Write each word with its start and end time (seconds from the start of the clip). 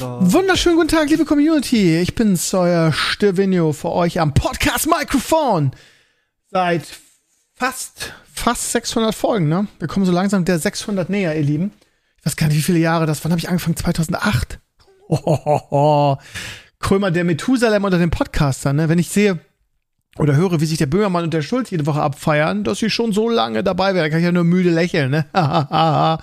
Wunderschönen 0.00 0.76
guten 0.76 0.88
Tag, 0.88 1.08
liebe 1.08 1.24
Community. 1.24 1.98
Ich 1.98 2.14
bin's, 2.14 2.52
euer 2.52 2.92
Stevenio 2.92 3.72
für 3.72 3.92
euch 3.92 4.20
am 4.20 4.34
Podcast 4.34 4.86
Mikrofon. 4.86 5.70
Seit 6.50 6.82
fast, 7.54 8.12
fast 8.32 8.72
600 8.72 9.14
Folgen, 9.14 9.48
ne? 9.48 9.68
Wir 9.78 9.88
kommen 9.88 10.04
so 10.04 10.12
langsam 10.12 10.44
der 10.44 10.58
600 10.58 11.08
näher, 11.08 11.34
ihr 11.34 11.42
Lieben. 11.42 11.72
Ich 12.18 12.26
weiß 12.26 12.36
gar 12.36 12.48
nicht, 12.48 12.58
wie 12.58 12.62
viele 12.62 12.78
Jahre 12.78 13.06
das. 13.06 13.24
Wann 13.24 13.32
habe 13.32 13.38
ich 13.38 13.48
angefangen? 13.48 13.76
2008. 13.76 14.58
Hohoho. 15.08 16.18
Krömer 16.78 17.10
der 17.10 17.24
Methusalem 17.24 17.84
unter 17.84 17.98
den 17.98 18.10
Podcastern, 18.10 18.76
ne? 18.76 18.88
Wenn 18.90 18.98
ich 18.98 19.08
sehe 19.08 19.38
oder 20.18 20.36
höre, 20.36 20.60
wie 20.60 20.66
sich 20.66 20.78
der 20.78 20.86
Böhmermann 20.86 21.24
und 21.24 21.32
der 21.32 21.42
Schulz 21.42 21.70
jede 21.70 21.86
Woche 21.86 22.02
abfeiern, 22.02 22.64
dass 22.64 22.80
sie 22.80 22.90
schon 22.90 23.12
so 23.12 23.30
lange 23.30 23.64
dabei 23.64 23.94
wären, 23.94 24.10
kann 24.10 24.18
ich 24.18 24.26
ja 24.26 24.32
nur 24.32 24.44
müde 24.44 24.70
lächeln, 24.70 25.10
ne? 25.10 25.26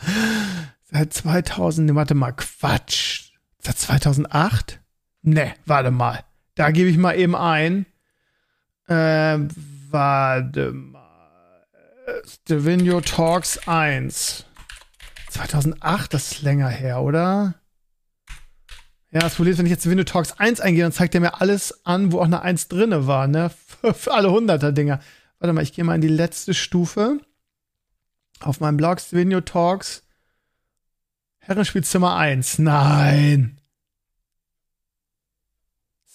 Seit 0.91 1.11
2000, 1.11 1.87
ne, 1.87 1.95
warte 1.95 2.13
mal, 2.13 2.33
Quatsch. 2.33 3.22
Seit 3.65 3.77
2008? 3.77 4.81
Ne, 5.21 5.53
warte 5.65 5.91
mal. 5.91 6.23
Da 6.55 6.71
gebe 6.71 6.89
ich 6.89 6.97
mal 6.97 7.17
eben 7.17 7.35
ein. 7.35 7.85
Ähm, 8.89 9.47
warte 9.89 10.71
mal. 10.71 11.65
Stevenio 12.27 12.99
Talks 12.99 13.65
1. 13.65 14.45
2008, 15.29 16.13
das 16.13 16.31
ist 16.33 16.41
länger 16.41 16.67
her, 16.67 17.01
oder? 17.01 17.55
Ja, 19.11 19.21
das 19.21 19.35
Problem 19.35 19.53
ist, 19.53 19.59
wenn 19.59 19.65
ich 19.65 19.71
jetzt 19.71 19.81
Stevenio 19.81 20.03
Talks 20.03 20.33
1 20.33 20.59
eingehe, 20.59 20.83
dann 20.83 20.91
zeigt 20.91 21.15
er 21.15 21.21
mir 21.21 21.39
alles 21.39 21.85
an, 21.85 22.11
wo 22.11 22.19
auch 22.19 22.25
eine 22.25 22.41
1 22.41 22.67
drinne 22.67 23.07
war, 23.07 23.27
ne? 23.27 23.49
Für, 23.49 23.93
für 23.93 24.13
alle 24.13 24.27
100er-Dinger. 24.27 24.99
Warte 25.39 25.53
mal, 25.53 25.63
ich 25.63 25.71
gehe 25.73 25.85
mal 25.85 25.95
in 25.95 26.01
die 26.01 26.07
letzte 26.09 26.53
Stufe. 26.53 27.19
Auf 28.41 28.59
meinem 28.59 28.75
Blog 28.75 28.99
Stevenio 28.99 29.39
Talks. 29.39 30.02
Herrenspielzimmer 31.45 32.15
1. 32.15 32.59
Nein. 32.59 33.59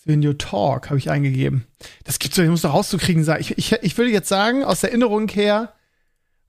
Stevenio 0.01 0.33
Talk 0.33 0.89
habe 0.89 0.99
ich 0.99 1.11
eingegeben. 1.11 1.67
Das 2.05 2.19
gibt's 2.19 2.39
doch, 2.39 2.45
ich 2.45 2.49
muss 2.49 2.63
doch 2.63 2.73
rauszukriegen 2.73 3.25
sein. 3.25 3.39
Ich, 3.41 3.59
ich, 3.59 3.73
ich 3.73 3.99
würde 3.99 4.11
jetzt 4.11 4.31
sagen, 4.31 4.65
aus 4.65 4.83
Erinnerung 4.83 5.29
her 5.29 5.75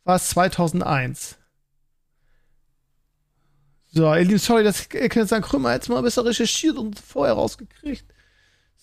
war 0.05 0.16
es 0.16 0.30
2001. 0.30 1.38
So, 3.91 4.16
ihr 4.16 4.23
Lieben, 4.23 4.39
sorry, 4.39 4.66
ich, 4.66 4.93
ihr 4.93 5.09
könnt 5.09 5.27
sagen, 5.27 5.43
Krümmer 5.43 5.73
jetzt 5.73 5.89
mal 5.89 6.02
besser 6.02 6.23
recherchiert 6.23 6.77
und 6.77 6.97
vorher 6.97 7.33
rausgekriegt. 7.33 8.05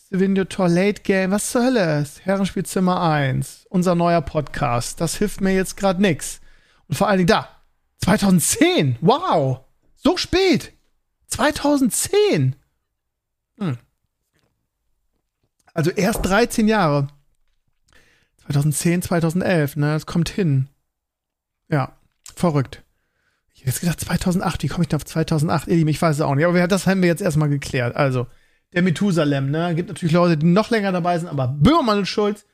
Stevenio 0.07 0.45
Tor 0.45 0.69
Late 0.69 1.01
Game, 1.03 1.31
was 1.31 1.53
zur 1.53 1.65
Hölle? 1.65 2.05
Herrenspielzimmer 2.23 3.01
1, 3.01 3.65
unser 3.71 3.95
neuer 3.95 4.21
Podcast. 4.21 5.01
Das 5.01 5.17
hilft 5.17 5.41
mir 5.41 5.55
jetzt 5.55 5.79
gerade 5.79 6.03
nix. 6.03 6.43
Und 6.87 6.97
vor 6.97 7.09
allen 7.09 7.19
Dingen 7.19 7.29
da, 7.29 7.49
2010, 8.03 8.97
wow, 9.01 9.66
so 10.07 10.17
spät. 10.17 10.73
2010. 11.27 12.55
Hm. 13.59 13.77
Also 15.75 15.91
erst 15.91 16.25
13 16.25 16.69
Jahre. 16.69 17.09
2010, 18.47 19.03
2011, 19.03 19.75
ne, 19.75 19.95
das 19.95 20.07
kommt 20.07 20.29
hin. 20.29 20.69
Ja, 21.69 21.97
verrückt. 22.37 22.85
Ich 23.53 23.63
hätte 23.63 23.71
jetzt 23.71 23.81
gedacht 23.81 24.01
2008, 24.01 24.63
wie 24.63 24.69
komme 24.69 24.85
ich 24.85 24.89
denn 24.89 24.99
auf 24.99 25.05
2008? 25.05 25.67
Ihr 25.67 25.75
Lieben, 25.75 25.91
ich 25.91 26.01
weiß 26.01 26.15
es 26.15 26.23
auch 26.23 26.37
nicht, 26.37 26.47
aber 26.47 26.69
das 26.69 26.87
haben 26.87 27.03
wir 27.03 27.09
jetzt 27.09 27.23
erstmal 27.23 27.49
geklärt. 27.49 27.97
Also, 27.97 28.29
der 28.75 28.83
Methusalem, 28.83 29.51
ne, 29.51 29.75
gibt 29.75 29.89
natürlich 29.89 30.13
Leute, 30.13 30.37
die 30.37 30.47
noch 30.47 30.71
länger 30.71 30.93
dabei 30.93 31.19
sind, 31.19 31.29
aber 31.29 31.49
Böhmermann 31.49 31.99
und 31.99 32.07
Schulz 32.07 32.47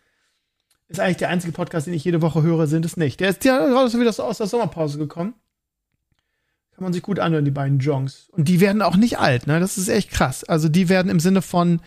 ist 0.89 1.01
eigentlich 1.01 1.19
der 1.19 1.29
einzige 1.29 1.53
Podcast, 1.53 1.87
den 1.87 1.95
ich 1.95 2.05
jede 2.05 2.23
Woche 2.23 2.43
höre, 2.43 2.67
sind 2.67 2.87
es 2.87 2.97
nicht. 2.97 3.21
Der 3.21 3.29
ist 3.29 3.45
ja 3.45 3.59
gerade 3.59 3.91
so 3.91 4.01
wieder 4.01 4.19
aus 4.25 4.39
der 4.39 4.47
Sommerpause 4.47 4.97
gekommen. 4.97 5.35
Kann 6.75 6.85
man 6.85 6.93
sich 6.93 7.03
gut 7.03 7.19
anhören, 7.19 7.45
die 7.45 7.51
beiden 7.51 7.79
Jongs. 7.79 8.29
Und 8.31 8.49
die 8.49 8.61
werden 8.61 8.83
auch 8.83 8.97
nicht 8.97 9.19
alt, 9.19 9.47
ne? 9.47 9.61
Das 9.61 9.79
ist 9.79 9.89
echt 9.89 10.11
krass. 10.11 10.45
Also 10.45 10.69
die 10.69 10.89
werden 10.89 11.11
im 11.11 11.21
Sinne 11.21 11.43
von, 11.43 11.81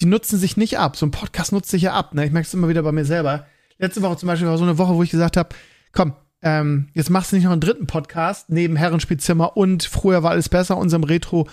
die 0.00 0.06
nutzen 0.06 0.38
sich 0.38 0.56
nicht 0.56 0.78
ab. 0.78 0.96
So 0.96 1.06
ein 1.06 1.10
Podcast 1.10 1.52
nutzt 1.52 1.70
sich 1.70 1.82
ja 1.82 1.92
ab, 1.92 2.14
ne? 2.14 2.24
Ich 2.24 2.32
merke 2.32 2.46
es 2.46 2.54
immer 2.54 2.68
wieder 2.68 2.82
bei 2.82 2.92
mir 2.92 3.04
selber. 3.04 3.46
Letzte 3.78 4.02
Woche 4.02 4.16
zum 4.16 4.28
Beispiel 4.28 4.48
war 4.48 4.58
so 4.58 4.64
eine 4.64 4.78
Woche, 4.78 4.94
wo 4.94 5.02
ich 5.02 5.10
gesagt 5.10 5.36
habe, 5.36 5.50
komm, 5.92 6.14
ähm, 6.42 6.88
jetzt 6.94 7.10
machst 7.10 7.32
du 7.32 7.36
nicht 7.36 7.44
noch 7.44 7.52
einen 7.52 7.60
dritten 7.60 7.86
Podcast 7.86 8.48
neben 8.48 8.76
Herrenspielzimmer 8.76 9.56
und 9.56 9.84
früher 9.84 10.22
war 10.22 10.30
alles 10.30 10.48
besser, 10.48 10.76
unserem 10.76 11.04
Retro 11.04 11.48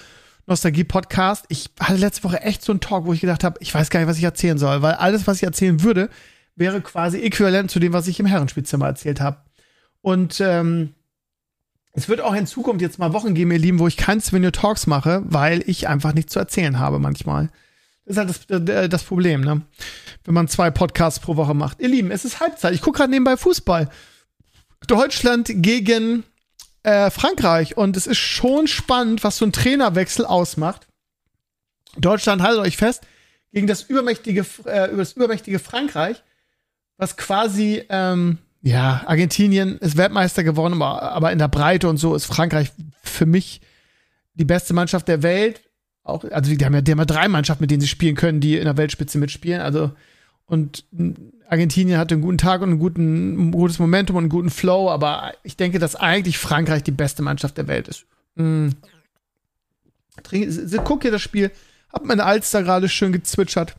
Nostalgie 0.45 0.83
Podcast. 0.83 1.45
Ich 1.49 1.71
hatte 1.79 1.97
letzte 1.97 2.23
Woche 2.23 2.41
echt 2.41 2.61
so 2.61 2.71
einen 2.71 2.81
Talk, 2.81 3.05
wo 3.05 3.13
ich 3.13 3.21
gedacht 3.21 3.43
habe, 3.43 3.57
ich 3.61 3.73
weiß 3.73 3.89
gar 3.89 3.99
nicht, 3.99 4.09
was 4.09 4.17
ich 4.17 4.23
erzählen 4.23 4.59
soll, 4.59 4.83
weil 4.83 4.93
alles, 4.93 5.25
was 5.25 5.37
ich 5.37 5.43
erzählen 5.43 5.81
würde, 5.81 6.09
wäre 6.55 6.81
quasi 6.81 7.19
äquivalent 7.19 7.71
zu 7.71 7.79
dem, 7.79 7.93
was 7.93 8.07
ich 8.07 8.19
im 8.19 8.27
Herrenspielzimmer 8.27 8.85
erzählt 8.85 9.21
habe. 9.21 9.37
Und 10.01 10.39
ähm, 10.39 10.93
es 11.95 12.09
wird 12.09 12.21
auch 12.21 12.35
in 12.35 12.45
Zukunft 12.45 12.81
jetzt 12.81 12.99
mal 12.99 13.13
Wochen 13.13 13.33
geben, 13.33 13.51
ihr 13.51 13.57
Lieben, 13.57 13.79
wo 13.79 13.87
ich 13.87 13.95
kein 13.97 14.19
Svenio 14.19 14.51
Talks 14.51 14.85
mache, 14.85 15.21
weil 15.25 15.63
ich 15.67 15.87
einfach 15.87 16.13
nichts 16.13 16.33
zu 16.33 16.39
erzählen 16.39 16.77
habe 16.77 16.99
manchmal. 16.99 17.49
Das 18.05 18.17
ist 18.17 18.49
halt 18.49 18.69
das, 18.69 18.89
das 18.89 19.03
Problem, 19.03 19.41
ne? 19.41 19.61
Wenn 20.25 20.33
man 20.33 20.47
zwei 20.47 20.69
Podcasts 20.71 21.19
pro 21.19 21.37
Woche 21.37 21.53
macht. 21.53 21.79
Ihr 21.79 21.87
Lieben, 21.87 22.11
es 22.11 22.25
ist 22.25 22.39
Halbzeit. 22.39 22.73
Ich 22.73 22.81
gucke 22.81 22.97
gerade 22.97 23.11
nebenbei 23.11 23.37
Fußball. 23.37 23.89
Deutschland 24.87 25.49
gegen 25.49 26.23
äh, 26.83 27.09
Frankreich. 27.09 27.77
Und 27.77 27.97
es 27.97 28.07
ist 28.07 28.19
schon 28.19 28.67
spannend, 28.67 29.23
was 29.23 29.37
so 29.37 29.45
ein 29.45 29.53
Trainerwechsel 29.53 30.25
ausmacht. 30.25 30.87
Deutschland, 31.97 32.41
haltet 32.41 32.61
euch 32.61 32.77
fest, 32.77 33.03
gegen 33.53 33.67
das 33.67 33.83
übermächtige, 33.83 34.45
äh, 34.65 34.91
über 34.91 34.97
das 34.97 35.13
übermächtige 35.13 35.59
Frankreich, 35.59 36.21
was 36.97 37.15
quasi, 37.15 37.83
ähm, 37.89 38.37
ja, 38.65 39.03
Argentinien 39.05 39.77
ist 39.77 39.95
Weltmeister 39.95 40.43
geworden, 40.43 40.81
aber, 40.81 41.31
in 41.31 41.37
der 41.37 41.47
Breite 41.47 41.87
und 41.87 41.97
so 41.97 42.15
ist 42.15 42.25
Frankreich 42.25 42.71
für 43.03 43.27
mich 43.27 43.61
die 44.33 44.43
beste 44.43 44.73
Mannschaft 44.73 45.07
der 45.07 45.21
Welt. 45.21 45.61
Auch, 46.01 46.23
also 46.23 46.51
die 46.51 46.65
haben 46.65 46.73
ja, 46.73 46.81
die 46.81 46.91
haben 46.91 46.97
ja 46.97 47.05
drei 47.05 47.27
Mannschaften, 47.27 47.61
mit 47.61 47.69
denen 47.69 47.81
sie 47.81 47.87
spielen 47.87 48.15
können, 48.15 48.39
die 48.39 48.57
in 48.57 48.65
der 48.65 48.75
Weltspitze 48.75 49.19
mitspielen. 49.19 49.61
Also, 49.61 49.91
und 50.47 50.83
Argentinien 51.47 51.99
hatte 51.99 52.15
einen 52.15 52.23
guten 52.23 52.39
Tag 52.39 52.61
und 52.61 52.69
einen 52.69 52.79
guten, 52.79 53.49
ein 53.49 53.51
gutes 53.51 53.77
Momentum 53.77 54.15
und 54.15 54.23
einen 54.23 54.29
guten 54.29 54.49
Flow, 54.49 54.89
aber 54.89 55.33
ich 55.43 55.57
denke, 55.57 55.77
dass 55.77 55.95
eigentlich 55.95 56.39
Frankreich 56.39 56.81
die 56.81 56.89
beste 56.89 57.21
Mannschaft 57.21 57.59
der 57.59 57.67
Welt 57.67 57.87
ist. 57.87 58.07
Trink, 60.23 60.85
guck 60.85 61.03
hier 61.03 61.11
das 61.11 61.21
Spiel. 61.21 61.51
Hab 61.93 62.03
meine 62.03 62.25
Alster 62.25 62.63
gerade 62.63 62.89
schön 62.89 63.11
gezwitschert. 63.11 63.75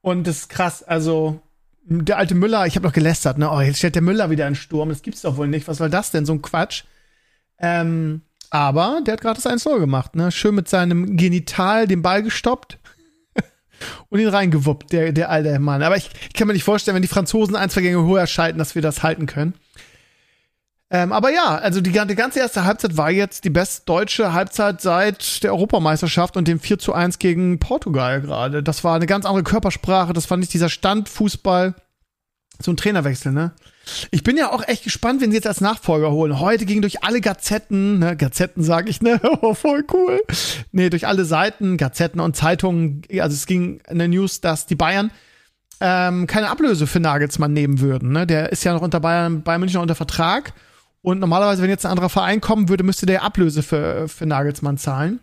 Und 0.00 0.26
das 0.26 0.38
ist 0.38 0.48
krass. 0.48 0.82
Also, 0.82 1.42
der 1.84 2.18
alte 2.18 2.34
Müller, 2.34 2.66
ich 2.66 2.76
habe 2.76 2.86
noch 2.86 2.92
gelästert, 2.92 3.38
ne? 3.38 3.50
Oh, 3.50 3.60
jetzt 3.60 3.78
stellt 3.78 3.94
der 3.94 4.02
Müller 4.02 4.30
wieder 4.30 4.46
in 4.46 4.54
Sturm. 4.54 4.88
Das 4.88 5.02
gibt's 5.02 5.22
doch 5.22 5.36
wohl 5.36 5.48
nicht. 5.48 5.68
Was 5.68 5.78
soll 5.78 5.90
das 5.90 6.10
denn? 6.10 6.26
So 6.26 6.32
ein 6.32 6.42
Quatsch. 6.42 6.84
Ähm, 7.58 8.22
aber 8.50 9.00
der 9.04 9.14
hat 9.14 9.20
gerade 9.20 9.40
das 9.40 9.50
1-0 9.50 9.78
gemacht, 9.78 10.14
ne? 10.14 10.30
Schön 10.30 10.54
mit 10.54 10.68
seinem 10.68 11.16
Genital 11.16 11.86
den 11.86 12.02
Ball 12.02 12.22
gestoppt 12.22 12.78
und 14.10 14.20
ihn 14.20 14.28
reingewuppt, 14.28 14.92
der, 14.92 15.12
der 15.12 15.30
alte 15.30 15.58
Mann. 15.58 15.82
Aber 15.82 15.96
ich, 15.96 16.10
ich 16.28 16.34
kann 16.34 16.46
mir 16.46 16.52
nicht 16.52 16.64
vorstellen, 16.64 16.94
wenn 16.94 17.02
die 17.02 17.08
Franzosen 17.08 17.56
ein, 17.56 17.70
zwei 17.70 17.80
Gänge 17.80 18.04
höher 18.04 18.26
schalten, 18.26 18.58
dass 18.58 18.74
wir 18.74 18.82
das 18.82 19.02
halten 19.02 19.26
können. 19.26 19.54
Ähm, 20.94 21.10
aber 21.10 21.30
ja, 21.30 21.56
also 21.56 21.80
die, 21.80 21.90
die 21.90 22.14
ganze 22.14 22.40
erste 22.40 22.66
Halbzeit 22.66 22.98
war 22.98 23.10
jetzt 23.10 23.44
die 23.44 23.50
best 23.50 23.88
deutsche 23.88 24.34
Halbzeit 24.34 24.82
seit 24.82 25.42
der 25.42 25.52
Europameisterschaft 25.52 26.36
und 26.36 26.46
dem 26.46 26.60
4 26.60 26.78
zu 26.78 26.92
1 26.92 27.18
gegen 27.18 27.58
Portugal 27.58 28.20
gerade. 28.20 28.62
Das 28.62 28.84
war 28.84 28.94
eine 28.94 29.06
ganz 29.06 29.24
andere 29.24 29.42
Körpersprache, 29.42 30.12
das 30.12 30.28
war 30.28 30.36
nicht 30.36 30.52
dieser 30.52 30.68
Standfußball, 30.68 31.74
so 32.60 32.70
ein 32.70 32.76
Trainerwechsel, 32.76 33.32
ne? 33.32 33.52
Ich 34.10 34.22
bin 34.22 34.36
ja 34.36 34.52
auch 34.52 34.68
echt 34.68 34.84
gespannt, 34.84 35.22
wenn 35.22 35.30
sie 35.30 35.38
jetzt 35.38 35.46
als 35.46 35.62
Nachfolger 35.62 36.12
holen. 36.12 36.38
Heute 36.38 36.66
ging 36.66 36.82
durch 36.82 37.02
alle 37.02 37.22
Gazetten, 37.22 37.98
ne, 37.98 38.14
Gazetten 38.14 38.62
sage 38.62 38.90
ich, 38.90 39.00
ne, 39.00 39.18
oh, 39.40 39.54
voll 39.54 39.84
cool. 39.94 40.20
Nee, 40.72 40.90
durch 40.90 41.06
alle 41.06 41.24
Seiten, 41.24 41.78
Gazetten 41.78 42.20
und 42.20 42.36
Zeitungen, 42.36 43.02
also 43.18 43.34
es 43.34 43.46
ging 43.46 43.80
in 43.88 43.98
der 43.98 44.08
News, 44.08 44.42
dass 44.42 44.66
die 44.66 44.76
Bayern 44.76 45.10
ähm, 45.80 46.26
keine 46.26 46.50
Ablöse 46.50 46.86
für 46.86 47.00
Nagelsmann 47.00 47.54
nehmen 47.54 47.80
würden. 47.80 48.12
Ne? 48.12 48.26
Der 48.26 48.52
ist 48.52 48.62
ja 48.62 48.74
noch 48.74 48.82
unter 48.82 49.00
Bayern, 49.00 49.42
Bayern 49.42 49.60
München 49.60 49.80
unter 49.80 49.94
Vertrag. 49.96 50.52
Und 51.02 51.18
normalerweise, 51.18 51.62
wenn 51.62 51.70
jetzt 51.70 51.84
ein 51.84 51.90
anderer 51.90 52.08
Verein 52.08 52.40
kommen 52.40 52.68
würde, 52.68 52.84
müsste 52.84 53.06
der 53.06 53.22
Ablöse 53.22 53.62
für, 53.62 54.08
für 54.08 54.24
Nagelsmann 54.24 54.78
zahlen. 54.78 55.20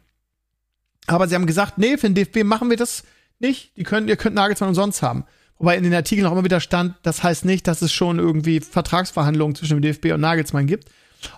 Aber 1.08 1.28
sie 1.28 1.36
haben 1.36 1.46
gesagt, 1.46 1.78
nee, 1.78 1.98
für 1.98 2.10
den 2.10 2.16
DFB 2.16 2.44
machen 2.44 2.70
wir 2.70 2.78
das 2.78 3.04
nicht. 3.40 3.76
Die 3.78 3.84
können, 3.84 4.08
ihr 4.08 4.18
könnt 4.18 4.36
Nagelsmann 4.36 4.70
umsonst 4.70 5.02
haben. 5.02 5.26
Wobei 5.58 5.78
in 5.78 5.84
den 5.84 5.94
Artikeln 5.94 6.26
auch 6.28 6.34
immer 6.34 6.44
wieder 6.44 6.60
stand, 6.60 6.96
das 7.04 7.24
heißt 7.24 7.46
nicht, 7.46 7.68
dass 7.68 7.81
es 7.81 7.92
schon 7.92 8.20
irgendwie 8.20 8.60
Vertragsverhandlungen 8.60 9.56
zwischen 9.56 9.78
dem 9.78 9.81
DFB 9.81 10.14
und 10.14 10.22
Nagelsmann 10.22 10.68
gibt. 10.68 10.90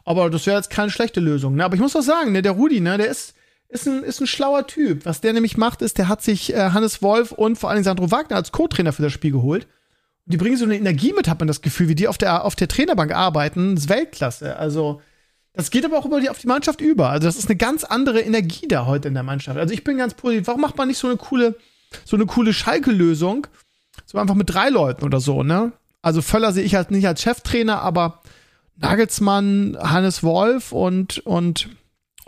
Aber 0.05 0.29
das 0.29 0.45
wäre 0.45 0.57
jetzt 0.57 0.69
keine 0.69 0.91
schlechte 0.91 1.19
Lösung. 1.19 1.55
Ne? 1.55 1.65
Aber 1.65 1.75
ich 1.75 1.81
muss 1.81 1.93
doch 1.93 2.01
sagen, 2.01 2.31
ne, 2.31 2.41
der 2.41 2.51
Rudi, 2.51 2.81
ne, 2.81 2.97
der 2.97 3.07
ist, 3.07 3.33
ist 3.69 3.87
ein, 3.87 4.03
ist 4.03 4.21
ein 4.21 4.27
schlauer 4.27 4.67
Typ. 4.67 5.05
Was 5.05 5.21
der 5.21 5.33
nämlich 5.33 5.57
macht, 5.57 5.81
ist, 5.81 5.97
der 5.97 6.07
hat 6.07 6.21
sich 6.21 6.53
äh, 6.53 6.69
Hannes 6.69 7.01
Wolf 7.01 7.31
und 7.31 7.57
vor 7.57 7.71
Dingen 7.71 7.83
Sandro 7.83 8.11
Wagner 8.11 8.35
als 8.35 8.51
Co-Trainer 8.51 8.93
für 8.93 9.01
das 9.01 9.13
Spiel 9.13 9.31
geholt. 9.31 9.67
Die 10.25 10.37
bringen 10.37 10.57
so 10.57 10.65
eine 10.65 10.77
Energie 10.77 11.13
mit, 11.13 11.27
hat 11.27 11.39
man 11.39 11.47
das 11.47 11.61
Gefühl, 11.61 11.87
wie 11.87 11.95
die 11.95 12.07
auf 12.07 12.17
der, 12.17 12.45
auf 12.45 12.55
der 12.55 12.67
Trainerbank 12.67 13.11
arbeiten. 13.11 13.75
Das 13.75 13.85
ist 13.85 13.89
Weltklasse. 13.89 14.55
Also, 14.55 15.01
das 15.53 15.71
geht 15.71 15.83
aber 15.83 15.97
auch 15.97 16.05
über 16.05 16.21
die, 16.21 16.29
auf 16.29 16.39
die 16.39 16.47
Mannschaft 16.47 16.79
über. 16.79 17.09
Also, 17.09 17.27
das 17.27 17.37
ist 17.37 17.49
eine 17.49 17.57
ganz 17.57 17.83
andere 17.83 18.21
Energie 18.21 18.67
da 18.67 18.85
heute 18.85 19.07
in 19.07 19.13
der 19.13 19.23
Mannschaft. 19.23 19.57
Also, 19.57 19.73
ich 19.73 19.83
bin 19.83 19.97
ganz 19.97 20.13
positiv. 20.13 20.47
Warum 20.47 20.61
macht 20.61 20.77
man 20.77 20.87
nicht 20.87 20.99
so 20.99 21.07
eine 21.07 21.17
coole, 21.17 21.55
so 22.05 22.15
eine 22.15 22.25
coole 22.25 22.53
Schalke-Lösung? 22.53 23.47
So 24.05 24.17
einfach 24.17 24.35
mit 24.35 24.53
drei 24.53 24.69
Leuten 24.69 25.03
oder 25.03 25.19
so, 25.19 25.43
ne? 25.43 25.73
Also, 26.01 26.21
Völler 26.21 26.53
sehe 26.53 26.63
ich 26.63 26.75
halt 26.75 26.91
nicht 26.91 27.07
als 27.07 27.21
Cheftrainer, 27.21 27.81
aber 27.81 28.21
Nagelsmann, 28.77 29.77
Hannes 29.79 30.23
Wolf 30.23 30.71
und, 30.71 31.19
und 31.19 31.69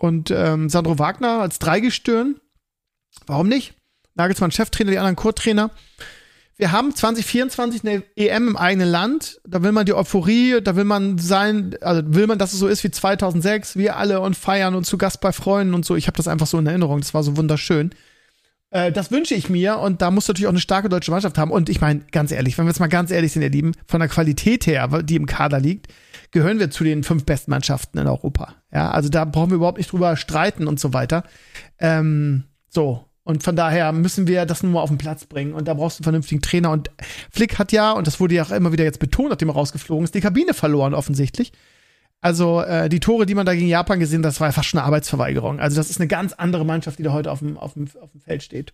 und 0.04 0.31
ähm, 0.31 0.68
Sandro 0.68 1.00
Wagner 1.00 1.40
als 1.40 1.60
Dreigestirn. 1.60 2.36
Warum 3.25 3.48
nicht? 3.48 3.74
Nagelsmann 4.16 4.51
Cheftrainer, 4.51 4.92
die 4.92 4.98
anderen 4.98 5.16
Co-Trainer. 5.16 5.72
Wir 6.55 6.71
haben 6.71 6.95
2024 6.95 7.83
eine 7.83 8.03
EM 8.15 8.50
im 8.50 8.57
eigenen 8.57 8.88
Land. 8.88 9.41
Da 9.45 9.63
will 9.63 9.71
man 9.71 9.85
die 9.85 9.94
Euphorie, 9.94 10.61
da 10.61 10.75
will 10.75 10.83
man 10.83 11.17
sein, 11.17 11.75
also 11.81 12.03
will 12.05 12.27
man, 12.27 12.38
dass 12.38 12.53
es 12.53 12.59
so 12.59 12.67
ist 12.67 12.83
wie 12.83 12.91
2006, 12.91 13.75
wir 13.75 13.97
alle 13.97 14.21
und 14.21 14.38
feiern 14.38 14.75
und 14.75 14.85
zu 14.85 14.97
Gast 14.97 15.19
bei 15.19 15.31
Freunden 15.31 15.73
und 15.73 15.83
so. 15.83 15.95
Ich 15.95 16.07
habe 16.07 16.17
das 16.17 16.27
einfach 16.27 16.47
so 16.47 16.59
in 16.59 16.67
Erinnerung. 16.67 17.00
Das 17.00 17.13
war 17.13 17.23
so 17.23 17.38
wunderschön. 17.38 17.91
Äh, 18.73 18.91
das 18.91 19.11
wünsche 19.11 19.35
ich 19.35 19.50
mir 19.50 19.77
und 19.77 20.01
da 20.01 20.11
muss 20.11 20.27
natürlich 20.27 20.47
auch 20.47 20.51
eine 20.51 20.59
starke 20.59 20.89
deutsche 20.89 21.11
Mannschaft 21.11 21.38
haben. 21.38 21.51
Und 21.51 21.69
ich 21.69 21.79
meine, 21.81 22.01
ganz 22.11 22.31
ehrlich, 22.31 22.57
wenn 22.57 22.65
wir 22.65 22.69
jetzt 22.69 22.79
mal 22.79 22.88
ganz 22.88 23.11
ehrlich 23.11 23.31
sind, 23.31 23.41
ihr 23.41 23.49
Lieben, 23.49 23.73
von 23.88 23.99
der 23.99 24.09
Qualität 24.09 24.67
her, 24.67 24.88
die 25.03 25.15
im 25.15 25.27
Kader 25.27 25.59
liegt, 25.59 25.88
gehören 26.31 26.59
wir 26.59 26.71
zu 26.71 26.83
den 26.83 27.03
fünf 27.03 27.25
besten 27.25 27.51
Mannschaften 27.51 27.99
in 27.99 28.07
Europa. 28.07 28.56
Ja, 28.71 28.91
also 28.91 29.09
da 29.09 29.25
brauchen 29.25 29.51
wir 29.51 29.57
überhaupt 29.57 29.77
nicht 29.77 29.91
drüber 29.91 30.17
streiten 30.17 30.67
und 30.67 30.79
so 30.79 30.94
weiter. 30.94 31.23
Ähm, 31.79 32.45
so. 32.67 33.06
Und 33.23 33.43
von 33.43 33.55
daher 33.55 33.91
müssen 33.93 34.27
wir 34.27 34.45
das 34.45 34.63
nur 34.63 34.73
mal 34.73 34.81
auf 34.81 34.89
den 34.89 34.97
Platz 34.97 35.25
bringen. 35.25 35.53
Und 35.53 35.67
da 35.67 35.73
brauchst 35.73 35.97
du 35.97 36.01
einen 36.01 36.05
vernünftigen 36.05 36.41
Trainer. 36.41 36.71
Und 36.71 36.91
Flick 37.31 37.57
hat 37.57 37.71
ja, 37.71 37.91
und 37.91 38.05
das 38.05 38.19
wurde 38.19 38.35
ja 38.35 38.43
auch 38.43 38.51
immer 38.51 38.73
wieder 38.73 38.83
jetzt 38.83 38.99
betont, 38.99 39.29
nachdem 39.29 39.49
er 39.49 39.55
rausgeflogen 39.55 40.03
ist, 40.03 40.13
die 40.13 40.21
Kabine 40.21 40.53
verloren 40.53 40.93
offensichtlich. 40.93 41.53
Also 42.19 42.61
äh, 42.61 42.89
die 42.89 42.99
Tore, 42.99 43.25
die 43.25 43.35
man 43.35 43.45
da 43.45 43.53
gegen 43.53 43.67
Japan 43.67 43.99
gesehen 43.99 44.19
hat, 44.19 44.25
das 44.25 44.39
war 44.39 44.47
ja 44.47 44.51
fast 44.53 44.69
schon 44.69 44.79
eine 44.79 44.87
Arbeitsverweigerung. 44.87 45.59
Also 45.59 45.77
das 45.77 45.89
ist 45.89 45.99
eine 45.99 46.07
ganz 46.07 46.33
andere 46.33 46.65
Mannschaft, 46.65 46.99
die 46.99 47.03
da 47.03 47.11
heute 47.11 47.31
auf 47.31 47.39
dem, 47.39 47.57
auf 47.57 47.73
dem, 47.73 47.87
auf 48.01 48.11
dem 48.11 48.21
Feld 48.21 48.43
steht. 48.43 48.73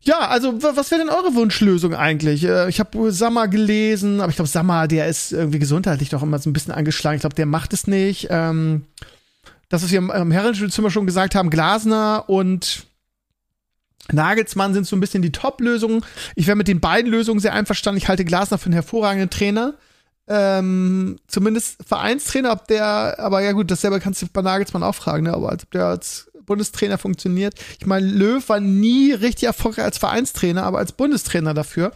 Ja, 0.00 0.28
also 0.28 0.62
was 0.62 0.90
wäre 0.90 1.00
denn 1.00 1.10
eure 1.10 1.34
Wunschlösung 1.34 1.94
eigentlich? 1.94 2.44
Äh, 2.44 2.68
ich 2.68 2.80
habe 2.80 3.12
Sammer 3.12 3.48
gelesen, 3.48 4.20
aber 4.20 4.30
ich 4.30 4.36
glaube, 4.36 4.50
Sammer, 4.50 4.88
der 4.88 5.06
ist 5.06 5.32
irgendwie 5.32 5.60
gesundheitlich 5.60 6.08
doch 6.08 6.22
immer 6.22 6.38
so 6.38 6.50
ein 6.50 6.52
bisschen 6.52 6.74
angeschlagen. 6.74 7.16
Ich 7.16 7.22
glaube, 7.22 7.36
der 7.36 7.46
macht 7.46 7.72
es 7.72 7.86
nicht. 7.86 8.28
Ähm, 8.30 8.86
das, 9.68 9.82
was 9.82 9.90
wir 9.90 9.98
im, 9.98 10.10
im 10.10 10.30
Herrenspielzimmer 10.30 10.90
schon 10.90 11.06
gesagt 11.06 11.34
haben, 11.34 11.50
Glasner 11.50 12.24
und 12.28 12.86
Nagelsmann 14.10 14.74
sind 14.74 14.86
so 14.86 14.96
ein 14.96 15.00
bisschen 15.00 15.22
die 15.22 15.32
Top-Lösungen. 15.32 16.04
Ich 16.34 16.46
wäre 16.46 16.56
mit 16.56 16.68
den 16.68 16.80
beiden 16.80 17.10
Lösungen 17.10 17.40
sehr 17.40 17.52
einverstanden. 17.52 17.98
Ich 17.98 18.08
halte 18.08 18.24
Glasner 18.24 18.58
für 18.58 18.66
einen 18.66 18.74
hervorragenden 18.74 19.30
Trainer. 19.30 19.74
Ähm, 20.28 21.18
zumindest 21.26 21.78
Vereinstrainer, 21.86 22.52
ob 22.52 22.66
der, 22.68 23.16
aber 23.18 23.42
ja 23.42 23.52
gut, 23.52 23.70
dasselbe 23.70 24.00
kannst 24.00 24.22
du 24.22 24.26
bei 24.32 24.42
Nagelsmann 24.42 24.82
auch 24.82 24.94
fragen, 24.94 25.24
ne? 25.24 25.34
aber 25.34 25.50
als 25.50 25.64
ob 25.64 25.70
der 25.72 25.86
als 25.86 26.30
Bundestrainer 26.46 26.98
funktioniert. 26.98 27.54
Ich 27.78 27.86
meine, 27.86 28.06
Löw 28.06 28.46
war 28.48 28.60
nie 28.60 29.12
richtig 29.12 29.44
erfolgreich 29.44 29.84
als 29.84 29.98
Vereinstrainer, 29.98 30.64
aber 30.64 30.78
als 30.78 30.92
Bundestrainer 30.92 31.54
dafür. 31.54 31.92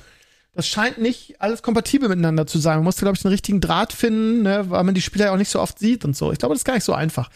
Das 0.55 0.67
scheint 0.67 0.99
nicht 0.99 1.41
alles 1.41 1.63
kompatibel 1.63 2.09
miteinander 2.09 2.47
zu 2.47 2.59
sein. 2.59 2.77
Man 2.77 2.85
musste, 2.85 3.03
glaube 3.03 3.17
ich, 3.17 3.23
den 3.23 3.31
richtigen 3.31 3.61
Draht 3.61 3.93
finden, 3.93 4.43
ne, 4.43 4.71
weil 4.71 4.85
man 4.85 4.95
die 4.95 5.03
Spieler 5.03 5.27
ja 5.27 5.33
auch 5.33 5.37
nicht 5.37 5.51
so 5.51 5.61
oft 5.61 5.79
sieht 5.79 6.05
und 6.05 6.17
so. 6.17 6.33
Ich 6.33 6.39
glaube, 6.39 6.55
das 6.55 6.61
ist 6.61 6.65
gar 6.65 6.75
nicht 6.75 6.85
so 6.85 6.95
einfach. 6.95 7.29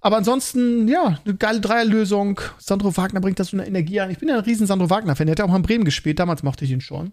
Aber 0.00 0.16
ansonsten, 0.16 0.88
ja, 0.88 1.18
eine 1.24 1.34
geile 1.34 1.60
Dreierlösung. 1.60 2.40
Sandro 2.58 2.96
Wagner 2.96 3.20
bringt 3.20 3.40
da 3.40 3.44
so 3.44 3.56
eine 3.56 3.66
Energie 3.66 4.00
ein. 4.00 4.10
Ich 4.10 4.18
bin 4.18 4.28
ja 4.28 4.36
ein 4.36 4.44
riesen 4.44 4.66
Sandro 4.66 4.90
Wagner-Fan. 4.90 5.26
Der 5.26 5.32
hat 5.32 5.38
ja 5.38 5.44
auch 5.44 5.50
mal 5.50 5.56
in 5.56 5.62
Bremen 5.62 5.84
gespielt. 5.84 6.18
Damals 6.18 6.42
mochte 6.42 6.64
ich 6.64 6.70
ihn 6.70 6.80
schon. 6.80 7.12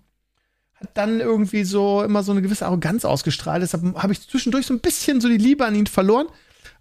Hat 0.76 0.90
dann 0.94 1.20
irgendwie 1.20 1.64
so 1.64 2.04
immer 2.04 2.22
so 2.22 2.32
eine 2.32 2.42
gewisse 2.42 2.66
Arroganz 2.66 3.06
ausgestrahlt. 3.06 3.64
Deshalb 3.64 3.96
habe 3.96 4.14
ich 4.14 4.28
zwischendurch 4.28 4.66
so 4.66 4.74
ein 4.74 4.82
bisschen 4.82 5.22
so 5.22 5.28
die 5.28 5.38
Liebe 5.38 5.66
an 5.66 5.76
ihn 5.76 5.88
verloren. 5.88 6.28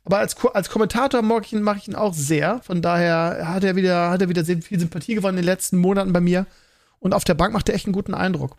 Aber 0.05 0.19
als, 0.19 0.37
als 0.53 0.69
Kommentator 0.69 1.23
mag 1.23 1.47
ich 1.47 1.53
ihn, 1.53 1.63
mag 1.63 1.79
ich 1.79 1.89
ihn 1.89 1.95
auch 1.95 2.13
sehr. 2.13 2.61
Von 2.63 2.83
daher 2.83 3.49
hat 3.49 3.65
er 3.65 3.77
wieder, 3.77 4.11
hat 4.11 4.21
er 4.21 4.29
wieder 4.29 4.45
sehr 4.45 4.61
viel 4.61 4.79
Sympathie 4.79 5.15
gewonnen 5.15 5.39
in 5.39 5.43
den 5.43 5.51
letzten 5.51 5.79
Monaten 5.79 6.13
bei 6.13 6.21
mir. 6.21 6.47
Und 6.99 7.15
auf 7.15 7.25
der 7.25 7.35
Bank 7.35 7.53
macht 7.55 7.69
er 7.69 7.75
echt 7.75 7.87
einen 7.87 7.95
guten 7.95 8.15
Eindruck. 8.15 8.57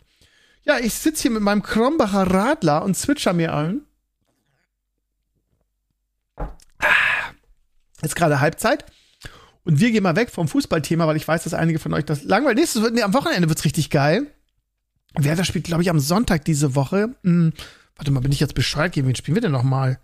Ja, 0.64 0.78
ich 0.78 0.94
sitze 0.94 1.22
hier 1.22 1.30
mit 1.30 1.42
meinem 1.42 1.62
Krombacher 1.62 2.22
Radler 2.22 2.84
und 2.84 2.96
switcher 2.96 3.32
mir 3.32 3.54
ein. 3.54 3.82
Jetzt 8.06 8.14
gerade 8.14 8.38
Halbzeit. 8.38 8.84
Und 9.64 9.80
wir 9.80 9.90
gehen 9.90 10.04
mal 10.04 10.14
weg 10.14 10.30
vom 10.30 10.46
Fußballthema, 10.46 11.08
weil 11.08 11.16
ich 11.16 11.26
weiß, 11.26 11.42
dass 11.42 11.54
einige 11.54 11.80
von 11.80 11.92
euch 11.92 12.04
das 12.04 12.22
langweilig. 12.22 12.60
Nächstes, 12.60 12.88
nee, 12.92 13.02
am 13.02 13.14
Wochenende 13.14 13.48
wird's 13.48 13.64
richtig 13.64 13.90
geil. 13.90 14.28
Werder 15.16 15.42
spielt, 15.44 15.64
glaube 15.64 15.82
ich, 15.82 15.90
am 15.90 15.98
Sonntag 15.98 16.44
diese 16.44 16.76
Woche. 16.76 17.16
Hm, 17.24 17.52
warte 17.96 18.12
mal, 18.12 18.20
bin 18.20 18.30
ich 18.30 18.38
jetzt 18.38 18.54
Bescheid 18.54 18.92
geben? 18.92 19.08
Wen 19.08 19.16
spielen 19.16 19.34
wir 19.34 19.42
denn 19.42 19.50
noch 19.50 19.64
mal? 19.64 19.98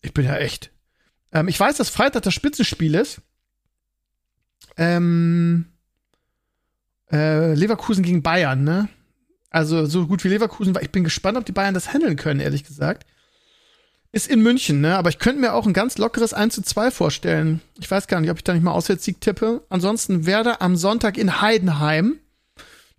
Ich 0.00 0.12
bin 0.12 0.24
ja 0.24 0.36
echt. 0.36 0.72
Ähm, 1.30 1.46
ich 1.46 1.60
weiß, 1.60 1.76
dass 1.76 1.90
Freitag 1.90 2.24
das 2.24 2.34
Spitzenspiel 2.34 2.96
ist. 2.96 3.20
Ähm, 4.76 5.66
äh, 7.12 7.54
Leverkusen 7.54 8.02
gegen 8.02 8.24
Bayern, 8.24 8.64
ne? 8.64 8.88
Also 9.48 9.86
so 9.86 10.08
gut 10.08 10.24
wie 10.24 10.28
Leverkusen 10.28 10.74
war. 10.74 10.82
Ich 10.82 10.90
bin 10.90 11.04
gespannt, 11.04 11.38
ob 11.38 11.46
die 11.46 11.52
Bayern 11.52 11.74
das 11.74 11.92
handeln 11.92 12.16
können, 12.16 12.40
ehrlich 12.40 12.64
gesagt. 12.64 13.06
Ist 14.14 14.28
in 14.28 14.42
München, 14.42 14.82
ne? 14.82 14.98
Aber 14.98 15.08
ich 15.08 15.18
könnte 15.18 15.40
mir 15.40 15.54
auch 15.54 15.66
ein 15.66 15.72
ganz 15.72 15.96
lockeres 15.96 16.34
1 16.34 16.54
zu 16.54 16.62
2 16.62 16.90
vorstellen. 16.90 17.62
Ich 17.80 17.90
weiß 17.90 18.08
gar 18.08 18.20
nicht, 18.20 18.30
ob 18.30 18.36
ich 18.36 18.44
da 18.44 18.52
nicht 18.52 18.62
mal 18.62 18.72
Auswärtssieg 18.72 19.22
tippe. 19.22 19.62
Ansonsten 19.70 20.26
Werder 20.26 20.60
am 20.60 20.76
Sonntag 20.76 21.16
in 21.16 21.40
Heidenheim. 21.40 22.18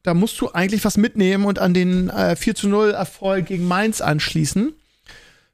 Da 0.01 0.15
musst 0.15 0.42
du 0.42 0.51
eigentlich 0.51 0.83
was 0.83 0.98
mitnehmen 0.98 1.45
und 1.45 1.60
an 1.60 1.75
den 1.75 2.10
äh, 2.10 2.36
4 2.36 2.56
zu 2.56 2.68
0 2.68 2.92
Erfolg 2.92 3.45
gegen 3.45 3.68
Mainz 3.68 4.01
anschließen. 4.01 4.74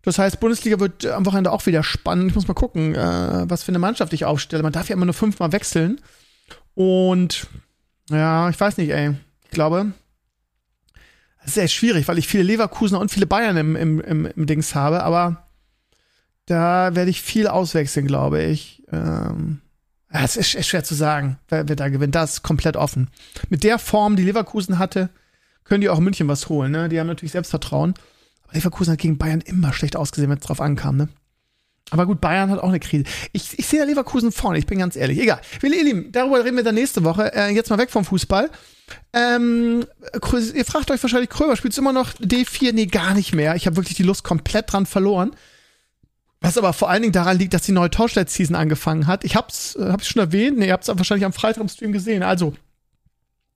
Das 0.01 0.17
heißt, 0.17 0.39
Bundesliga 0.39 0.79
wird 0.79 1.05
am 1.05 1.25
Wochenende 1.25 1.51
auch 1.51 1.65
wieder 1.65 1.83
spannend. 1.83 2.29
Ich 2.29 2.35
muss 2.35 2.47
mal 2.47 2.53
gucken, 2.53 2.95
äh, 2.95 3.49
was 3.49 3.63
für 3.63 3.69
eine 3.69 3.79
Mannschaft 3.79 4.13
ich 4.13 4.23
aufstelle. 4.23 4.63
Man 4.63 4.71
darf 4.71 4.87
ja 4.87 4.95
immer 4.95 5.05
nur 5.05 5.13
fünfmal 5.13 5.51
wechseln. 5.51 5.99
Und 6.73 7.47
ja, 8.09 8.49
ich 8.49 8.57
weiß 8.57 8.77
nicht, 8.77 8.91
ey. 8.91 9.13
Ich 9.43 9.51
glaube, 9.51 9.91
das 11.41 11.51
ist 11.51 11.57
echt 11.57 11.73
schwierig, 11.73 12.07
weil 12.07 12.17
ich 12.17 12.29
viele 12.29 12.43
Leverkusener 12.43 13.01
und 13.01 13.11
viele 13.11 13.27
Bayern 13.27 13.57
im, 13.57 13.75
im, 13.75 13.99
im, 13.99 14.25
im 14.25 14.45
Dings 14.45 14.73
habe, 14.73 15.03
aber 15.03 15.48
da 16.49 16.95
werde 16.95 17.11
ich 17.11 17.21
viel 17.21 17.47
auswechseln, 17.47 18.07
glaube 18.07 18.41
ich. 18.41 18.83
Ähm, 18.91 19.61
es 20.09 20.35
ist, 20.35 20.55
ist 20.55 20.67
schwer 20.67 20.83
zu 20.83 20.95
sagen, 20.95 21.37
wer, 21.47 21.69
wer 21.69 21.75
da 21.75 21.89
gewinnt. 21.89 22.15
Das 22.15 22.33
ist 22.33 22.43
komplett 22.43 22.75
offen. 22.75 23.09
Mit 23.49 23.63
der 23.63 23.77
Form, 23.77 24.15
die 24.15 24.23
Leverkusen 24.23 24.79
hatte, 24.79 25.09
können 25.63 25.81
die 25.81 25.89
auch 25.89 25.99
München 25.99 26.27
was 26.27 26.49
holen. 26.49 26.71
Ne? 26.71 26.89
Die 26.89 26.99
haben 26.99 27.05
natürlich 27.05 27.33
Selbstvertrauen. 27.33 27.93
Leverkusen 28.51 28.93
hat 28.93 28.99
gegen 28.99 29.19
Bayern 29.19 29.41
immer 29.41 29.73
schlecht 29.73 29.95
ausgesehen, 29.95 30.31
wenn 30.31 30.39
es 30.39 30.43
drauf 30.43 30.59
ankam, 30.59 30.97
ne? 30.97 31.09
Aber 31.91 32.05
gut, 32.05 32.21
Bayern 32.21 32.51
hat 32.51 32.59
auch 32.59 32.69
eine 32.69 32.79
Krise. 32.79 33.03
Ich, 33.31 33.57
ich 33.57 33.65
sehe 33.65 33.83
Leverkusen 33.83 34.31
vorne, 34.31 34.59
ich 34.59 34.67
bin 34.67 34.77
ganz 34.77 34.95
ehrlich. 34.95 35.19
Egal. 35.19 35.41
Wir, 35.59 35.73
ihr 35.73 35.83
Lieben, 35.83 36.11
darüber 36.11 36.43
reden 36.43 36.57
wir 36.57 36.63
dann 36.63 36.75
nächste 36.75 37.03
Woche. 37.03 37.33
Äh, 37.35 37.49
jetzt 37.49 37.69
mal 37.69 37.79
weg 37.79 37.89
vom 37.89 38.05
Fußball. 38.05 38.49
Ähm, 39.13 39.85
ihr 40.53 40.65
fragt 40.65 40.91
euch 40.91 41.01
wahrscheinlich, 41.01 41.29
Krömer, 41.29 41.55
spielt 41.55 41.75
immer 41.77 41.93
noch 41.93 42.13
D4? 42.13 42.73
Nee, 42.73 42.85
gar 42.85 43.15
nicht 43.15 43.33
mehr. 43.33 43.55
Ich 43.55 43.65
habe 43.65 43.75
wirklich 43.75 43.97
die 43.97 44.03
Lust 44.03 44.23
komplett 44.23 44.71
dran 44.71 44.85
verloren. 44.85 45.31
Was 46.41 46.57
aber 46.57 46.71
vor 46.73 46.89
allen 46.89 47.01
Dingen 47.01 47.13
daran 47.13 47.37
liegt, 47.37 47.53
dass 47.53 47.63
die 47.63 47.73
neue 47.73 47.89
Torstedt-Season 47.89 48.55
angefangen 48.55 49.07
hat. 49.07 49.25
Ich 49.25 49.35
hab's, 49.35 49.75
äh, 49.75 49.91
hab's 49.91 50.07
schon 50.07 50.21
erwähnt, 50.21 50.57
nee, 50.57 50.67
ihr 50.67 50.73
habt's 50.73 50.87
wahrscheinlich 50.87 51.25
am 51.25 51.33
Freitag 51.33 51.61
im 51.61 51.69
Stream 51.69 51.91
gesehen. 51.91 52.23
Also, 52.23 52.53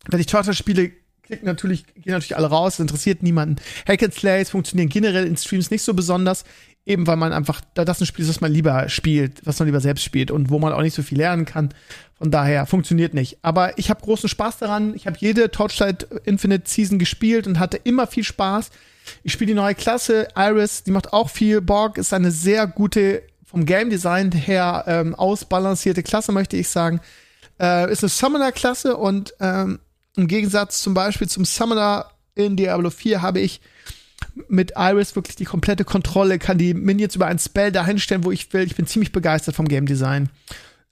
wenn 0.09 0.19
ich 0.19 0.25
Torstedt 0.25 0.57
spiele, 0.57 0.91
klicken 1.23 1.45
natürlich, 1.45 1.85
gehen 1.95 2.11
natürlich 2.11 2.35
alle 2.35 2.47
raus, 2.47 2.73
das 2.73 2.81
interessiert 2.81 3.23
niemanden. 3.23 3.55
Hack 3.87 4.03
and 4.03 4.13
Slays 4.13 4.49
funktionieren 4.49 4.89
generell 4.89 5.25
in 5.25 5.37
Streams 5.37 5.71
nicht 5.71 5.83
so 5.83 5.93
besonders, 5.93 6.43
eben 6.85 7.07
weil 7.07 7.15
man 7.15 7.31
einfach, 7.31 7.61
da 7.73 7.85
das 7.85 8.01
ein 8.01 8.05
Spiel 8.05 8.23
ist, 8.23 8.29
was 8.29 8.41
man 8.41 8.51
lieber 8.51 8.89
spielt, 8.89 9.45
was 9.45 9.59
man 9.59 9.67
lieber 9.67 9.79
selbst 9.79 10.03
spielt 10.03 10.31
und 10.31 10.49
wo 10.49 10.59
man 10.59 10.73
auch 10.73 10.81
nicht 10.81 10.93
so 10.93 11.01
viel 11.01 11.17
lernen 11.17 11.45
kann. 11.45 11.69
Von 12.15 12.31
daher 12.31 12.65
funktioniert 12.65 13.13
nicht. 13.13 13.37
Aber 13.41 13.77
ich 13.77 13.89
habe 13.89 14.01
großen 14.01 14.27
Spaß 14.27 14.57
daran. 14.57 14.93
Ich 14.95 15.07
habe 15.07 15.17
jede 15.19 15.49
Torchlight 15.49 16.03
Infinite 16.25 16.69
Season 16.69 16.99
gespielt 16.99 17.47
und 17.47 17.59
hatte 17.59 17.77
immer 17.77 18.07
viel 18.07 18.25
Spaß. 18.25 18.69
Ich 19.23 19.33
spiele 19.33 19.49
die 19.49 19.53
neue 19.53 19.75
Klasse, 19.75 20.27
Iris, 20.35 20.83
die 20.83 20.91
macht 20.91 21.13
auch 21.13 21.29
viel. 21.29 21.61
Borg 21.61 21.97
ist 21.97 22.13
eine 22.13 22.31
sehr 22.31 22.67
gute, 22.67 23.23
vom 23.45 23.65
Game 23.65 23.89
Design 23.89 24.31
her 24.31 24.83
ähm, 24.87 25.15
ausbalancierte 25.15 26.03
Klasse, 26.03 26.31
möchte 26.31 26.57
ich 26.57 26.69
sagen. 26.69 27.01
Äh, 27.59 27.91
ist 27.91 28.03
eine 28.03 28.09
Summoner-Klasse 28.09 28.97
und 28.97 29.33
ähm, 29.39 29.79
im 30.15 30.27
Gegensatz 30.27 30.81
zum 30.81 30.93
Beispiel 30.93 31.27
zum 31.27 31.45
Summoner 31.45 32.11
in 32.35 32.55
Diablo 32.55 32.89
4 32.89 33.21
habe 33.21 33.39
ich 33.39 33.61
mit 34.47 34.73
Iris 34.75 35.15
wirklich 35.15 35.35
die 35.35 35.45
komplette 35.45 35.83
Kontrolle, 35.83 36.39
kann 36.39 36.57
die 36.57 36.73
Minions 36.73 37.15
über 37.15 37.27
ein 37.27 37.39
Spell 37.39 37.71
dahin 37.71 37.99
stellen, 37.99 38.23
wo 38.23 38.31
ich 38.31 38.51
will. 38.53 38.63
Ich 38.63 38.75
bin 38.75 38.87
ziemlich 38.87 39.11
begeistert 39.11 39.55
vom 39.55 39.67
Game 39.67 39.85
Design. 39.85 40.29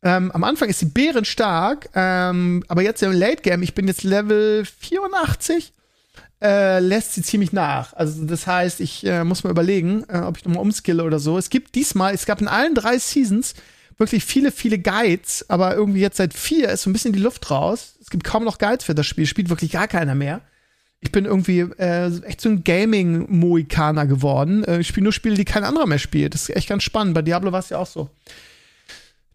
Ähm, 0.03 0.31
am 0.31 0.43
Anfang 0.43 0.69
ist 0.69 0.79
sie 0.79 0.87
bärenstark, 0.87 1.89
ähm, 1.95 2.63
aber 2.67 2.81
jetzt 2.81 3.03
im 3.03 3.11
Late 3.11 3.43
Game, 3.43 3.61
ich 3.61 3.75
bin 3.75 3.87
jetzt 3.87 4.03
Level 4.03 4.65
84, 4.79 5.73
äh, 6.41 6.79
lässt 6.79 7.13
sie 7.13 7.21
ziemlich 7.21 7.53
nach. 7.53 7.93
Also 7.93 8.25
das 8.25 8.47
heißt, 8.47 8.79
ich 8.81 9.05
äh, 9.05 9.23
muss 9.23 9.43
mal 9.43 9.51
überlegen, 9.51 10.03
äh, 10.09 10.19
ob 10.19 10.37
ich 10.37 10.45
nochmal 10.45 10.63
umskille 10.63 11.03
oder 11.03 11.19
so. 11.19 11.37
Es 11.37 11.49
gibt 11.49 11.75
diesmal, 11.75 12.13
es 12.13 12.25
gab 12.25 12.41
in 12.41 12.47
allen 12.47 12.75
drei 12.75 12.97
Seasons 12.97 13.53
wirklich 13.97 14.25
viele, 14.25 14.51
viele 14.51 14.79
Guides, 14.79 15.45
aber 15.49 15.75
irgendwie 15.75 16.01
jetzt 16.01 16.17
seit 16.17 16.33
vier 16.33 16.69
ist 16.69 16.83
so 16.83 16.89
ein 16.89 16.93
bisschen 16.93 17.13
die 17.13 17.19
Luft 17.19 17.51
raus. 17.51 17.95
Es 18.01 18.09
gibt 18.09 18.23
kaum 18.23 18.43
noch 18.43 18.57
Guides 18.57 18.85
für 18.85 18.95
das 18.95 19.05
Spiel, 19.05 19.27
spielt 19.27 19.49
wirklich 19.49 19.71
gar 19.71 19.87
keiner 19.87 20.15
mehr. 20.15 20.41
Ich 20.99 21.11
bin 21.11 21.25
irgendwie 21.25 21.59
äh, 21.59 22.11
echt 22.25 22.41
so 22.41 22.49
ein 22.49 22.63
Gaming-Mohikaner 22.63 24.05
geworden. 24.05 24.63
Äh, 24.63 24.79
ich 24.79 24.87
spiele 24.87 25.05
nur 25.05 25.13
Spiele, 25.13 25.35
die 25.35 25.45
kein 25.45 25.63
anderer 25.63 25.87
mehr 25.87 25.99
spielt. 25.99 26.33
Das 26.33 26.43
ist 26.43 26.55
echt 26.55 26.69
ganz 26.69 26.83
spannend. 26.83 27.15
Bei 27.15 27.21
Diablo 27.21 27.51
war 27.51 27.59
es 27.59 27.69
ja 27.69 27.77
auch 27.77 27.87
so. 27.87 28.09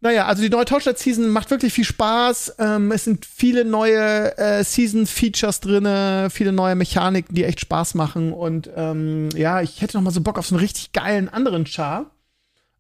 Naja, 0.01 0.27
also 0.27 0.43
die 0.43 0.51
neue 0.51 0.67
Torchlight-Season 0.67 1.29
macht 1.29 1.51
wirklich 1.51 1.73
viel 1.73 1.85
Spaß. 1.85 2.57
Ähm, 2.59 2.93
es 2.93 3.05
sind 3.05 3.25
viele 3.25 3.65
neue 3.65 4.37
äh, 4.37 4.63
Season-Features 4.63 5.61
drin, 5.61 6.31
viele 6.31 6.53
neue 6.53 6.75
Mechaniken, 6.75 7.35
die 7.35 7.45
echt 7.45 7.61
Spaß 7.61 7.95
machen. 7.95 8.33
Und 8.33 8.71
ähm, 8.77 9.31
ja, 9.35 9.63
ich 9.63 9.81
hätte 9.81 9.97
noch 9.97 10.03
mal 10.03 10.11
so 10.11 10.21
Bock 10.21 10.39
auf 10.39 10.47
so 10.47 10.55
einen 10.55 10.63
richtig 10.63 10.93
geilen 10.93 11.29
anderen 11.29 11.67
Char. 11.67 12.11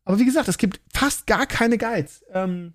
Aber 0.04 0.18
wie 0.18 0.25
gesagt, 0.25 0.49
es 0.49 0.58
gibt 0.58 0.80
fast 0.92 1.26
gar 1.26 1.46
keine 1.46 1.78
Guides. 1.78 2.23
Ähm, 2.32 2.75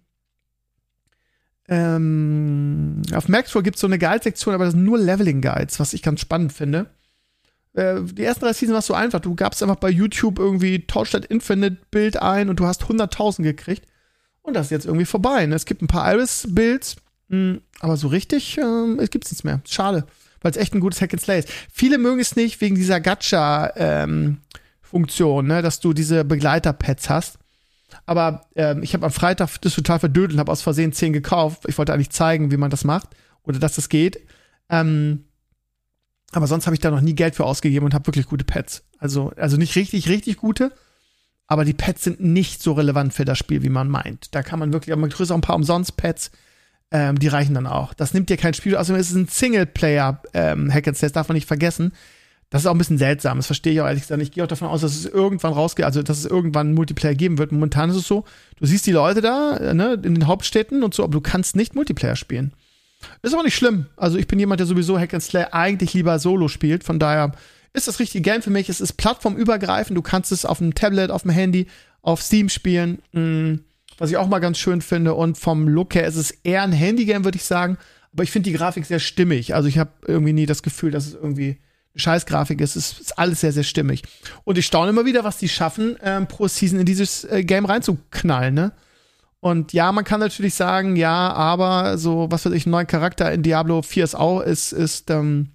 ähm, 1.70 3.02
auf 3.14 3.30
Maxwell 3.30 3.64
gibt 3.64 3.78
es 3.78 3.82
so 3.82 3.88
eine 3.88 4.00
Guide-Sektion, 4.00 4.54
aber 4.54 4.66
das 4.66 4.74
sind 4.74 4.84
nur 4.84 4.98
Leveling-Guides, 4.98 5.80
was 5.80 5.94
ich 5.94 6.02
ganz 6.02 6.20
spannend 6.20 6.52
finde. 6.52 6.90
Äh, 7.74 8.02
die 8.02 8.24
ersten 8.24 8.44
drei 8.44 8.54
Seasons 8.54 8.76
warst 8.76 8.88
so 8.88 8.94
einfach. 8.94 9.22
Du 9.22 9.36
gabst 9.36 9.64
einfach 9.64 9.78
bei 9.78 9.90
YouTube 9.90 10.40
irgendwie 10.40 10.86
Torchlight 10.86 11.26
Infinite 11.26 11.78
Bild 11.90 12.22
ein 12.22 12.50
und 12.50 12.60
du 12.60 12.66
hast 12.66 12.84
100.000 12.84 13.44
gekriegt. 13.44 13.86
Und 14.44 14.56
das 14.56 14.68
ist 14.68 14.72
jetzt 14.72 14.86
irgendwie 14.86 15.06
vorbei. 15.06 15.46
Ne? 15.46 15.56
Es 15.56 15.66
gibt 15.66 15.82
ein 15.82 15.88
paar 15.88 16.12
Iris-Builds, 16.12 16.96
hm, 17.30 17.62
aber 17.80 17.98
so 17.98 18.08
richtig 18.08 18.58
ähm, 18.58 19.00
es 19.00 19.10
gibt's 19.10 19.32
nichts 19.32 19.44
mehr. 19.44 19.62
Schade, 19.68 20.06
weil 20.42 20.52
es 20.52 20.58
echt 20.58 20.74
ein 20.74 20.80
gutes 20.80 21.02
Hack 21.02 21.14
and 21.14 21.22
Slay 21.22 21.40
ist. 21.40 21.50
Viele 21.72 21.98
mögen 21.98 22.20
es 22.20 22.36
nicht 22.36 22.60
wegen 22.62 22.76
dieser 22.76 23.00
Gacha, 23.00 23.72
ähm, 23.76 24.42
Funktion, 24.82 25.48
ne, 25.48 25.62
dass 25.62 25.80
du 25.80 25.94
diese 25.94 26.26
Begleiter-Pads 26.26 27.10
hast. 27.10 27.38
Aber 28.06 28.46
ähm, 28.56 28.84
ich 28.84 28.94
habe 28.94 29.06
am 29.06 29.12
Freitag 29.12 29.50
das 29.62 29.74
total 29.74 30.00
verdödelt 30.00 30.34
und 30.34 30.40
habe 30.40 30.52
aus 30.52 30.62
Versehen 30.62 30.92
10 30.92 31.14
gekauft. 31.14 31.64
Ich 31.68 31.78
wollte 31.78 31.94
eigentlich 31.94 32.10
zeigen, 32.10 32.52
wie 32.52 32.58
man 32.58 32.70
das 32.70 32.84
macht 32.84 33.10
oder 33.44 33.60
dass 33.60 33.76
das 33.76 33.90
geht. 33.90 34.20
Ähm, 34.70 35.26
aber 36.34 36.48
sonst 36.48 36.66
habe 36.66 36.76
ich 36.76 36.80
da 36.80 36.92
noch 36.92 37.02
nie 37.02 37.16
Geld 37.16 37.36
für 37.36 37.46
ausgegeben 37.46 37.86
und 37.86 37.94
habe 37.94 38.08
wirklich 38.08 38.26
gute 38.26 38.46
Pads. 38.46 38.84
Also, 38.98 39.32
also 39.36 39.58
nicht 39.58 39.76
richtig, 39.76 40.10
richtig 40.10 40.38
gute, 40.38 40.74
aber 41.52 41.66
die 41.66 41.74
Pads 41.74 42.06
sind 42.06 42.22
nicht 42.22 42.64
so 42.64 42.72
relevant 42.72 43.14
für 43.14 43.26
das 43.26 43.38
Spiel, 43.38 43.62
wie 43.62 43.68
man 43.68 43.90
meint. 43.90 44.34
Da 44.34 44.42
kann 44.42 44.58
man 44.58 44.72
wirklich, 44.72 44.94
aber 44.94 45.02
man 45.02 45.10
kriegt 45.10 45.30
auch 45.30 45.36
ein 45.36 45.42
paar 45.42 45.58
Umsonst-Pads, 45.58 46.32
ähm, 46.92 47.20
die 47.20 47.28
reichen 47.28 47.56
dann 47.56 47.68
auch. 47.68 47.94
Das 47.94 48.14
nimmt 48.14 48.30
dir 48.30 48.38
kein 48.38 48.54
Spiel, 48.54 48.76
es 48.76 48.88
ist 48.88 49.12
ein 49.14 49.28
Singleplayer 49.28 50.22
ähm, 50.34 50.74
Hack 50.74 50.88
and 50.88 50.96
Slash, 50.96 51.12
darf 51.12 51.28
man 51.28 51.36
nicht 51.36 51.50
vergessen. 51.50 51.92
Das 52.52 52.62
ist 52.62 52.68
auch 52.68 52.72
ein 52.72 52.78
bisschen 52.78 52.98
seltsam. 52.98 53.38
Das 53.38 53.48
verstehe 53.48 53.74
ich 53.74 53.82
auch 53.82 53.86
ehrlich 53.86 54.04
gesagt. 54.04 54.22
Ich 54.22 54.32
gehe 54.32 54.46
auch 54.46 54.48
davon 54.48 54.70
aus, 54.70 54.80
dass 54.80 54.96
es 54.96 55.06
irgendwann 55.06 55.52
rausgeht, 55.52 55.84
also 55.84 56.02
dass 56.02 56.20
es 56.20 56.26
irgendwann 56.26 56.74
Multiplayer 56.74 57.16
geben 57.16 57.38
wird. 57.38 57.52
Momentan 57.52 57.90
ist 57.90 57.98
es 57.98 58.08
so, 58.08 58.24
du 58.58 58.66
siehst 58.66 58.88
die 58.88 58.94
Leute 58.94 59.20
da, 59.20 59.58
äh, 59.58 59.74
ne, 59.74 60.00
in 60.02 60.16
den 60.16 60.28
Hauptstädten 60.28 60.84
und 60.84 60.94
so, 60.94 61.04
aber 61.04 61.12
du 61.12 61.22
kannst 61.22 61.58
nicht 61.58 61.76
Multiplayer 61.76 62.16
spielen. 62.16 62.54
Ist 63.24 63.34
aber 63.34 63.44
nicht 63.44 63.56
schlimm. 63.56 63.88
Also 63.98 64.18
ich 64.18 64.28
bin 64.28 64.40
jemand, 64.40 64.62
der 64.62 64.68
sowieso 64.68 64.98
Hack 64.98 65.14
and 65.14 65.22
Slay 65.24 65.48
eigentlich 65.52 65.94
lieber 65.94 66.18
Solo 66.18 66.48
spielt. 66.48 66.86
Von 66.86 66.98
daher 66.98 67.34
ist 67.74 67.88
das 67.88 68.00
richtige 68.00 68.22
Game 68.22 68.42
für 68.42 68.50
mich. 68.50 68.70
Es 68.70 68.82
ist 68.82 68.94
plattformübergreifend. 68.94 69.98
Du 69.98 70.02
kannst 70.02 70.32
es 70.32 70.46
auf 70.46 70.58
dem 70.58 70.76
Tablet, 70.76 71.12
auf 71.12 71.24
dem 71.24 71.32
Handy, 71.32 71.68
auf 72.02 72.22
Steam 72.22 72.50
spielen. 72.50 73.00
Mhm. 73.12 73.62
Was 73.98 74.10
ich 74.10 74.18
auch 74.18 74.28
mal 74.28 74.40
ganz 74.40 74.58
schön 74.58 74.82
finde. 74.82 75.14
Und 75.14 75.38
vom 75.38 75.68
Look 75.68 75.96
her 75.96 76.06
ist 76.06 76.16
es 76.16 76.32
eher 76.32 76.64
ein 76.64 76.72
Handy-Game, 76.72 77.24
würde 77.24 77.38
ich 77.38 77.46
sagen. 77.46 77.78
Aber 78.14 78.24
ich 78.24 78.32
finde 78.32 78.50
die 78.50 78.58
Grafik 78.58 78.86
sehr 78.86 79.00
stimmig. 79.00 79.56
Also 79.56 79.68
ich 79.70 79.78
habe 79.78 79.92
irgendwie 80.08 80.34
nie 80.34 80.46
das 80.46 80.64
Gefühl, 80.64 80.92
dass 80.92 81.08
es 81.08 81.14
irgendwie 81.14 81.58
Scheißgrafik 81.96 82.60
ist. 82.62 82.76
Es 82.76 83.00
ist 83.00 83.18
alles 83.18 83.42
sehr, 83.42 83.52
sehr 83.52 83.64
stimmig. 83.64 84.04
Und 84.44 84.58
ich 84.58 84.66
staune 84.66 84.90
immer 84.90 85.06
wieder, 85.06 85.24
was 85.24 85.38
die 85.38 85.50
schaffen, 85.50 85.98
ähm, 86.04 86.28
pro 86.28 86.48
Season 86.48 86.80
in 86.80 86.86
dieses 86.86 87.24
äh, 87.26 87.44
Game 87.44 87.66
reinzuknallen, 87.66 88.54
ne? 88.54 88.72
Und 89.40 89.74
ja, 89.74 89.92
man 89.92 90.04
kann 90.04 90.20
natürlich 90.20 90.54
sagen, 90.54 90.96
ja, 90.96 91.34
aber 91.34 91.98
so, 91.98 92.28
was 92.30 92.46
weiß 92.46 92.54
ich, 92.54 92.68
ein 92.68 92.70
neuer 92.70 92.86
Charakter 92.86 93.32
in 93.32 93.42
Diablo 93.42 93.82
4 93.82 94.04
ist 94.04 94.16
auch, 94.16 94.42
ist, 94.42 94.72
ist, 94.72 95.10
ähm, 95.10 95.50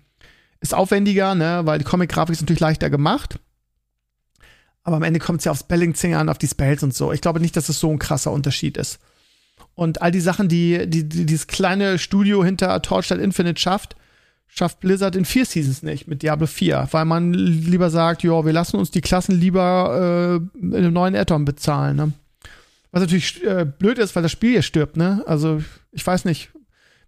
ist 0.67 0.75
aufwendiger, 0.75 1.35
ne, 1.35 1.63
weil 1.65 1.79
die 1.79 1.85
Comic-Grafik 1.85 2.33
ist 2.35 2.41
natürlich 2.41 2.61
leichter 2.61 2.91
gemacht. 2.91 3.39
Aber 4.83 4.97
am 4.97 5.03
Ende 5.03 5.19
kommt 5.19 5.41
es 5.41 5.45
ja 5.45 5.53
aufs 5.53 5.65
Balancing 5.65 6.15
an, 6.15 6.29
auf 6.29 6.39
die 6.39 6.47
Spells 6.47 6.83
und 6.83 6.95
so. 6.95 7.13
Ich 7.13 7.21
glaube 7.21 7.41
nicht, 7.41 7.57
dass 7.57 7.69
es 7.69 7.81
so 7.81 7.91
ein 7.91 7.99
krasser 7.99 8.31
Unterschied 8.31 8.77
ist. 8.77 9.01
Und 9.75 10.01
all 10.01 10.11
die 10.11 10.21
Sachen, 10.21 10.49
die, 10.49 10.89
die, 10.89 11.09
die 11.09 11.27
dieses 11.27 11.47
kleine 11.47 11.99
Studio 11.99 12.45
hinter 12.45 12.81
Torchlight 12.83 13.21
Infinite 13.21 13.61
schafft, 13.61 13.97
schafft 14.47 14.81
Blizzard 14.81 15.17
in 15.17 15.25
vier 15.25 15.45
Seasons 15.45 15.83
nicht 15.83 16.09
mit 16.09 16.23
Diablo 16.23 16.47
4, 16.47 16.89
weil 16.93 17.05
man 17.05 17.35
lieber 17.35 17.91
sagt, 17.91 18.23
ja, 18.23 18.45
wir 18.45 18.53
lassen 18.53 18.77
uns 18.77 18.91
die 18.91 19.01
Klassen 19.01 19.39
lieber 19.39 20.41
äh, 20.55 20.59
in 20.59 20.75
einem 20.75 20.93
neuen 20.93 21.17
Addon 21.17 21.45
bezahlen. 21.45 21.97
Ne? 21.97 22.13
Was 22.91 23.03
natürlich 23.03 23.45
äh, 23.45 23.67
blöd 23.67 23.99
ist, 23.99 24.15
weil 24.15 24.23
das 24.23 24.33
Spiel 24.33 24.53
hier 24.53 24.63
stirbt. 24.63 24.97
Ne? 24.97 25.23
Also 25.27 25.63
ich 25.93 26.07
weiß 26.07 26.25
nicht, 26.25 26.51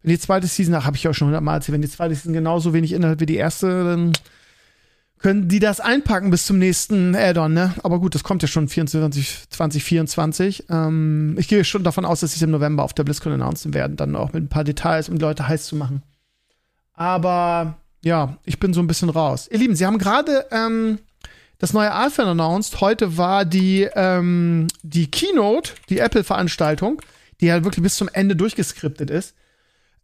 wenn 0.02 0.10
die 0.10 0.18
zweite 0.18 0.46
Season, 0.46 0.74
ach, 0.74 0.84
habe 0.84 0.96
ich 0.96 1.08
auch 1.08 1.14
schon 1.14 1.28
hundertmal 1.28 1.56
erzählt, 1.56 1.74
wenn 1.74 1.82
die 1.82 1.88
zweite 1.88 2.14
Season 2.14 2.32
genauso 2.32 2.72
wenig 2.72 2.92
Inhalt 2.92 3.20
wie 3.20 3.26
die 3.26 3.36
erste, 3.36 3.84
dann 3.84 4.12
können 5.18 5.48
die 5.48 5.58
das 5.58 5.80
einpacken 5.80 6.30
bis 6.30 6.46
zum 6.46 6.58
nächsten 6.58 7.16
Addon, 7.16 7.52
ne? 7.52 7.74
Aber 7.82 7.98
gut, 7.98 8.14
das 8.14 8.22
kommt 8.22 8.42
ja 8.42 8.48
schon 8.48 8.68
24, 8.68 9.48
2024. 9.50 10.66
Ähm, 10.70 11.34
ich 11.38 11.48
gehe 11.48 11.64
schon 11.64 11.82
davon 11.82 12.04
aus, 12.04 12.20
dass 12.20 12.32
sie 12.32 12.36
es 12.36 12.42
im 12.42 12.52
November 12.52 12.84
auf 12.84 12.94
der 12.94 13.04
BlizzCon 13.04 13.32
announcen 13.32 13.74
werden, 13.74 13.96
dann 13.96 14.14
auch 14.14 14.32
mit 14.32 14.44
ein 14.44 14.48
paar 14.48 14.64
Details, 14.64 15.08
um 15.08 15.16
die 15.16 15.24
Leute 15.24 15.48
heiß 15.48 15.66
zu 15.66 15.76
machen. 15.76 16.02
Aber 16.94 17.78
ja, 18.04 18.38
ich 18.44 18.60
bin 18.60 18.72
so 18.72 18.80
ein 18.80 18.86
bisschen 18.86 19.10
raus. 19.10 19.48
Ihr 19.50 19.58
Lieben, 19.58 19.74
Sie 19.74 19.86
haben 19.86 19.98
gerade 19.98 20.46
ähm, 20.52 20.98
das 21.58 21.72
neue 21.72 21.92
iPhone 21.92 22.26
announced. 22.26 22.80
Heute 22.80 23.16
war 23.16 23.44
die, 23.44 23.88
ähm, 23.94 24.68
die 24.82 25.10
Keynote, 25.10 25.72
die 25.88 25.98
Apple-Veranstaltung, 25.98 27.02
die 27.40 27.46
ja 27.46 27.64
wirklich 27.64 27.82
bis 27.82 27.96
zum 27.96 28.08
Ende 28.12 28.36
durchgeskriptet 28.36 29.10
ist. 29.10 29.34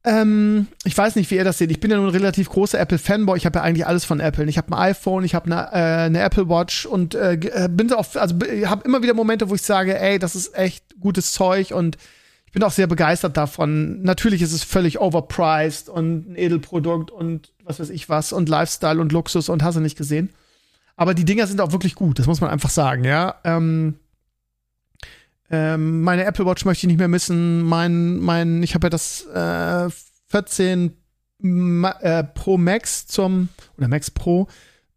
Ähm, 0.06 0.66
ich 0.84 0.96
weiß 0.96 1.16
nicht, 1.16 1.30
wie 1.30 1.36
ihr 1.36 1.44
das 1.44 1.56
seht. 1.56 1.70
Ich 1.70 1.80
bin 1.80 1.90
ja 1.90 1.96
nun 1.96 2.06
ein 2.06 2.12
relativ 2.12 2.50
großer 2.50 2.78
Apple-Fanboy. 2.78 3.38
Ich 3.38 3.46
habe 3.46 3.58
ja 3.58 3.64
eigentlich 3.64 3.86
alles 3.86 4.04
von 4.04 4.20
Apple. 4.20 4.44
Ich 4.44 4.58
habe 4.58 4.76
ein 4.76 4.90
iPhone, 4.90 5.24
ich 5.24 5.34
habe 5.34 5.46
eine, 5.46 5.72
äh, 5.72 6.04
eine 6.04 6.20
Apple 6.20 6.48
Watch 6.48 6.84
und 6.84 7.14
äh, 7.14 7.34
äh 7.34 7.68
bin 7.68 7.90
auf, 7.92 8.16
also 8.16 8.34
habe 8.66 8.84
immer 8.84 9.02
wieder 9.02 9.14
Momente, 9.14 9.48
wo 9.48 9.54
ich 9.54 9.62
sage, 9.62 9.98
ey, 9.98 10.18
das 10.18 10.36
ist 10.36 10.54
echt 10.54 10.84
gutes 11.00 11.32
Zeug 11.32 11.72
und 11.72 11.96
bin 12.52 12.62
auch 12.62 12.70
sehr 12.70 12.86
begeistert 12.86 13.36
davon. 13.36 14.02
Natürlich 14.02 14.42
ist 14.42 14.52
es 14.52 14.62
völlig 14.62 15.00
overpriced 15.00 15.88
und 15.88 16.32
ein 16.32 16.36
Edelprodukt 16.36 17.10
und 17.10 17.52
was 17.64 17.80
weiß 17.80 17.90
ich 17.90 18.08
was 18.08 18.32
und 18.32 18.48
Lifestyle 18.48 19.00
und 19.00 19.10
Luxus 19.10 19.48
und 19.48 19.62
hast 19.62 19.74
du 19.74 19.80
nicht 19.80 19.98
gesehen. 19.98 20.30
Aber 20.96 21.14
die 21.14 21.24
Dinger 21.24 21.46
sind 21.46 21.60
auch 21.60 21.72
wirklich 21.72 21.96
gut, 21.96 22.18
das 22.18 22.26
muss 22.26 22.40
man 22.40 22.50
einfach 22.50 22.70
sagen, 22.70 23.04
ja. 23.04 23.34
Ähm, 23.42 23.94
ähm, 25.50 26.02
meine 26.02 26.24
Apple 26.24 26.46
Watch 26.46 26.64
möchte 26.64 26.86
ich 26.86 26.88
nicht 26.88 26.98
mehr 26.98 27.08
missen. 27.08 27.62
Mein, 27.62 28.18
mein, 28.18 28.62
ich 28.62 28.74
habe 28.74 28.86
ja 28.86 28.90
das 28.90 29.26
äh, 29.26 29.90
14 30.28 30.96
Ma 31.40 31.90
äh, 32.00 32.24
Pro 32.24 32.56
Max 32.56 33.06
zum, 33.06 33.48
oder 33.76 33.88
Max 33.88 34.10
Pro, 34.10 34.48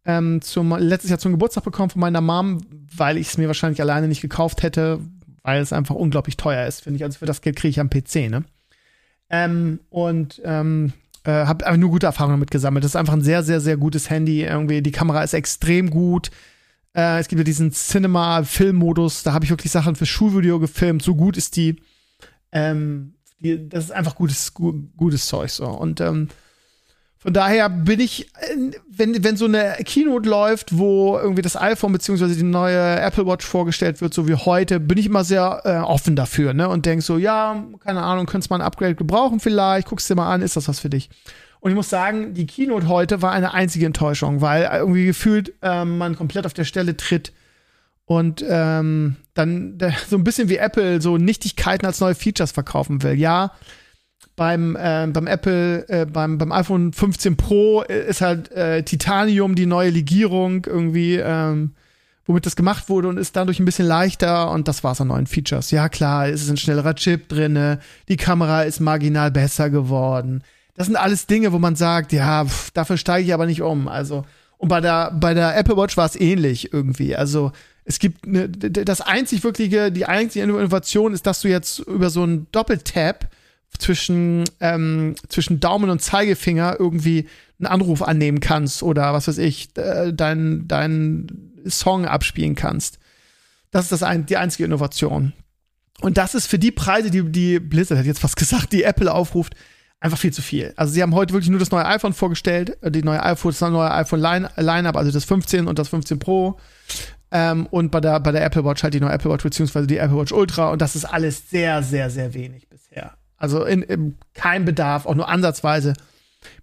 ähm, 0.06 0.40
zum, 0.40 0.74
letztes 0.76 1.10
Jahr 1.10 1.18
zum 1.18 1.32
Geburtstag 1.32 1.64
bekommen 1.64 1.90
von 1.90 2.00
meiner 2.00 2.20
Mom, 2.20 2.60
weil 2.96 3.18
ich 3.18 3.28
es 3.28 3.38
mir 3.38 3.46
wahrscheinlich 3.46 3.80
alleine 3.80 4.08
nicht 4.08 4.22
gekauft 4.22 4.62
hätte, 4.62 5.00
weil 5.42 5.60
es 5.60 5.72
einfach 5.72 5.94
unglaublich 5.94 6.36
teuer 6.36 6.66
ist, 6.66 6.82
finde 6.82 6.96
ich. 6.96 7.04
Also 7.04 7.18
für 7.18 7.26
das 7.26 7.42
Geld 7.42 7.56
kriege 7.56 7.70
ich 7.70 7.80
am 7.80 7.90
PC, 7.90 8.30
ne? 8.30 8.44
Ähm, 9.30 9.80
und 9.90 10.40
ähm, 10.44 10.94
äh, 11.24 11.30
habe 11.30 11.76
nur 11.76 11.90
gute 11.90 12.06
Erfahrungen 12.06 12.36
damit 12.36 12.50
gesammelt. 12.50 12.84
Das 12.84 12.92
ist 12.92 12.96
einfach 12.96 13.12
ein 13.12 13.22
sehr, 13.22 13.42
sehr, 13.42 13.60
sehr 13.60 13.76
gutes 13.76 14.08
Handy. 14.08 14.44
Irgendwie, 14.44 14.80
die 14.80 14.92
Kamera 14.92 15.22
ist 15.22 15.34
extrem 15.34 15.90
gut. 15.90 16.30
Äh, 16.94 17.20
es 17.20 17.28
gibt 17.28 17.38
ja 17.38 17.44
diesen 17.44 17.72
Cinema-Film-Modus, 17.72 19.22
da 19.22 19.32
habe 19.32 19.44
ich 19.44 19.50
wirklich 19.50 19.72
Sachen 19.72 19.96
für 19.96 20.06
Schulvideo 20.06 20.58
gefilmt. 20.58 21.02
So 21.02 21.14
gut 21.14 21.36
ist 21.36 21.56
die. 21.56 21.76
Ähm, 22.52 23.14
die 23.40 23.68
das 23.68 23.84
ist 23.84 23.92
einfach 23.92 24.14
gutes, 24.14 24.54
gu 24.54 24.72
gutes 24.96 25.26
Zeug 25.26 25.50
so. 25.50 25.66
Und 25.66 26.00
ähm, 26.00 26.28
von 27.20 27.32
daher 27.32 27.68
bin 27.68 27.98
ich, 27.98 28.30
wenn, 28.88 29.24
wenn 29.24 29.36
so 29.36 29.46
eine 29.46 29.76
Keynote 29.84 30.28
läuft, 30.28 30.78
wo 30.78 31.18
irgendwie 31.18 31.42
das 31.42 31.56
iPhone 31.56 31.92
beziehungsweise 31.92 32.36
die 32.36 32.44
neue 32.44 33.00
Apple 33.00 33.26
Watch 33.26 33.44
vorgestellt 33.44 34.00
wird, 34.00 34.14
so 34.14 34.28
wie 34.28 34.34
heute, 34.34 34.78
bin 34.78 34.98
ich 34.98 35.06
immer 35.06 35.24
sehr 35.24 35.62
äh, 35.64 35.78
offen 35.78 36.14
dafür, 36.14 36.54
ne? 36.54 36.68
Und 36.68 36.86
denk 36.86 37.02
so, 37.02 37.18
ja, 37.18 37.64
keine 37.80 38.02
Ahnung, 38.02 38.26
könntest 38.26 38.50
mal 38.50 38.56
ein 38.56 38.62
Upgrade 38.62 38.94
gebrauchen 38.94 39.40
vielleicht, 39.40 39.88
guckst 39.88 40.08
dir 40.08 40.14
mal 40.14 40.32
an, 40.32 40.42
ist 40.42 40.56
das 40.56 40.68
was 40.68 40.78
für 40.78 40.90
dich? 40.90 41.10
Und 41.60 41.70
ich 41.70 41.74
muss 41.74 41.90
sagen, 41.90 42.34
die 42.34 42.46
Keynote 42.46 42.88
heute 42.88 43.22
war 43.22 43.32
eine 43.32 43.54
einzige 43.54 43.86
Enttäuschung, 43.86 44.40
weil 44.40 44.68
irgendwie 44.72 45.06
gefühlt 45.06 45.54
ähm, 45.62 45.98
man 45.98 46.16
komplett 46.16 46.46
auf 46.46 46.54
der 46.54 46.64
Stelle 46.64 46.96
tritt 46.96 47.32
und 48.04 48.44
ähm, 48.48 49.16
dann 49.34 49.78
so 50.08 50.16
ein 50.16 50.24
bisschen 50.24 50.48
wie 50.48 50.56
Apple 50.56 51.00
so 51.00 51.18
Nichtigkeiten 51.18 51.86
als 51.86 52.00
neue 52.00 52.14
Features 52.14 52.52
verkaufen 52.52 53.02
will. 53.02 53.14
Ja, 53.14 53.52
beim, 54.34 54.76
äh, 54.76 55.06
beim 55.12 55.26
Apple, 55.26 55.86
äh, 55.88 56.06
beim, 56.06 56.38
beim 56.38 56.52
iPhone 56.52 56.92
15 56.92 57.36
Pro 57.36 57.82
ist 57.82 58.22
halt 58.22 58.50
äh, 58.52 58.82
Titanium 58.82 59.54
die 59.54 59.66
neue 59.66 59.90
Legierung 59.90 60.64
irgendwie, 60.64 61.16
ähm, 61.16 61.74
womit 62.24 62.46
das 62.46 62.56
gemacht 62.56 62.88
wurde 62.88 63.08
und 63.08 63.18
ist 63.18 63.36
dadurch 63.36 63.58
ein 63.58 63.64
bisschen 63.64 63.86
leichter 63.86 64.50
und 64.50 64.68
das 64.68 64.84
war's 64.84 65.00
an 65.00 65.08
neuen 65.08 65.26
Features. 65.26 65.70
Ja, 65.70 65.88
klar, 65.88 66.28
es 66.28 66.42
ist 66.42 66.50
ein 66.50 66.56
schnellerer 66.56 66.94
Chip 66.94 67.28
drinne, 67.28 67.80
die 68.08 68.16
Kamera 68.16 68.62
ist 68.62 68.80
marginal 68.80 69.30
besser 69.30 69.70
geworden. 69.70 70.42
Das 70.78 70.86
sind 70.86 70.94
alles 70.94 71.26
Dinge, 71.26 71.52
wo 71.52 71.58
man 71.58 71.74
sagt, 71.74 72.12
ja, 72.12 72.44
pff, 72.44 72.70
dafür 72.70 72.96
steige 72.96 73.26
ich 73.26 73.34
aber 73.34 73.46
nicht 73.46 73.62
um. 73.62 73.88
Also, 73.88 74.24
und 74.58 74.68
bei 74.68 74.80
der, 74.80 75.10
bei 75.10 75.34
der 75.34 75.56
Apple 75.56 75.76
Watch 75.76 75.96
war 75.96 76.06
es 76.06 76.14
ähnlich 76.14 76.72
irgendwie. 76.72 77.16
Also, 77.16 77.50
Es 77.84 77.98
gibt 77.98 78.26
eine, 78.28 78.48
das 78.48 79.00
einzig 79.00 79.42
wirkliche, 79.42 79.90
die 79.90 80.04
einzige 80.06 80.44
Innovation 80.44 81.14
ist, 81.14 81.26
dass 81.26 81.40
du 81.40 81.48
jetzt 81.48 81.80
über 81.80 82.10
so 82.10 82.22
einen 82.22 82.46
Doppeltap 82.52 83.28
zwischen, 83.78 84.44
ähm, 84.60 85.16
zwischen 85.28 85.58
Daumen 85.58 85.90
und 85.90 86.00
Zeigefinger 86.00 86.76
irgendwie 86.78 87.28
einen 87.58 87.66
Anruf 87.66 88.02
annehmen 88.02 88.38
kannst 88.38 88.84
oder 88.84 89.14
was 89.14 89.26
weiß 89.26 89.38
ich, 89.38 89.76
äh, 89.76 90.12
deinen 90.12 90.68
dein 90.68 91.26
Song 91.66 92.06
abspielen 92.06 92.54
kannst. 92.54 92.98
Das 93.72 93.86
ist 93.86 93.92
das 93.92 94.04
ein, 94.04 94.26
die 94.26 94.36
einzige 94.36 94.64
Innovation. 94.64 95.32
Und 96.00 96.18
das 96.18 96.36
ist 96.36 96.46
für 96.46 96.60
die 96.60 96.70
Preise, 96.70 97.10
die, 97.10 97.24
die 97.24 97.58
Blizzard 97.58 97.98
hat 97.98 98.06
jetzt 98.06 98.20
fast 98.20 98.36
gesagt, 98.44 98.72
die 98.72 98.84
Apple 98.84 99.12
aufruft, 99.12 99.54
einfach 100.00 100.18
viel 100.18 100.32
zu 100.32 100.42
viel. 100.42 100.72
Also 100.76 100.92
sie 100.92 101.02
haben 101.02 101.14
heute 101.14 101.32
wirklich 101.32 101.50
nur 101.50 101.58
das 101.58 101.70
neue 101.70 101.84
iPhone 101.86 102.12
vorgestellt, 102.12 102.80
äh, 102.82 102.90
die 102.90 103.02
neue 103.02 103.22
iPhone, 103.22 103.52
das 103.52 103.60
neue 103.60 103.90
iPhone 103.90 104.20
Line-Up, 104.20 104.96
also 104.96 105.10
das 105.10 105.24
15 105.24 105.66
und 105.66 105.78
das 105.78 105.88
15 105.88 106.18
Pro. 106.18 106.58
Ähm, 107.30 107.66
und 107.66 107.90
bei 107.90 108.00
der, 108.00 108.20
bei 108.20 108.32
der 108.32 108.44
Apple 108.44 108.64
Watch 108.64 108.82
halt 108.82 108.94
die 108.94 109.00
neue 109.00 109.12
Apple 109.12 109.30
Watch, 109.30 109.42
beziehungsweise 109.42 109.86
die 109.86 109.98
Apple 109.98 110.16
Watch 110.16 110.32
Ultra. 110.32 110.70
Und 110.70 110.80
das 110.80 110.96
ist 110.96 111.04
alles 111.04 111.50
sehr, 111.50 111.82
sehr, 111.82 112.10
sehr 112.10 112.32
wenig 112.34 112.68
bisher. 112.68 113.14
Also 113.36 113.64
in, 113.64 113.82
in 113.82 114.16
kein 114.34 114.64
Bedarf, 114.64 115.06
auch 115.06 115.14
nur 115.14 115.28
ansatzweise, 115.28 115.94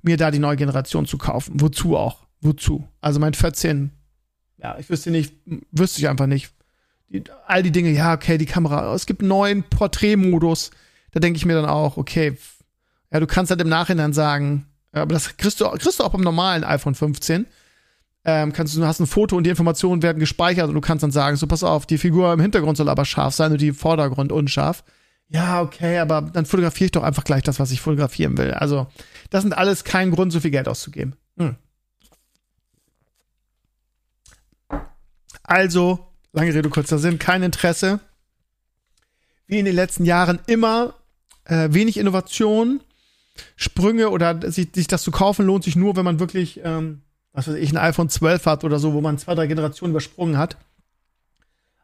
mir 0.01 0.17
da 0.17 0.31
die 0.31 0.39
neue 0.39 0.55
Generation 0.55 1.05
zu 1.05 1.17
kaufen. 1.17 1.61
Wozu 1.61 1.97
auch? 1.97 2.25
Wozu? 2.41 2.87
Also 3.01 3.19
mein 3.19 3.33
14, 3.33 3.91
ja, 4.57 4.77
ich 4.79 4.89
wüsste 4.89 5.11
nicht, 5.11 5.33
wüsste 5.71 5.99
ich 5.99 6.09
einfach 6.09 6.27
nicht. 6.27 6.51
Die, 7.09 7.23
all 7.45 7.61
die 7.61 7.71
Dinge, 7.71 7.91
ja, 7.91 8.13
okay, 8.13 8.37
die 8.37 8.45
Kamera, 8.45 8.93
es 8.93 9.05
gibt 9.05 9.21
einen 9.21 9.29
neuen 9.29 9.63
Porträtmodus. 9.63 10.71
Da 11.11 11.19
denke 11.19 11.37
ich 11.37 11.45
mir 11.45 11.53
dann 11.53 11.65
auch, 11.65 11.97
okay, 11.97 12.35
ja, 13.11 13.19
du 13.19 13.27
kannst 13.27 13.49
halt 13.51 13.61
im 13.61 13.69
Nachhinein 13.69 14.13
sagen, 14.13 14.65
aber 14.91 15.13
das 15.13 15.37
kriegst 15.37 15.61
du, 15.61 15.69
kriegst 15.71 15.99
du 15.99 16.03
auch 16.03 16.09
beim 16.09 16.21
normalen 16.21 16.63
iPhone 16.63 16.95
15 16.95 17.45
ähm, 18.25 18.53
kannst 18.53 18.75
du, 18.75 18.83
hast 18.83 18.99
ein 18.99 19.05
Foto 19.05 19.37
und 19.37 19.43
die 19.43 19.51
Informationen 19.51 20.01
werden 20.01 20.19
gespeichert 20.19 20.67
und 20.67 20.73
du 20.73 20.81
kannst 20.81 21.03
dann 21.03 21.11
sagen, 21.11 21.37
so 21.37 21.45
pass 21.45 21.63
auf, 21.63 21.85
die 21.85 21.99
Figur 21.99 22.33
im 22.33 22.39
Hintergrund 22.39 22.75
soll 22.75 22.89
aber 22.89 23.05
scharf 23.05 23.35
sein 23.35 23.51
und 23.51 23.61
die 23.61 23.71
Vordergrund 23.71 24.31
unscharf. 24.31 24.83
Ja, 25.29 25.61
okay, 25.61 25.99
aber 25.99 26.21
dann 26.21 26.45
fotografiere 26.45 26.85
ich 26.85 26.91
doch 26.91 27.03
einfach 27.03 27.23
gleich 27.23 27.43
das, 27.43 27.59
was 27.59 27.71
ich 27.71 27.81
fotografieren 27.81 28.37
will. 28.37 28.51
Also, 28.51 28.87
das 29.29 29.43
sind 29.43 29.53
alles 29.53 29.83
kein 29.83 30.11
Grund, 30.11 30.31
so 30.31 30.39
viel 30.39 30.51
Geld 30.51 30.67
auszugeben. 30.67 31.15
Hm. 31.37 31.55
Also, 35.43 35.99
lange 36.31 36.53
Rede, 36.53 36.69
kurzer 36.69 36.97
Sinn, 36.97 37.19
kein 37.19 37.43
Interesse. 37.43 37.99
Wie 39.45 39.59
in 39.59 39.65
den 39.65 39.75
letzten 39.75 40.05
Jahren 40.05 40.39
immer 40.47 40.95
äh, 41.43 41.69
wenig 41.71 41.97
Innovation, 41.97 42.81
Sprünge 43.55 44.09
oder 44.09 44.51
sich, 44.51 44.69
sich 44.73 44.87
das 44.87 45.03
zu 45.03 45.11
kaufen 45.11 45.45
lohnt 45.45 45.63
sich 45.63 45.75
nur, 45.75 45.95
wenn 45.95 46.05
man 46.05 46.19
wirklich 46.19 46.61
ähm, 46.63 47.01
was 47.35 47.49
weiß 47.49 47.55
ich, 47.55 47.71
ein 47.71 47.77
iPhone 47.77 48.09
12 48.09 48.45
hat 48.45 48.63
oder 48.63 48.79
so, 48.79 48.93
wo 48.93 49.01
man 49.01 49.17
zwei, 49.17 49.35
drei 49.35 49.45
Generationen 49.45 49.91
übersprungen 49.91 50.37
hat. 50.37 50.57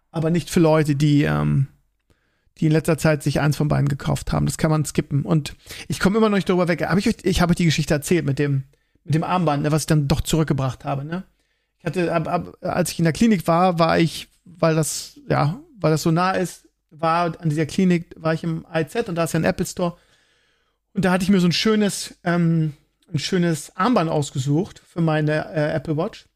Aber 0.10 0.30
nicht 0.30 0.50
für 0.50 0.62
Leute, 0.62 0.96
die, 0.96 1.24
ähm, 1.24 1.68
die 2.58 2.68
in 2.68 2.72
letzter 2.72 2.98
Zeit 2.98 3.22
sich 3.22 3.42
eins 3.42 3.58
von 3.58 3.68
beiden 3.68 3.90
gekauft 3.90 4.32
haben. 4.32 4.46
Das 4.46 4.58
kann 4.58 4.72
man 4.72 4.86
skippen. 4.86 5.24
Und 5.24 5.56
ich 5.90 6.00
komme 6.00 6.18
immer 6.18 6.30
noch 6.30 6.38
nicht 6.38 6.50
darüber 6.50 6.70
weg. 6.70 6.82
Hab 6.84 6.98
ich 6.98 7.08
euch, 7.08 7.18
ich 7.24 7.42
habe 7.42 7.52
euch 7.52 7.58
die 7.58 7.66
Geschichte 7.66 7.94
erzählt 7.94 8.26
mit 8.26 8.40
dem, 8.40 8.64
mit 9.04 9.14
dem 9.14 9.24
Armband, 9.24 9.64
ne, 9.64 9.72
was 9.72 9.84
ich 9.84 9.88
dann 9.88 10.08
doch 10.08 10.22
zurückgebracht 10.22 10.86
habe. 10.86 11.04
Ne? 11.04 11.24
Ich 11.80 11.86
hatte, 11.86 12.14
ab, 12.14 12.28
ab, 12.28 12.58
als 12.62 12.92
ich 12.92 13.00
in 13.00 13.06
der 13.06 13.14
Klinik 13.14 13.46
war, 13.46 13.78
war 13.78 14.00
ich, 14.00 14.30
weil 14.46 14.76
das, 14.76 15.20
ja, 15.30 15.60
weil 15.80 15.92
das 15.92 16.04
so 16.04 16.12
nah 16.12 16.32
ist, 16.32 16.68
war 16.92 17.40
an 17.42 17.50
dieser 17.50 17.66
Klinik, 17.66 18.16
war 18.16 18.34
ich 18.34 18.44
im 18.44 18.66
IZ 18.74 19.10
und 19.10 19.16
da 19.16 19.26
ist 19.26 19.34
ja 19.34 19.40
ein 19.40 19.46
Apple 19.46 19.66
Store. 19.66 19.98
Und 20.94 21.06
da 21.06 21.12
hatte 21.12 21.24
ich 21.24 21.30
mir 21.30 21.40
so 21.40 21.48
ein 21.48 21.54
schönes, 21.54 22.16
ähm, 22.24 22.74
ein 23.12 23.20
schönes 23.20 23.76
Armband 23.76 24.10
ausgesucht 24.10 24.82
für 24.86 25.02
meine 25.02 25.54
äh, 25.54 25.74
Apple 25.74 25.98
Watch. 25.98 26.28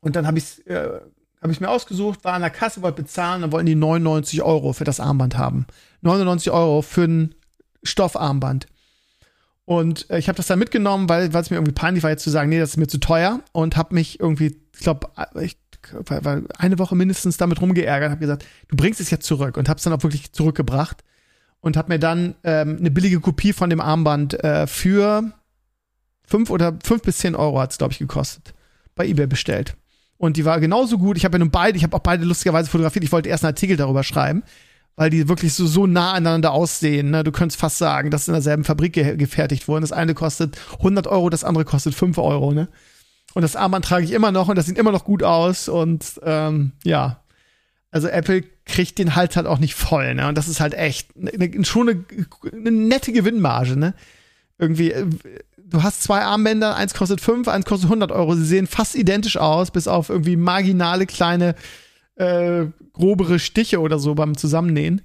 Und 0.00 0.16
dann 0.16 0.26
habe 0.26 0.38
ich 0.38 0.66
äh, 0.66 1.00
hab 1.40 1.50
ich 1.50 1.60
mir 1.60 1.68
ausgesucht, 1.68 2.24
war 2.24 2.34
an 2.34 2.42
der 2.42 2.50
Kasse, 2.50 2.82
wollte 2.82 3.02
bezahlen, 3.02 3.42
dann 3.42 3.52
wollten 3.52 3.66
die 3.66 3.74
99 3.74 4.42
Euro 4.42 4.72
für 4.72 4.84
das 4.84 5.00
Armband 5.00 5.36
haben. 5.36 5.66
99 6.02 6.50
Euro 6.50 6.82
für 6.82 7.04
ein 7.04 7.34
Stoffarmband. 7.82 8.66
Und 9.64 10.08
äh, 10.10 10.18
ich 10.18 10.28
habe 10.28 10.36
das 10.36 10.46
dann 10.46 10.58
mitgenommen, 10.58 11.08
weil 11.08 11.34
es 11.34 11.50
mir 11.50 11.56
irgendwie 11.56 11.72
peinlich 11.72 12.02
war, 12.02 12.10
jetzt 12.10 12.22
zu 12.22 12.30
sagen, 12.30 12.48
nee, 12.48 12.58
das 12.58 12.70
ist 12.70 12.76
mir 12.76 12.86
zu 12.86 12.98
teuer. 12.98 13.40
Und 13.52 13.76
habe 13.76 13.94
mich 13.94 14.20
irgendwie, 14.20 14.56
ich 14.74 14.80
glaube, 14.80 15.08
ich 15.40 15.58
war 15.98 16.42
eine 16.58 16.78
Woche 16.78 16.96
mindestens 16.96 17.36
damit 17.36 17.60
rumgeärgert, 17.60 18.10
habe 18.10 18.20
gesagt, 18.20 18.44
du 18.68 18.76
bringst 18.76 19.00
es 19.00 19.10
jetzt 19.10 19.26
zurück 19.26 19.56
und 19.56 19.68
habe 19.68 19.78
es 19.78 19.84
dann 19.84 19.92
auch 19.92 20.02
wirklich 20.02 20.32
zurückgebracht 20.32 21.04
und 21.66 21.76
habe 21.76 21.92
mir 21.92 21.98
dann 21.98 22.34
ähm, 22.44 22.76
eine 22.78 22.90
billige 22.90 23.20
Kopie 23.20 23.52
von 23.52 23.68
dem 23.68 23.80
Armband 23.80 24.42
äh, 24.42 24.66
für 24.66 25.32
Fünf 26.26 26.50
oder 26.50 26.76
fünf 26.82 27.02
bis 27.02 27.18
zehn 27.18 27.36
Euro 27.36 27.60
hat 27.60 27.70
es, 27.70 27.78
glaube 27.78 27.92
ich, 27.92 27.98
gekostet. 27.98 28.52
Bei 28.96 29.06
eBay 29.06 29.26
bestellt. 29.26 29.76
Und 30.18 30.36
die 30.36 30.44
war 30.44 30.58
genauso 30.60 30.98
gut. 30.98 31.16
Ich 31.16 31.24
habe 31.24 31.36
ja 31.36 31.38
nun 31.38 31.50
beide, 31.50 31.76
ich 31.76 31.84
habe 31.84 31.96
auch 31.96 32.00
beide 32.00 32.24
lustigerweise 32.24 32.68
fotografiert. 32.68 33.04
Ich 33.04 33.12
wollte 33.12 33.28
erst 33.28 33.44
einen 33.44 33.52
Artikel 33.52 33.76
darüber 33.76 34.02
schreiben, 34.02 34.42
weil 34.96 35.10
die 35.10 35.28
wirklich 35.28 35.52
so, 35.54 35.66
so 35.66 35.86
nah 35.86 36.12
aneinander 36.12 36.52
aussehen. 36.52 37.10
Ne? 37.10 37.22
Du 37.22 37.30
könntest 37.30 37.60
fast 37.60 37.78
sagen, 37.78 38.10
dass 38.10 38.26
in 38.26 38.34
derselben 38.34 38.64
Fabrik 38.64 38.94
ge 38.94 39.16
gefertigt 39.16 39.68
wurden. 39.68 39.82
Das 39.82 39.92
eine 39.92 40.14
kostet 40.14 40.58
100 40.78 41.06
Euro, 41.06 41.30
das 41.30 41.44
andere 41.44 41.64
kostet 41.64 41.94
5 41.94 42.18
Euro. 42.18 42.52
Ne? 42.52 42.68
Und 43.34 43.42
das 43.42 43.54
Armband 43.54 43.84
trage 43.84 44.04
ich 44.04 44.12
immer 44.12 44.32
noch 44.32 44.48
und 44.48 44.56
das 44.56 44.66
sieht 44.66 44.78
immer 44.78 44.92
noch 44.92 45.04
gut 45.04 45.22
aus. 45.22 45.68
Und 45.68 46.20
ähm, 46.24 46.72
ja, 46.82 47.22
also 47.92 48.08
Apple 48.08 48.42
kriegt 48.66 48.98
den 48.98 49.14
Hals 49.14 49.36
halt 49.36 49.46
auch 49.46 49.58
nicht 49.58 49.74
voll. 49.74 50.14
Ne? 50.14 50.28
Und 50.28 50.36
das 50.36 50.48
ist 50.48 50.60
halt 50.60 50.74
echt 50.74 51.16
ne, 51.16 51.32
ne, 51.36 51.64
schon 51.64 51.88
eine, 51.88 52.04
eine 52.52 52.70
nette 52.70 53.12
Gewinnmarge. 53.12 53.76
Ne? 53.76 53.94
Irgendwie 54.58 54.92
äh, 54.92 55.06
du 55.66 55.82
hast 55.82 56.02
zwei 56.02 56.22
Armbänder, 56.22 56.76
eins 56.76 56.94
kostet 56.94 57.20
5, 57.20 57.48
eins 57.48 57.64
kostet 57.64 57.86
100 57.86 58.12
Euro. 58.12 58.34
Sie 58.34 58.44
sehen 58.44 58.66
fast 58.66 58.94
identisch 58.94 59.36
aus, 59.36 59.70
bis 59.70 59.88
auf 59.88 60.08
irgendwie 60.08 60.36
marginale 60.36 61.06
kleine, 61.06 61.54
äh, 62.16 62.66
grobere 62.92 63.38
Stiche 63.38 63.80
oder 63.80 63.98
so 63.98 64.14
beim 64.14 64.36
Zusammennähen. 64.36 65.02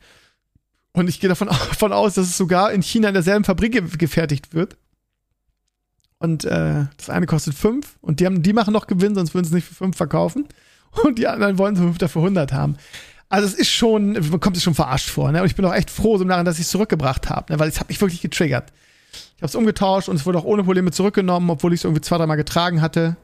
Und 0.94 1.10
ich 1.10 1.20
gehe 1.20 1.30
davon, 1.30 1.48
davon 1.70 1.94
aus, 1.94 2.16
dass 2.16 2.28
es 2.28 2.38
sogar 2.38 2.72
in 2.72 2.84
China 2.84 3.10
in 3.10 3.14
derselben 3.14 3.44
Fabrik 3.44 3.74
ge 3.74 3.84
gefertigt 3.98 4.54
wird. 4.54 4.78
Und 6.20 6.46
äh, 6.46 6.86
das 6.98 7.10
eine 7.10 7.26
kostet 7.26 7.56
5 7.56 7.98
und 8.02 8.20
die, 8.20 8.28
haben, 8.28 8.44
die 8.44 8.54
machen 8.54 8.74
noch 8.74 8.86
Gewinn, 8.86 9.16
sonst 9.16 9.34
würden 9.34 9.46
sie 9.46 9.50
es 9.50 9.56
nicht 9.56 9.68
für 9.68 9.74
5 9.74 9.98
verkaufen. 9.98 10.48
Und 11.04 11.18
die 11.18 11.28
anderen 11.28 11.58
wollen 11.58 11.76
es 11.76 11.98
dafür 11.98 12.22
100 12.22 12.54
haben. 12.54 12.76
Also 13.32 13.48
es 13.48 13.54
ist 13.54 13.70
schon, 13.70 14.12
man 14.12 14.42
kommt 14.42 14.58
sich 14.58 14.64
schon 14.64 14.76
verarscht 14.76 15.10
vor. 15.10 15.32
Ne? 15.32 15.40
Und 15.40 15.48
ich 15.48 15.56
bin 15.56 15.64
auch 15.64 15.74
echt 15.74 15.90
froh 15.90 16.18
so 16.18 16.26
nachher, 16.26 16.44
dass 16.44 16.60
ich 16.60 16.66
es 16.66 16.70
zurückgebracht 16.70 17.30
habe, 17.30 17.54
ne? 17.54 17.60
weil 17.60 17.70
es 17.70 17.80
hat 17.80 17.88
mich 17.88 18.02
wirklich 18.02 18.22
getriggert. 18.22 18.74
Ich 19.14 19.42
habe 19.42 19.48
es 19.48 19.56
umgetauscht 19.56 20.10
und 20.10 20.18
es 20.18 20.26
wurde 20.26 20.38
auch 20.38 20.44
ohne 20.44 20.66
Probleme 20.66 20.92
zurückgenommen, 20.92 21.50
obwohl 21.50 21.74
ich 21.74 21.80
es 21.80 21.84
irgendwie 21.86 22.02
zwei, 22.02 22.18
dreimal 22.18 22.36
getragen 22.36 22.82
hatte. 22.82 23.16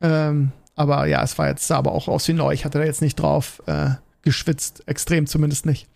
Ähm, 0.00 0.52
aber 0.74 1.04
ja, 1.04 1.22
es 1.22 1.36
war 1.36 1.48
jetzt, 1.48 1.70
aber 1.70 1.92
auch 1.92 2.08
aus 2.08 2.26
wie 2.28 2.32
neu. 2.32 2.54
Ich 2.54 2.64
hatte 2.64 2.78
da 2.78 2.84
jetzt 2.84 3.02
nicht 3.02 3.16
drauf 3.16 3.62
äh, 3.66 3.90
geschwitzt. 4.22 4.84
Extrem 4.86 5.26
zumindest 5.26 5.66
nicht. 5.66 5.86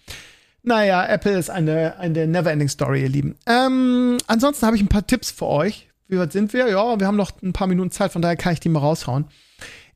Naja, 0.62 1.06
Apple 1.06 1.38
ist 1.38 1.48
eine, 1.48 1.98
eine 1.98 2.26
Neverending 2.26 2.68
Story, 2.68 3.02
ihr 3.04 3.08
Lieben. 3.08 3.36
Ähm, 3.46 4.18
ansonsten 4.26 4.66
habe 4.66 4.76
ich 4.76 4.82
ein 4.82 4.88
paar 4.88 5.06
Tipps 5.06 5.30
für 5.30 5.46
euch. 5.46 5.88
Wie 6.08 6.18
weit 6.18 6.32
sind 6.32 6.52
wir? 6.52 6.68
Ja, 6.68 7.00
wir 7.00 7.06
haben 7.06 7.16
noch 7.16 7.30
ein 7.42 7.54
paar 7.54 7.68
Minuten 7.68 7.90
Zeit, 7.90 8.12
von 8.12 8.20
daher 8.20 8.36
kann 8.36 8.52
ich 8.52 8.60
die 8.60 8.68
mal 8.68 8.80
raushauen. 8.80 9.24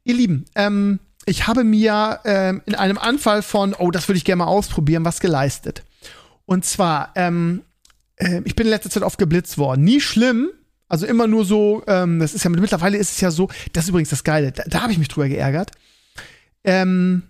Ihr 0.04 0.14
Lieben, 0.14 0.46
ähm, 0.54 0.98
ich 1.26 1.46
habe 1.46 1.64
mir 1.64 2.20
ähm, 2.24 2.62
in 2.66 2.74
einem 2.74 2.98
Anfall 2.98 3.42
von, 3.42 3.74
oh, 3.74 3.90
das 3.90 4.08
würde 4.08 4.18
ich 4.18 4.24
gerne 4.24 4.44
mal 4.44 4.46
ausprobieren, 4.46 5.04
was 5.04 5.20
geleistet. 5.20 5.84
Und 6.46 6.64
zwar, 6.64 7.12
ähm, 7.14 7.62
äh, 8.16 8.40
ich 8.44 8.56
bin 8.56 8.66
in 8.66 8.70
letzter 8.70 8.90
Zeit 8.90 9.02
oft 9.02 9.18
geblitzt 9.18 9.58
worden. 9.58 9.84
Nie 9.84 10.00
schlimm, 10.00 10.50
also 10.88 11.06
immer 11.06 11.28
nur 11.28 11.44
so, 11.44 11.84
ähm, 11.86 12.18
das 12.18 12.34
ist 12.34 12.42
ja 12.44 12.50
mittlerweile 12.50 12.98
ist 12.98 13.12
es 13.12 13.20
ja 13.20 13.30
so, 13.30 13.48
das 13.72 13.84
ist 13.84 13.90
übrigens 13.90 14.10
das 14.10 14.24
Geile, 14.24 14.50
da, 14.50 14.64
da 14.66 14.82
habe 14.82 14.92
ich 14.92 14.98
mich 14.98 15.08
drüber 15.08 15.28
geärgert. 15.28 15.70
Ähm, 16.64 17.22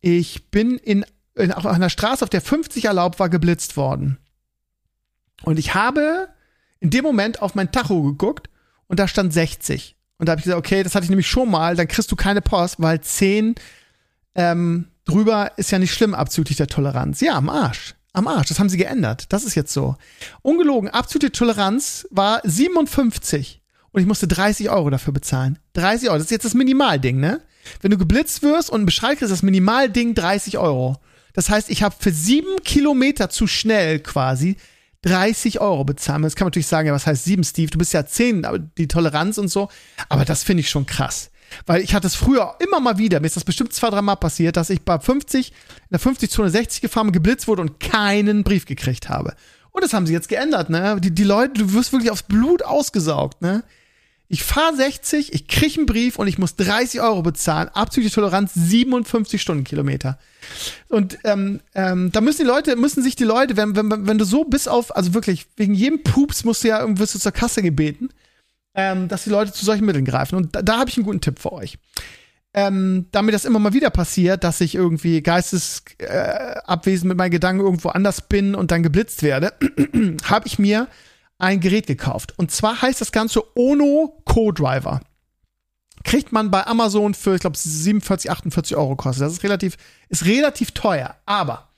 ich 0.00 0.50
bin 0.50 0.78
in, 0.78 1.04
in 1.34 1.52
auf 1.52 1.66
einer 1.66 1.90
Straße, 1.90 2.24
auf 2.24 2.30
der 2.30 2.40
50 2.40 2.86
erlaubt 2.86 3.18
war, 3.18 3.28
geblitzt 3.28 3.76
worden. 3.76 4.18
Und 5.42 5.58
ich 5.58 5.74
habe 5.74 6.28
in 6.80 6.90
dem 6.90 7.04
Moment 7.04 7.42
auf 7.42 7.54
mein 7.54 7.72
Tacho 7.72 8.02
geguckt 8.02 8.48
und 8.86 8.98
da 8.98 9.08
stand 9.08 9.32
60. 9.32 9.96
Und 10.18 10.26
da 10.26 10.32
habe 10.32 10.40
ich 10.40 10.44
gesagt, 10.44 10.58
okay, 10.58 10.82
das 10.82 10.94
hatte 10.94 11.04
ich 11.04 11.10
nämlich 11.10 11.28
schon 11.28 11.50
mal, 11.50 11.76
dann 11.76 11.88
kriegst 11.88 12.10
du 12.10 12.16
keine 12.16 12.40
Post, 12.40 12.76
weil 12.78 13.00
10 13.00 13.54
ähm, 14.36 14.88
drüber 15.04 15.52
ist 15.56 15.70
ja 15.70 15.78
nicht 15.78 15.92
schlimm 15.92 16.14
abzüglich 16.14 16.56
der 16.56 16.66
Toleranz. 16.66 17.20
Ja, 17.20 17.34
am 17.34 17.48
Arsch 17.48 17.94
am 18.14 18.28
Arsch. 18.28 18.48
Das 18.48 18.58
haben 18.58 18.70
sie 18.70 18.78
geändert. 18.78 19.26
Das 19.32 19.44
ist 19.44 19.54
jetzt 19.54 19.72
so. 19.72 19.96
Ungelogen, 20.40 20.88
absolute 20.88 21.32
Toleranz 21.32 22.06
war 22.10 22.40
57. 22.44 23.60
Und 23.90 24.00
ich 24.00 24.06
musste 24.06 24.26
30 24.26 24.70
Euro 24.70 24.88
dafür 24.88 25.12
bezahlen. 25.12 25.58
30 25.74 26.08
Euro. 26.08 26.18
Das 26.18 26.26
ist 26.26 26.30
jetzt 26.30 26.44
das 26.44 26.54
Minimalding, 26.54 27.20
ne? 27.20 27.42
Wenn 27.80 27.90
du 27.90 27.98
geblitzt 27.98 28.42
wirst 28.42 28.70
und 28.70 28.76
einen 28.76 28.86
Bescheid 28.86 29.18
kriegst, 29.18 29.32
das 29.32 29.42
Minimalding 29.42 30.14
30 30.14 30.58
Euro. 30.58 30.96
Das 31.32 31.48
heißt, 31.50 31.70
ich 31.70 31.82
habe 31.82 31.94
für 31.98 32.12
sieben 32.12 32.62
Kilometer 32.64 33.30
zu 33.30 33.46
schnell 33.46 33.98
quasi 33.98 34.56
30 35.04 35.60
Euro 35.60 35.84
bezahlt. 35.84 36.22
Jetzt 36.22 36.36
kann 36.36 36.46
man 36.46 36.50
natürlich 36.50 36.66
sagen, 36.66 36.88
ja, 36.88 36.94
was 36.94 37.06
heißt 37.06 37.24
sieben, 37.24 37.44
Steve? 37.44 37.70
Du 37.70 37.78
bist 37.78 37.92
ja 37.92 38.06
zehn, 38.06 38.44
aber 38.44 38.58
die 38.58 38.88
Toleranz 38.88 39.38
und 39.38 39.48
so. 39.48 39.68
Aber 40.08 40.24
das 40.24 40.42
finde 40.42 40.62
ich 40.62 40.70
schon 40.70 40.86
krass. 40.86 41.30
Weil 41.66 41.82
ich 41.82 41.94
hatte 41.94 42.06
es 42.06 42.14
früher 42.14 42.54
immer 42.58 42.80
mal 42.80 42.98
wieder, 42.98 43.20
mir 43.20 43.26
ist 43.26 43.36
das 43.36 43.44
bestimmt 43.44 43.72
zwei, 43.72 43.90
drei 43.90 44.02
Mal 44.02 44.16
passiert, 44.16 44.56
dass 44.56 44.70
ich 44.70 44.82
bei 44.82 44.98
50, 44.98 45.50
in 45.50 45.54
der 45.90 46.00
50-Zone 46.00 46.50
60 46.50 46.80
gefahren, 46.80 47.12
geblitzt 47.12 47.46
wurde 47.46 47.62
und 47.62 47.78
keinen 47.80 48.44
Brief 48.44 48.64
gekriegt 48.64 49.08
habe. 49.08 49.34
Und 49.70 49.84
das 49.84 49.92
haben 49.92 50.06
sie 50.06 50.12
jetzt 50.12 50.28
geändert, 50.28 50.70
ne? 50.70 50.98
Die, 51.00 51.10
die 51.10 51.24
Leute, 51.24 51.54
du 51.54 51.72
wirst 51.74 51.92
wirklich 51.92 52.10
aufs 52.10 52.22
Blut 52.22 52.62
ausgesaugt, 52.62 53.42
ne? 53.42 53.62
Ich 54.34 54.42
fahre 54.42 54.74
60, 54.74 55.32
ich 55.32 55.46
kriege 55.46 55.76
einen 55.76 55.86
Brief 55.86 56.18
und 56.18 56.26
ich 56.26 56.38
muss 56.38 56.56
30 56.56 57.00
Euro 57.00 57.22
bezahlen. 57.22 57.68
Abzügliche 57.68 58.16
Toleranz 58.16 58.50
57 58.52 59.40
Stundenkilometer. 59.40 60.18
Und 60.88 61.18
ähm, 61.22 61.60
ähm, 61.76 62.10
da 62.10 62.20
müssen 62.20 62.42
die 62.42 62.48
Leute, 62.48 62.74
müssen 62.74 63.00
sich 63.00 63.14
die 63.14 63.22
Leute, 63.22 63.56
wenn, 63.56 63.76
wenn, 63.76 64.08
wenn 64.08 64.18
du 64.18 64.24
so 64.24 64.42
bis 64.42 64.66
auf, 64.66 64.96
also 64.96 65.14
wirklich, 65.14 65.46
wegen 65.54 65.72
jedem 65.72 66.02
Pups 66.02 66.42
musst 66.42 66.64
du 66.64 66.68
ja 66.68 66.80
irgendwie 66.80 67.06
zur 67.06 67.30
Kasse 67.30 67.62
gebeten, 67.62 68.08
ähm, 68.74 69.06
dass 69.06 69.22
die 69.22 69.30
Leute 69.30 69.52
zu 69.52 69.64
solchen 69.64 69.84
Mitteln 69.84 70.04
greifen. 70.04 70.34
Und 70.34 70.56
da, 70.56 70.62
da 70.62 70.78
habe 70.78 70.90
ich 70.90 70.96
einen 70.96 71.06
guten 71.06 71.20
Tipp 71.20 71.38
für 71.38 71.52
euch. 71.52 71.78
Ähm, 72.54 73.06
damit 73.12 73.36
das 73.36 73.44
immer 73.44 73.60
mal 73.60 73.72
wieder 73.72 73.90
passiert, 73.90 74.42
dass 74.42 74.60
ich 74.60 74.74
irgendwie 74.74 75.22
geistesabwesend 75.22 77.04
äh, 77.04 77.06
mit 77.06 77.18
meinen 77.18 77.30
Gedanken 77.30 77.62
irgendwo 77.62 77.90
anders 77.90 78.22
bin 78.22 78.56
und 78.56 78.72
dann 78.72 78.82
geblitzt 78.82 79.22
werde, 79.22 79.52
habe 80.24 80.48
ich 80.48 80.58
mir 80.58 80.88
ein 81.44 81.60
Gerät 81.60 81.86
gekauft. 81.86 82.34
Und 82.36 82.50
zwar 82.50 82.80
heißt 82.80 83.00
das 83.00 83.12
Ganze 83.12 83.42
Ono 83.56 84.20
Co-Driver. 84.24 85.00
Kriegt 86.02 86.32
man 86.32 86.50
bei 86.50 86.66
Amazon 86.66 87.14
für, 87.14 87.34
ich 87.34 87.40
glaube, 87.40 87.56
47, 87.56 88.30
48 88.30 88.76
Euro 88.76 88.96
kostet. 88.96 89.26
Das 89.26 89.32
ist 89.32 89.42
relativ, 89.42 89.76
ist 90.08 90.24
relativ 90.24 90.72
teuer. 90.72 91.16
Aber 91.26 91.68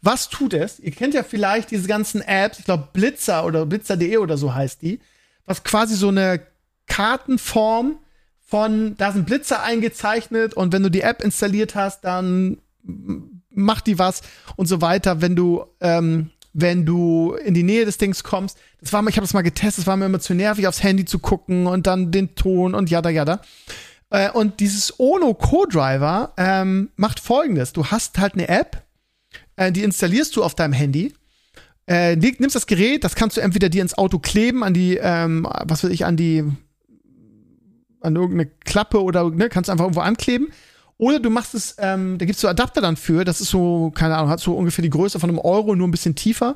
was 0.00 0.28
tut 0.28 0.52
es? 0.52 0.78
Ihr 0.78 0.92
kennt 0.92 1.14
ja 1.14 1.22
vielleicht 1.22 1.70
diese 1.70 1.88
ganzen 1.88 2.20
Apps, 2.20 2.58
ich 2.58 2.64
glaube 2.66 2.88
Blitzer 2.92 3.44
oder 3.44 3.66
Blitzer.de 3.66 4.18
oder 4.18 4.36
so 4.36 4.54
heißt 4.54 4.82
die, 4.82 5.00
was 5.46 5.64
quasi 5.64 5.96
so 5.96 6.08
eine 6.08 6.40
Kartenform 6.86 7.98
von, 8.46 8.96
da 8.98 9.12
sind 9.12 9.26
Blitzer 9.26 9.62
eingezeichnet 9.62 10.54
und 10.54 10.72
wenn 10.72 10.82
du 10.82 10.90
die 10.90 11.00
App 11.00 11.22
installiert 11.22 11.74
hast, 11.74 12.04
dann 12.04 12.58
macht 13.50 13.86
die 13.86 13.98
was 13.98 14.20
und 14.56 14.66
so 14.66 14.80
weiter. 14.80 15.20
Wenn 15.20 15.36
du 15.36 15.64
ähm, 15.80 16.30
wenn 16.54 16.86
du 16.86 17.34
in 17.34 17.52
die 17.52 17.64
Nähe 17.64 17.84
des 17.84 17.98
Dings 17.98 18.22
kommst. 18.22 18.56
Das 18.80 18.92
war, 18.92 19.06
ich 19.06 19.16
habe 19.16 19.26
das 19.26 19.34
mal 19.34 19.42
getestet, 19.42 19.82
es 19.82 19.86
war 19.86 19.96
mir 19.96 20.06
immer 20.06 20.20
zu 20.20 20.34
nervig, 20.34 20.66
aufs 20.66 20.82
Handy 20.82 21.04
zu 21.04 21.18
gucken 21.18 21.66
und 21.66 21.86
dann 21.86 22.12
den 22.12 22.34
Ton 22.36 22.74
und 22.74 22.88
jada 22.88 23.10
jada. 23.10 23.42
Äh, 24.10 24.30
und 24.30 24.60
dieses 24.60 24.98
Ono 24.98 25.34
Co-Driver 25.34 26.32
ähm, 26.36 26.90
macht 26.96 27.20
folgendes: 27.20 27.72
Du 27.72 27.86
hast 27.86 28.18
halt 28.18 28.34
eine 28.34 28.48
App, 28.48 28.84
äh, 29.56 29.72
die 29.72 29.82
installierst 29.82 30.34
du 30.36 30.44
auf 30.44 30.54
deinem 30.54 30.72
Handy. 30.72 31.12
Äh, 31.86 32.16
nimmst 32.16 32.56
das 32.56 32.66
Gerät, 32.66 33.04
das 33.04 33.14
kannst 33.14 33.36
du 33.36 33.42
entweder 33.42 33.68
dir 33.68 33.82
ins 33.82 33.98
Auto 33.98 34.18
kleben, 34.18 34.64
an 34.64 34.72
die, 34.72 34.96
ähm, 34.96 35.46
was 35.64 35.84
weiß 35.84 35.90
ich, 35.90 36.06
an 36.06 36.16
die, 36.16 36.44
an 38.00 38.16
irgendeine 38.16 38.46
Klappe 38.64 39.02
oder 39.02 39.28
ne, 39.28 39.50
kannst 39.50 39.68
du 39.68 39.72
einfach 39.72 39.84
irgendwo 39.84 40.00
ankleben. 40.00 40.48
Oder 40.96 41.18
du 41.18 41.28
machst 41.28 41.54
es, 41.54 41.74
ähm, 41.78 42.18
da 42.18 42.24
gibt's 42.24 42.40
so 42.40 42.48
Adapter 42.48 42.80
dann 42.80 42.96
für, 42.96 43.24
das 43.24 43.40
ist 43.40 43.50
so, 43.50 43.90
keine 43.90 44.16
Ahnung, 44.16 44.30
hat 44.30 44.40
so 44.40 44.54
ungefähr 44.54 44.82
die 44.82 44.90
Größe 44.90 45.18
von 45.18 45.28
einem 45.28 45.40
Euro, 45.40 45.74
nur 45.74 45.88
ein 45.88 45.90
bisschen 45.90 46.14
tiefer, 46.14 46.54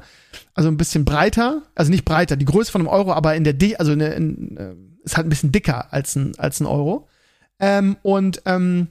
also 0.55 0.69
ein 0.69 0.77
bisschen 0.77 1.05
breiter, 1.05 1.63
also 1.75 1.91
nicht 1.91 2.05
breiter, 2.05 2.37
die 2.37 2.45
Größe 2.45 2.71
von 2.71 2.83
einem 2.83 2.89
Euro, 2.89 3.13
aber 3.13 3.35
in 3.35 3.43
der 3.43 3.53
D, 3.53 3.77
also 3.77 3.93
in, 3.93 4.01
in, 4.01 4.57
äh, 4.57 4.75
ist 5.03 5.17
halt 5.17 5.27
ein 5.27 5.31
bisschen 5.31 5.51
dicker 5.51 5.93
als 5.93 6.15
ein, 6.15 6.39
als 6.39 6.61
ein 6.61 6.67
Euro. 6.67 7.09
Ähm, 7.59 7.97
und 8.03 8.43
ähm, 8.45 8.89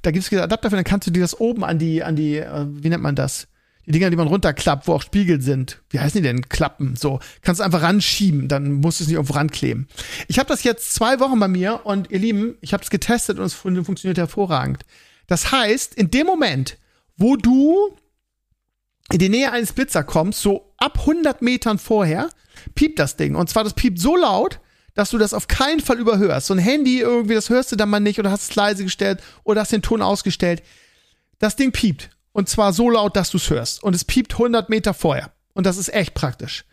da 0.00 0.12
gibt's 0.12 0.32
Adapter 0.32 0.70
für, 0.70 0.76
dann 0.76 0.84
kannst 0.84 1.06
du 1.06 1.10
dir 1.10 1.20
das 1.20 1.38
oben 1.38 1.62
an 1.62 1.78
die, 1.78 2.02
an 2.02 2.16
die, 2.16 2.36
äh, 2.36 2.66
wie 2.66 2.88
nennt 2.88 3.02
man 3.02 3.16
das? 3.16 3.48
Die 3.86 3.92
Dinger, 3.92 4.10
die 4.10 4.16
man 4.16 4.26
runterklappt, 4.26 4.88
wo 4.88 4.94
auch 4.94 5.02
Spiegel 5.02 5.40
sind. 5.40 5.80
Wie 5.90 6.00
heißen 6.00 6.20
die 6.20 6.26
denn? 6.26 6.48
Klappen. 6.48 6.96
So. 6.96 7.20
Kannst 7.42 7.60
du 7.60 7.64
einfach 7.64 7.82
ranschieben, 7.82 8.48
dann 8.48 8.72
musst 8.72 8.98
du 8.98 9.04
es 9.04 9.08
nicht 9.08 9.14
irgendwo 9.14 9.34
rankleben. 9.34 9.86
Ich 10.26 10.38
habe 10.38 10.48
das 10.48 10.64
jetzt 10.64 10.94
zwei 10.94 11.20
Wochen 11.20 11.38
bei 11.38 11.48
mir 11.48 11.80
und 11.84 12.10
ihr 12.10 12.18
Lieben, 12.18 12.56
ich 12.60 12.72
habe 12.72 12.82
es 12.82 12.90
getestet 12.90 13.38
und 13.38 13.44
es 13.44 13.54
funktioniert 13.54 14.18
hervorragend. 14.18 14.84
Das 15.28 15.52
heißt, 15.52 15.94
in 15.94 16.10
dem 16.10 16.26
Moment, 16.26 16.78
wo 17.16 17.36
du 17.36 17.96
in 19.12 19.20
die 19.20 19.28
Nähe 19.28 19.52
eines 19.52 19.72
Blitzer 19.72 20.02
kommst, 20.02 20.42
so 20.42 20.74
ab 20.78 20.98
100 21.00 21.40
Metern 21.40 21.78
vorher, 21.78 22.28
piept 22.74 22.98
das 22.98 23.16
Ding. 23.16 23.36
Und 23.36 23.48
zwar, 23.48 23.62
das 23.62 23.74
piept 23.74 24.00
so 24.00 24.16
laut, 24.16 24.60
dass 24.94 25.10
du 25.10 25.18
das 25.18 25.34
auf 25.34 25.46
keinen 25.46 25.80
Fall 25.80 25.98
überhörst. 25.98 26.48
So 26.48 26.54
ein 26.54 26.58
Handy 26.58 27.00
irgendwie, 27.00 27.34
das 27.34 27.50
hörst 27.50 27.70
du 27.70 27.76
dann 27.76 27.90
mal 27.90 28.00
nicht 28.00 28.18
oder 28.18 28.30
hast 28.32 28.50
es 28.50 28.54
leise 28.56 28.82
gestellt 28.82 29.22
oder 29.44 29.60
hast 29.60 29.72
den 29.72 29.82
Ton 29.82 30.02
ausgestellt. 30.02 30.62
Das 31.38 31.54
Ding 31.54 31.70
piept. 31.70 32.10
Und 32.36 32.50
zwar 32.50 32.74
so 32.74 32.90
laut, 32.90 33.16
dass 33.16 33.30
du 33.30 33.38
es 33.38 33.48
hörst. 33.48 33.82
Und 33.82 33.96
es 33.96 34.04
piept 34.04 34.34
100 34.34 34.68
Meter 34.68 34.92
vorher. 34.92 35.32
Und 35.54 35.64
das 35.64 35.78
ist 35.78 35.88
echt 35.94 36.12
praktisch. 36.12 36.66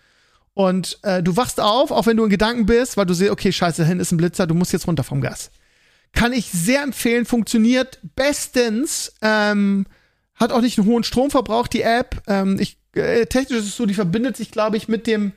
Und 0.54 0.99
äh, 1.04 1.23
du 1.23 1.38
wachst 1.38 1.62
auf, 1.62 1.89
auch 1.91 2.06
wenn 2.06 2.17
du 2.17 2.26
in 2.26 2.30
Gedanken 2.30 2.65
bist, 2.65 2.97
weil 2.97 3.06
du 3.06 3.13
siehst, 3.13 3.32
okay, 3.32 3.54
scheiße, 3.54 3.86
hinten 3.86 4.02
ist 4.02 4.12
ein 4.12 4.17
Blitzer, 4.17 4.45
du 4.45 4.56
musst 4.56 4.73
jetzt 4.73 4.88
runter 4.88 5.06
vom 5.06 5.21
Gas. 5.21 5.52
Kann 6.12 6.34
ich 6.34 6.52
sehr 6.52 6.84
empfehlen, 6.84 7.26
funktioniert 7.26 7.99
bestens. 8.13 9.13
Ähm, 9.21 9.86
hat 10.36 10.52
auch 10.52 10.60
nicht 10.60 10.78
einen 10.78 10.86
hohen 10.86 11.06
Stromverbrauch, 11.06 11.69
die 11.69 11.84
App. 11.84 12.21
Ähm, 12.28 12.58
ich, 12.60 12.78
äh, 12.95 13.26
technisch 13.28 13.60
ist 13.60 13.67
es 13.67 13.78
so, 13.78 13.86
die 13.86 13.93
verbindet 13.93 14.36
sich, 14.36 14.52
glaube 14.52 14.76
ich, 14.76 14.89
mit 14.89 15.08
dem 15.08 15.32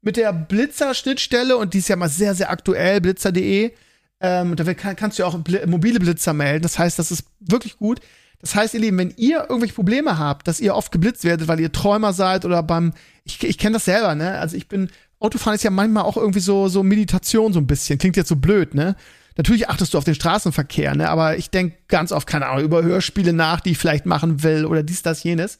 mit 0.00 0.16
der 0.16 0.32
Blitzer-Schnittstelle 0.32 1.54
und 1.54 1.74
die 1.74 1.78
ist 1.78 1.88
ja 1.88 1.96
mal 1.96 2.08
sehr, 2.08 2.34
sehr 2.34 2.48
aktuell, 2.48 3.02
blitzer.de. 3.02 3.72
Ähm, 4.20 4.56
da 4.56 4.72
kann, 4.72 4.96
kannst 4.96 5.18
du 5.18 5.22
ja 5.22 5.28
auch 5.28 5.38
Bl 5.40 5.66
mobile 5.66 6.00
Blitzer 6.00 6.32
melden. 6.32 6.62
Das 6.62 6.78
heißt, 6.78 6.98
das 6.98 7.10
ist 7.10 7.24
wirklich 7.40 7.76
gut. 7.76 8.00
Das 8.40 8.54
heißt, 8.54 8.74
ihr 8.74 8.80
Lieben, 8.80 8.98
wenn 8.98 9.14
ihr 9.16 9.40
irgendwelche 9.40 9.74
Probleme 9.74 10.18
habt, 10.18 10.46
dass 10.46 10.60
ihr 10.60 10.74
oft 10.74 10.92
geblitzt 10.92 11.24
werdet, 11.24 11.48
weil 11.48 11.60
ihr 11.60 11.72
Träumer 11.72 12.12
seid 12.12 12.44
oder 12.44 12.62
beim, 12.62 12.92
ich, 13.24 13.42
ich 13.42 13.58
kenne 13.58 13.74
das 13.74 13.86
selber, 13.86 14.14
ne? 14.14 14.38
Also 14.38 14.56
ich 14.56 14.68
bin, 14.68 14.90
Autofahren 15.18 15.54
ist 15.54 15.64
ja 15.64 15.70
manchmal 15.70 16.04
auch 16.04 16.16
irgendwie 16.16 16.40
so, 16.40 16.68
so 16.68 16.82
Meditation 16.82 17.52
so 17.52 17.60
ein 17.60 17.66
bisschen. 17.66 17.98
Klingt 17.98 18.16
jetzt 18.16 18.28
so 18.28 18.36
blöd, 18.36 18.74
ne? 18.74 18.96
Natürlich 19.36 19.68
achtest 19.68 19.92
du 19.92 19.98
auf 19.98 20.04
den 20.04 20.14
Straßenverkehr, 20.14 20.94
ne? 20.94 21.08
Aber 21.08 21.36
ich 21.36 21.50
denke 21.50 21.76
ganz 21.88 22.12
oft, 22.12 22.26
keine 22.26 22.46
Ahnung, 22.46 22.64
über 22.64 22.82
Hörspiele 22.82 23.32
nach, 23.32 23.60
die 23.60 23.72
ich 23.72 23.78
vielleicht 23.78 24.06
machen 24.06 24.42
will 24.42 24.64
oder 24.64 24.82
dies, 24.82 25.02
das, 25.02 25.22
jenes. 25.22 25.58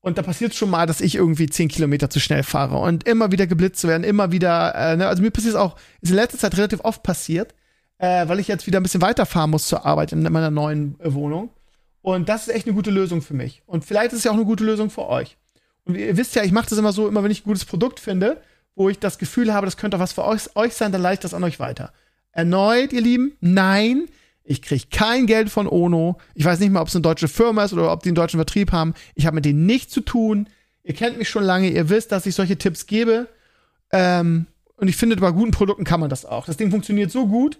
Und 0.00 0.18
da 0.18 0.22
passiert 0.22 0.54
schon 0.54 0.70
mal, 0.70 0.86
dass 0.86 1.00
ich 1.00 1.16
irgendwie 1.16 1.48
zehn 1.48 1.68
Kilometer 1.68 2.10
zu 2.10 2.20
schnell 2.20 2.44
fahre 2.44 2.78
und 2.78 3.08
immer 3.08 3.32
wieder 3.32 3.46
geblitzt 3.46 3.84
werden, 3.84 4.04
immer 4.04 4.30
wieder, 4.30 4.74
äh, 4.74 4.96
ne? 4.96 5.08
Also 5.08 5.22
mir 5.22 5.30
passiert 5.30 5.54
es 5.54 5.60
auch, 5.60 5.76
ist 6.00 6.10
in 6.10 6.16
letzter 6.16 6.38
Zeit 6.38 6.56
relativ 6.56 6.80
oft 6.84 7.02
passiert, 7.02 7.54
äh, 7.98 8.28
weil 8.28 8.38
ich 8.38 8.48
jetzt 8.48 8.66
wieder 8.66 8.78
ein 8.78 8.84
bisschen 8.84 9.02
weiterfahren 9.02 9.50
muss 9.50 9.66
zur 9.66 9.84
Arbeit 9.84 10.12
in 10.12 10.22
meiner 10.22 10.50
neuen 10.50 10.98
äh, 11.00 11.12
Wohnung. 11.12 11.50
Und 12.14 12.30
das 12.30 12.48
ist 12.48 12.54
echt 12.54 12.66
eine 12.66 12.74
gute 12.74 12.90
Lösung 12.90 13.20
für 13.20 13.34
mich. 13.34 13.62
Und 13.66 13.84
vielleicht 13.84 14.12
ist 14.12 14.20
es 14.20 14.24
ja 14.24 14.30
auch 14.30 14.36
eine 14.36 14.46
gute 14.46 14.64
Lösung 14.64 14.88
für 14.88 15.06
euch. 15.08 15.36
Und 15.84 15.94
ihr 15.94 16.16
wisst 16.16 16.34
ja, 16.34 16.42
ich 16.42 16.52
mache 16.52 16.70
das 16.70 16.78
immer 16.78 16.92
so, 16.92 17.06
immer 17.06 17.22
wenn 17.22 17.30
ich 17.30 17.42
ein 17.42 17.44
gutes 17.44 17.66
Produkt 17.66 18.00
finde, 18.00 18.40
wo 18.74 18.88
ich 18.88 18.98
das 18.98 19.18
Gefühl 19.18 19.52
habe, 19.52 19.66
das 19.66 19.76
könnte 19.76 19.98
auch 19.98 20.00
was 20.00 20.14
für 20.14 20.24
euch, 20.24 20.56
euch 20.56 20.72
sein, 20.72 20.90
dann 20.90 21.02
leite 21.02 21.14
ich 21.14 21.20
das 21.20 21.34
an 21.34 21.44
euch 21.44 21.60
weiter. 21.60 21.92
Erneut, 22.32 22.94
ihr 22.94 23.02
Lieben, 23.02 23.32
nein, 23.42 24.06
ich 24.42 24.62
kriege 24.62 24.86
kein 24.90 25.26
Geld 25.26 25.50
von 25.50 25.68
Ono. 25.68 26.16
Ich 26.34 26.46
weiß 26.46 26.60
nicht 26.60 26.70
mal, 26.70 26.80
ob 26.80 26.88
es 26.88 26.96
eine 26.96 27.02
deutsche 27.02 27.28
Firma 27.28 27.64
ist 27.64 27.74
oder 27.74 27.92
ob 27.92 28.02
die 28.02 28.08
einen 28.08 28.14
deutschen 28.14 28.38
Vertrieb 28.38 28.72
haben. 28.72 28.94
Ich 29.14 29.26
habe 29.26 29.34
mit 29.34 29.44
denen 29.44 29.66
nichts 29.66 29.92
zu 29.92 30.00
tun. 30.00 30.48
Ihr 30.84 30.94
kennt 30.94 31.18
mich 31.18 31.28
schon 31.28 31.44
lange, 31.44 31.68
ihr 31.68 31.90
wisst, 31.90 32.10
dass 32.10 32.24
ich 32.24 32.34
solche 32.34 32.56
Tipps 32.56 32.86
gebe. 32.86 33.28
Ähm, 33.92 34.46
und 34.76 34.88
ich 34.88 34.96
finde, 34.96 35.16
bei 35.16 35.30
guten 35.30 35.50
Produkten 35.50 35.84
kann 35.84 36.00
man 36.00 36.08
das 36.08 36.24
auch. 36.24 36.46
Das 36.46 36.56
Ding 36.56 36.70
funktioniert 36.70 37.10
so 37.10 37.26
gut, 37.26 37.58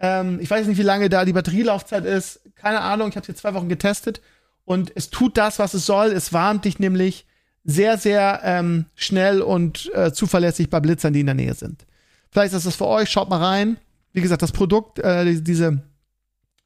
ähm, 0.00 0.40
ich 0.40 0.50
weiß 0.50 0.66
nicht, 0.66 0.78
wie 0.78 0.82
lange 0.82 1.08
da 1.08 1.24
die 1.24 1.32
Batterielaufzeit 1.32 2.04
ist. 2.04 2.40
Keine 2.56 2.80
Ahnung. 2.80 3.10
Ich 3.10 3.16
habe 3.16 3.26
jetzt 3.28 3.40
zwei 3.40 3.54
Wochen 3.54 3.68
getestet. 3.68 4.20
Und 4.64 4.92
es 4.94 5.10
tut 5.10 5.36
das, 5.36 5.58
was 5.58 5.74
es 5.74 5.86
soll. 5.86 6.08
Es 6.08 6.32
warnt 6.32 6.64
dich 6.64 6.78
nämlich 6.78 7.26
sehr, 7.64 7.98
sehr 7.98 8.40
ähm, 8.44 8.86
schnell 8.94 9.42
und 9.42 9.90
äh, 9.94 10.12
zuverlässig 10.12 10.70
bei 10.70 10.80
Blitzern, 10.80 11.12
die 11.12 11.20
in 11.20 11.26
der 11.26 11.34
Nähe 11.34 11.54
sind. 11.54 11.86
Vielleicht 12.30 12.54
ist 12.54 12.66
das 12.66 12.76
für 12.76 12.86
euch. 12.86 13.10
Schaut 13.10 13.28
mal 13.28 13.42
rein. 13.42 13.76
Wie 14.12 14.20
gesagt, 14.20 14.42
das 14.42 14.52
Produkt, 14.52 14.98
äh, 14.98 15.40
diese, 15.40 15.82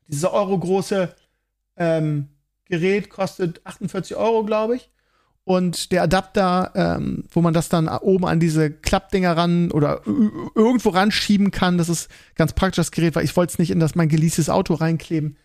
diese 0.09 0.33
Euro-große 0.33 1.15
ähm, 1.77 2.29
Gerät 2.67 3.11
kostet 3.11 3.61
48 3.67 4.17
Euro, 4.17 4.45
glaube 4.45 4.77
ich 4.77 4.91
und 5.45 5.93
der 5.93 6.03
Adapter, 6.03 6.73
ähm, 6.75 7.25
wo 7.31 7.43
man 7.43 7.53
das 7.53 7.69
dann 7.69 7.89
oben 7.89 8.25
an 8.27 8.41
diese 8.41 8.71
Klappdinger 8.71 9.37
ran 9.37 9.71
oder 9.71 10.01
irgendwo 10.07 10.89
ranschieben 10.89 11.51
kann, 11.51 11.77
das 11.77 11.91
ist 11.91 12.11
ganz 12.35 12.55
praktisch 12.55 12.77
das 12.77 12.91
Gerät, 12.91 13.15
weil 13.15 13.25
ich 13.25 13.37
wollte 13.37 13.53
es 13.53 13.59
nicht 13.59 13.71
in 13.71 13.79
das 13.79 13.95
mein 13.95 14.09
geleastes 14.09 14.49
Auto 14.49 14.75
reinkleben. 14.75 15.37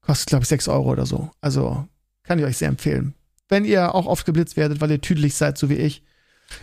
Kostet, 0.00 0.28
glaube 0.28 0.44
ich, 0.44 0.48
6 0.48 0.68
Euro 0.68 0.90
oder 0.90 1.04
so. 1.04 1.30
Also 1.42 1.86
kann 2.22 2.38
ich 2.38 2.46
euch 2.46 2.56
sehr 2.56 2.68
empfehlen. 2.68 3.14
Wenn 3.48 3.66
ihr 3.66 3.94
auch 3.94 4.06
oft 4.06 4.24
geblitzt 4.24 4.56
werdet, 4.56 4.80
weil 4.80 4.90
ihr 4.90 5.00
tüdelig 5.02 5.34
seid, 5.34 5.58
so 5.58 5.68
wie 5.68 5.74
ich, 5.74 6.02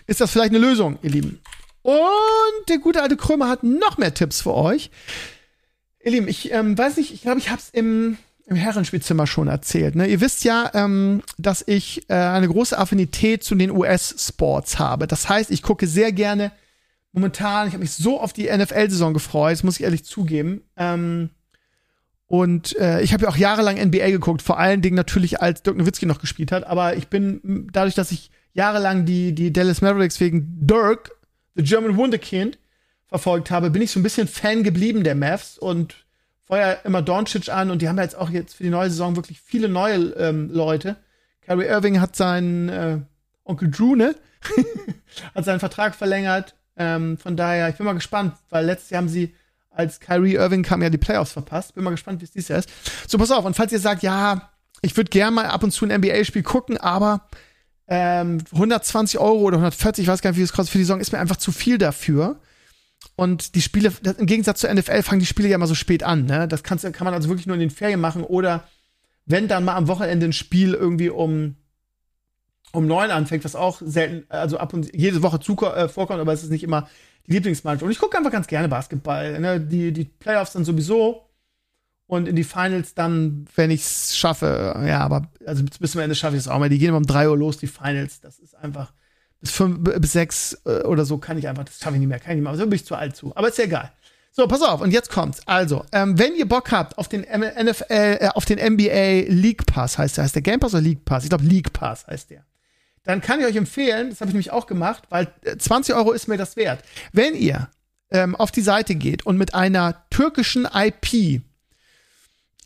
ist 0.08 0.19
das 0.19 0.32
vielleicht 0.32 0.52
eine 0.52 0.60
Lösung, 0.60 0.97
ihr 1.04 1.12
Lieben. 1.12 1.39
Und 1.84 2.69
der 2.69 2.80
gute 2.80 3.04
alte 3.04 3.17
Krömer 3.17 3.49
hat 3.49 3.63
noch 3.63 3.97
mehr 3.97 4.13
Tipps 4.13 4.41
für 4.41 4.56
euch. 4.56 4.89
Ihr 6.04 6.12
Lieben, 6.12 6.28
ich 6.28 6.52
ähm, 6.52 6.75
weiß 6.78 6.97
nicht, 6.97 7.13
ich 7.13 7.21
glaube, 7.21 7.39
ich 7.39 7.49
habe 7.49 7.62
es 7.62 7.69
im 7.69 8.17
im 8.49 8.55
Herrenspielzimmer 8.55 9.27
schon 9.27 9.47
erzählt. 9.47 9.95
Ne? 9.95 10.07
Ihr 10.07 10.21
wisst 10.21 10.43
ja, 10.43 10.71
ähm, 10.73 11.21
dass 11.38 11.63
ich 11.65 12.09
äh, 12.09 12.15
eine 12.15 12.47
große 12.47 12.77
Affinität 12.77 13.43
zu 13.43 13.55
den 13.55 13.69
US-Sports 13.69 14.79
habe. 14.79 15.07
Das 15.07 15.29
heißt, 15.29 15.51
ich 15.51 15.62
gucke 15.62 15.85
sehr 15.85 16.12
gerne 16.12 16.51
momentan, 17.12 17.67
ich 17.67 17.73
habe 17.73 17.81
mich 17.81 17.93
so 17.93 18.19
auf 18.19 18.33
die 18.33 18.49
NFL-Saison 18.49 19.13
gefreut, 19.13 19.53
das 19.53 19.63
muss 19.63 19.79
ich 19.79 19.83
ehrlich 19.83 20.03
zugeben. 20.03 20.62
Ähm, 20.77 21.29
und 22.25 22.77
äh, 22.77 23.01
ich 23.01 23.13
habe 23.13 23.23
ja 23.23 23.29
auch 23.29 23.38
jahrelang 23.38 23.77
NBA 23.77 24.09
geguckt, 24.09 24.41
vor 24.41 24.59
allen 24.59 24.81
Dingen 24.81 24.95
natürlich, 24.95 25.41
als 25.41 25.63
Dirk 25.63 25.77
Nowitzki 25.77 26.05
noch 26.05 26.19
gespielt 26.19 26.51
hat. 26.51 26.65
Aber 26.65 26.95
ich 26.95 27.07
bin, 27.07 27.67
dadurch, 27.71 27.95
dass 27.95 28.12
ich 28.12 28.31
jahrelang 28.53 29.05
die, 29.05 29.33
die 29.33 29.53
Dallas 29.53 29.81
Mavericks 29.81 30.19
wegen 30.19 30.47
Dirk, 30.62 31.12
the 31.55 31.63
German 31.63 31.97
Wunderkind, 31.97 32.59
verfolgt 33.07 33.49
habe, 33.49 33.71
bin 33.71 33.81
ich 33.81 33.91
so 33.91 33.99
ein 33.99 34.03
bisschen 34.03 34.27
Fan 34.27 34.63
geblieben 34.63 35.03
der 35.03 35.15
Mavs 35.15 35.57
und 35.57 36.05
vorher 36.49 36.83
immer 36.83 37.03
Doncic 37.03 37.49
an 37.49 37.69
und 37.69 37.79
die 37.81 37.88
haben 37.88 37.97
ja 37.97 38.03
jetzt 38.03 38.17
auch 38.17 38.31
jetzt 38.31 38.55
für 38.55 38.63
die 38.63 38.71
neue 38.71 38.89
Saison 38.89 39.15
wirklich 39.15 39.39
viele 39.39 39.69
neue 39.69 39.97
ähm, 40.17 40.49
Leute. 40.51 40.95
Kyrie 41.41 41.67
Irving 41.67 42.01
hat 42.01 42.15
seinen 42.15 42.69
äh, 42.69 42.97
Onkel 43.43 43.69
Drew, 43.69 43.95
ne? 43.95 44.15
hat 45.35 45.45
seinen 45.45 45.59
Vertrag 45.59 45.93
verlängert. 45.93 46.55
Ähm, 46.75 47.19
von 47.19 47.38
daher, 47.38 47.69
ich 47.69 47.75
bin 47.75 47.85
mal 47.85 47.93
gespannt, 47.93 48.33
weil 48.49 48.65
letztes 48.65 48.89
Jahr 48.89 49.01
haben 49.01 49.09
sie 49.09 49.35
als 49.69 49.99
Kyrie 49.99 50.35
Irving 50.35 50.63
kam, 50.63 50.81
ja 50.81 50.89
die 50.89 50.97
Playoffs 50.97 51.33
verpasst. 51.33 51.75
Bin 51.75 51.83
mal 51.83 51.91
gespannt, 51.91 52.19
wie 52.19 52.25
es 52.25 52.31
dieses 52.31 52.47
Jahr 52.47 52.59
ist. 52.59 52.69
So, 53.07 53.19
pass 53.19 53.29
auf. 53.29 53.45
Und 53.45 53.55
falls 53.55 53.71
ihr 53.71 53.79
sagt, 53.79 54.01
ja, 54.01 54.49
ich 54.81 54.97
würde 54.97 55.12
gerne 55.12 55.35
mal 55.35 55.45
ab 55.45 55.62
und 55.62 55.69
zu 55.69 55.85
ein 55.85 55.95
NBA-Spiel 56.01 56.41
gucken, 56.41 56.77
aber 56.77 57.27
ähm, 57.88 58.39
120 58.53 59.19
Euro 59.19 59.41
oder 59.41 59.57
140, 59.57 60.01
ich 60.01 60.07
weiß 60.07 60.23
gar 60.23 60.31
nicht, 60.31 60.39
wie 60.39 60.43
es 60.43 60.53
kostet 60.53 60.71
für 60.71 60.79
die 60.79 60.83
Saison, 60.83 60.99
ist 60.99 61.12
mir 61.12 61.19
einfach 61.19 61.38
zu 61.38 61.51
viel 61.51 61.77
dafür. 61.77 62.39
Und 63.19 63.55
die 63.55 63.62
Spiele, 63.62 63.91
im 64.17 64.27
Gegensatz 64.27 64.62
zur 64.62 64.73
NFL, 64.73 65.03
fangen 65.03 65.19
die 65.19 65.25
Spiele 65.25 65.49
ja 65.49 65.58
mal 65.58 65.67
so 65.67 65.75
spät 65.75 66.03
an. 66.03 66.25
Ne? 66.25 66.47
Das 66.47 66.63
kannst, 66.63 66.91
kann 66.93 67.03
man 67.03 67.13
also 67.13 67.27
wirklich 67.27 67.47
nur 67.47 67.55
in 67.55 67.60
den 67.60 67.69
Ferien 67.69 67.99
machen 67.99 68.23
oder 68.23 68.63
wenn 69.25 69.49
dann 69.49 69.65
mal 69.65 69.75
am 69.75 69.89
Wochenende 69.89 70.25
ein 70.25 70.34
Spiel 70.34 70.73
irgendwie 70.73 71.10
um 71.10 71.58
um 72.71 72.88
neun 72.88 73.12
anfängt, 73.12 73.43
was 73.43 73.55
auch 73.55 73.82
selten, 73.84 74.25
also 74.29 74.58
ab 74.60 74.73
und 74.73 74.95
jede 74.95 75.21
Woche 75.21 75.39
zu, 75.39 75.58
äh, 75.65 75.89
vorkommt, 75.89 76.21
aber 76.21 76.34
es 76.34 76.43
ist 76.43 76.51
nicht 76.51 76.63
immer 76.63 76.88
die 77.27 77.34
Lieblingsmannschaft. 77.34 77.84
Und 77.84 77.91
ich 77.91 77.99
gucke 77.99 78.17
einfach 78.17 78.32
ganz 78.32 78.47
gerne 78.47 78.69
Basketball. 78.69 79.39
Ne? 79.39 79.60
Die, 79.60 79.91
die 79.91 80.05
Playoffs 80.05 80.53
dann 80.53 80.63
sowieso 80.63 81.25
und 82.08 82.27
in 82.27 82.36
die 82.36 82.43
Finals 82.43 82.93
dann, 82.93 83.45
wenn 83.55 83.71
ich 83.71 83.82
es 83.82 84.15
schaffe. 84.15 84.82
Ja, 84.88 84.99
aber 84.99 85.27
also 85.45 85.63
bis 85.79 85.91
zum 85.91 86.01
Ende 86.01 86.15
schaffe 86.15 86.36
ich 86.36 86.41
es 86.41 86.47
auch 86.47 86.60
mal. 86.60 86.69
Die 86.69 86.77
gehen 86.77 86.89
immer 86.89 86.97
um 86.97 87.08
drei 87.08 87.27
Uhr 87.27 87.38
los, 87.38 87.58
die 87.58 87.67
Finals. 87.67 88.21
Das 88.21 88.39
ist 88.39 88.55
einfach 88.55 88.93
bis 89.41 89.52
fünf, 89.52 89.80
bis 89.84 90.12
sechs 90.12 90.60
äh, 90.65 90.84
oder 90.84 91.06
so 91.06 91.17
kann 91.17 91.38
ich 91.38 91.47
einfach, 91.47 91.63
das 91.63 91.80
schaffe 91.80 91.95
ich 91.95 91.99
nicht 91.99 92.10
mehr, 92.10 92.19
kann 92.19 92.32
ich 92.32 92.36
nicht 92.36 92.43
mehr. 92.43 92.52
Also 92.52 92.63
bin 92.63 92.73
ich 92.73 92.86
zu 92.86 92.95
alt 92.95 93.15
zu. 93.15 93.36
Aber 93.36 93.47
ist 93.47 93.58
ja 93.58 93.65
egal. 93.65 93.91
So, 94.32 94.47
pass 94.47 94.62
auf, 94.62 94.82
und 94.82 94.91
jetzt 94.91 95.10
kommt's. 95.10 95.41
Also, 95.47 95.84
ähm, 95.91 96.17
wenn 96.19 96.36
ihr 96.36 96.47
Bock 96.47 96.71
habt 96.71 96.97
auf 96.97 97.08
den 97.08 97.21
NFL, 97.21 97.84
äh, 97.89 98.30
auf 98.30 98.45
den 98.45 98.60
NBA 98.60 99.25
League 99.28 99.65
Pass, 99.65 99.97
heißt 99.97 100.17
der, 100.17 100.23
heißt 100.23 100.36
der 100.36 100.41
Game 100.41 100.60
Pass 100.60 100.73
oder 100.73 100.84
League 100.84 101.04
Pass? 101.04 101.23
Ich 101.23 101.30
glaube, 101.30 101.45
League 101.45 101.73
Pass 101.73 102.06
heißt 102.08 102.30
der 102.30 102.45
dann 103.10 103.21
kann 103.21 103.39
ich 103.39 103.47
euch 103.47 103.56
empfehlen, 103.56 104.12
das 104.12 104.21
habe 104.21 104.30
ich 104.30 104.34
nämlich 104.34 104.52
auch 104.52 104.67
gemacht, 104.67 105.04
weil 105.10 105.34
20 105.58 105.93
äh, 105.93 105.97
Euro 105.97 106.12
ist 106.12 106.28
mir 106.28 106.38
das 106.38 106.56
wert. 106.56 106.84
Wenn 107.12 107.34
ihr 107.34 107.69
ähm, 108.12 108.36
auf 108.36 108.52
die 108.52 108.62
Seite 108.62 108.93
geht 108.93 109.25
und 109.25 109.36
mit 109.36 109.56
einer 109.56 110.08
türkischen 110.12 110.67
IP 110.71 111.41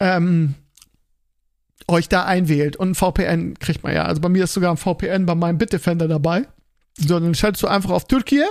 ähm, 0.02 0.56
euch 1.88 2.10
da 2.10 2.26
einwählt 2.26 2.76
und 2.76 2.92
ein 2.92 2.96
VPN 2.96 3.58
kriegt 3.60 3.84
man 3.84 3.94
ja. 3.94 4.04
Also 4.04 4.20
bei 4.20 4.28
mir 4.28 4.44
ist 4.44 4.54
sogar 4.54 4.72
ein 4.72 4.78
VPN 4.78 5.26
bei 5.26 5.34
meinem 5.34 5.58
Bitdefender 5.58 6.10
dabei. 6.10 6.46
So, 6.98 7.20
dann 7.20 7.36
schaltest 7.36 7.64
du 7.64 7.68
einfach 7.68 7.92
auf 7.92 8.06
Türkei, 8.08 8.46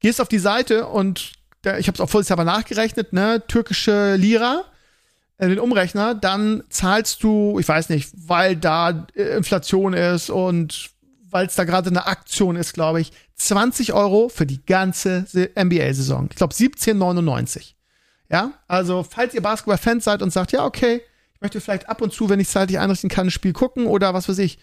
gehst 0.00 0.20
auf 0.20 0.28
die 0.28 0.38
Seite 0.38 0.86
und 0.86 1.32
der, 1.64 1.78
ich 1.78 1.86
habe 1.86 1.96
es 1.96 2.00
auch 2.00 2.08
vollshalber 2.08 2.44
nachgerechnet, 2.44 3.12
ne, 3.12 3.42
türkische 3.46 4.16
Lira, 4.16 4.64
äh, 5.38 5.48
den 5.48 5.58
Umrechner, 5.58 6.14
dann 6.14 6.62
zahlst 6.68 7.22
du, 7.22 7.58
ich 7.58 7.68
weiß 7.68 7.88
nicht, 7.88 8.10
weil 8.14 8.56
da 8.56 9.06
äh, 9.14 9.36
Inflation 9.36 9.94
ist 9.94 10.30
und 10.30 10.90
weil 11.30 11.46
es 11.46 11.54
da 11.54 11.64
gerade 11.64 11.90
eine 11.90 12.06
Aktion 12.06 12.56
ist, 12.56 12.72
glaube 12.74 13.00
ich, 13.00 13.12
20 13.36 13.92
Euro 13.92 14.28
für 14.28 14.46
die 14.46 14.64
ganze 14.64 15.26
NBA-Saison. 15.32 16.28
Ich 16.30 16.36
glaube 16.36 16.54
17,99. 16.54 17.74
Ja, 18.28 18.52
also 18.68 19.02
falls 19.02 19.34
ihr 19.34 19.42
Basketball-Fans 19.42 20.04
seid 20.04 20.22
und 20.22 20.32
sagt, 20.32 20.52
ja, 20.52 20.64
okay, 20.64 21.02
ich 21.34 21.40
möchte 21.40 21.60
vielleicht 21.60 21.88
ab 21.88 22.02
und 22.02 22.12
zu, 22.12 22.28
wenn 22.28 22.40
ich 22.40 22.48
zeitlich 22.48 22.78
einrichten 22.78 23.08
kann, 23.08 23.28
ein 23.28 23.30
Spiel 23.30 23.52
gucken 23.52 23.86
oder 23.86 24.12
was 24.12 24.28
weiß 24.28 24.38
ich, 24.38 24.58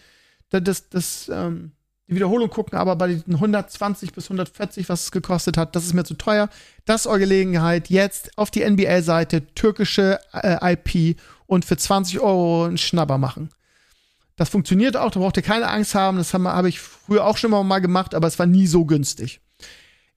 das, 0.50 0.88
das, 0.88 1.28
ähm, 1.32 1.72
die 2.08 2.14
Wiederholung 2.14 2.48
gucken, 2.48 2.78
aber 2.78 2.96
bei 2.96 3.08
den 3.08 3.34
120 3.34 4.12
bis 4.12 4.24
140, 4.24 4.88
was 4.88 5.04
es 5.04 5.12
gekostet 5.12 5.58
hat, 5.58 5.76
das 5.76 5.84
ist 5.84 5.92
mir 5.92 6.04
zu 6.04 6.14
teuer. 6.14 6.48
Das 6.86 7.02
ist 7.02 7.06
eure 7.06 7.20
Gelegenheit, 7.20 7.90
jetzt 7.90 8.36
auf 8.38 8.50
die 8.50 8.68
NBA-Seite 8.68 9.46
türkische 9.54 10.18
äh, 10.32 10.72
IP 10.72 11.18
und 11.46 11.66
für 11.66 11.76
20 11.76 12.20
Euro 12.20 12.64
einen 12.64 12.78
Schnapper 12.78 13.18
machen. 13.18 13.50
Das 14.36 14.48
funktioniert 14.48 14.96
auch, 14.96 15.10
da 15.10 15.20
braucht 15.20 15.36
ihr 15.36 15.42
keine 15.42 15.68
Angst 15.68 15.94
haben. 15.94 16.16
Das 16.16 16.32
habe 16.32 16.44
hab 16.44 16.64
ich 16.64 16.80
früher 16.80 17.26
auch 17.26 17.36
schon 17.36 17.50
mal 17.50 17.80
gemacht, 17.80 18.14
aber 18.14 18.26
es 18.26 18.38
war 18.38 18.46
nie 18.46 18.66
so 18.66 18.86
günstig. 18.86 19.40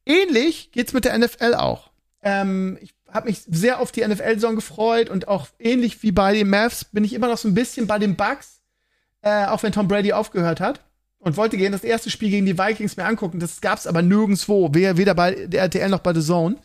Ähnlich 0.06 0.72
geht's 0.72 0.94
mit 0.94 1.04
der 1.04 1.18
NFL 1.18 1.56
auch. 1.56 1.90
Ähm, 2.24 2.78
ich 2.82 2.94
habe 3.12 3.28
mich 3.28 3.42
sehr 3.48 3.80
auf 3.80 3.92
die 3.92 4.08
NFL-Saison 4.08 4.56
gefreut 4.56 5.10
und 5.10 5.28
auch 5.28 5.48
ähnlich 5.60 6.02
wie 6.04 6.14
bei 6.14 6.34
den 6.34 6.50
Mavs 6.50 6.86
bin 6.86 7.04
ich 7.04 7.14
immer 7.14 7.28
noch 7.28 7.38
so 7.38 7.50
ein 7.50 7.54
bisschen 7.54 7.88
bei 7.88 8.00
den 8.00 8.16
Bucks, 8.16 8.62
äh, 9.22 9.48
auch 9.48 9.64
wenn 9.64 9.74
Tom 9.74 9.90
Brady 9.90 10.14
aufgehört 10.14 10.62
hat 10.62 10.80
und 11.22 11.38
wollte 11.38 11.58
gerne 11.58 11.76
das 11.76 11.84
erste 11.84 12.10
Spiel 12.10 12.30
gegen 12.30 12.46
die 12.46 12.58
Vikings 12.58 12.98
mir 12.98 13.06
angucken. 13.06 13.40
Das 13.40 13.62
gab's 13.62 13.88
aber 13.88 14.02
nirgendwo, 14.02 14.74
weder 14.74 15.14
bei 15.14 15.48
der 15.48 15.62
RTL 15.62 15.90
noch 15.90 16.00
bei 16.00 16.14
The 16.14 16.22
Zone. 16.22 16.58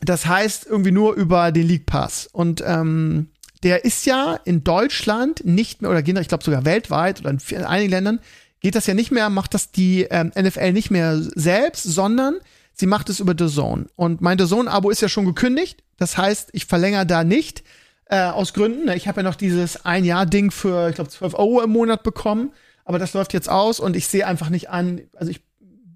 Das 0.00 0.26
heißt 0.26 0.66
irgendwie 0.66 0.90
nur 0.90 1.14
über 1.14 1.50
den 1.52 1.66
League 1.66 1.86
Pass. 1.86 2.28
Und 2.30 2.62
ähm, 2.66 3.30
der 3.62 3.84
ist 3.84 4.06
ja 4.06 4.38
in 4.44 4.64
Deutschland 4.64 5.44
nicht 5.44 5.82
mehr, 5.82 5.90
oder 5.90 6.00
ich 6.00 6.28
glaube 6.28 6.44
sogar 6.44 6.64
weltweit 6.64 7.20
oder 7.20 7.30
in 7.30 7.64
einigen 7.64 7.90
Ländern, 7.90 8.20
geht 8.60 8.74
das 8.74 8.86
ja 8.86 8.94
nicht 8.94 9.12
mehr, 9.12 9.30
macht 9.30 9.54
das 9.54 9.70
die 9.70 10.02
ähm, 10.10 10.32
NFL 10.36 10.72
nicht 10.72 10.90
mehr 10.90 11.20
selbst, 11.34 11.84
sondern 11.84 12.36
sie 12.72 12.86
macht 12.86 13.08
es 13.08 13.20
über 13.20 13.34
The 13.38 13.52
Zone. 13.52 13.86
Und 13.94 14.20
mein 14.20 14.38
The 14.38 14.46
Zone-Abo 14.46 14.90
ist 14.90 15.00
ja 15.00 15.08
schon 15.08 15.26
gekündigt. 15.26 15.84
Das 15.96 16.16
heißt, 16.16 16.50
ich 16.52 16.66
verlängere 16.66 17.06
da 17.06 17.24
nicht. 17.24 17.62
Äh, 18.10 18.22
aus 18.22 18.54
Gründen. 18.54 18.88
Ich 18.88 19.06
habe 19.06 19.20
ja 19.20 19.22
noch 19.22 19.34
dieses 19.34 19.84
Ein-Jahr-Ding 19.84 20.50
für, 20.50 20.88
ich 20.88 20.94
glaube, 20.94 21.10
12 21.10 21.34
Euro 21.34 21.62
im 21.62 21.70
Monat 21.70 22.02
bekommen. 22.02 22.52
Aber 22.88 22.98
das 22.98 23.12
läuft 23.12 23.34
jetzt 23.34 23.50
aus 23.50 23.80
und 23.80 23.96
ich 23.96 24.06
sehe 24.06 24.26
einfach 24.26 24.48
nicht 24.48 24.70
an. 24.70 25.02
Also 25.14 25.30
ich 25.30 25.42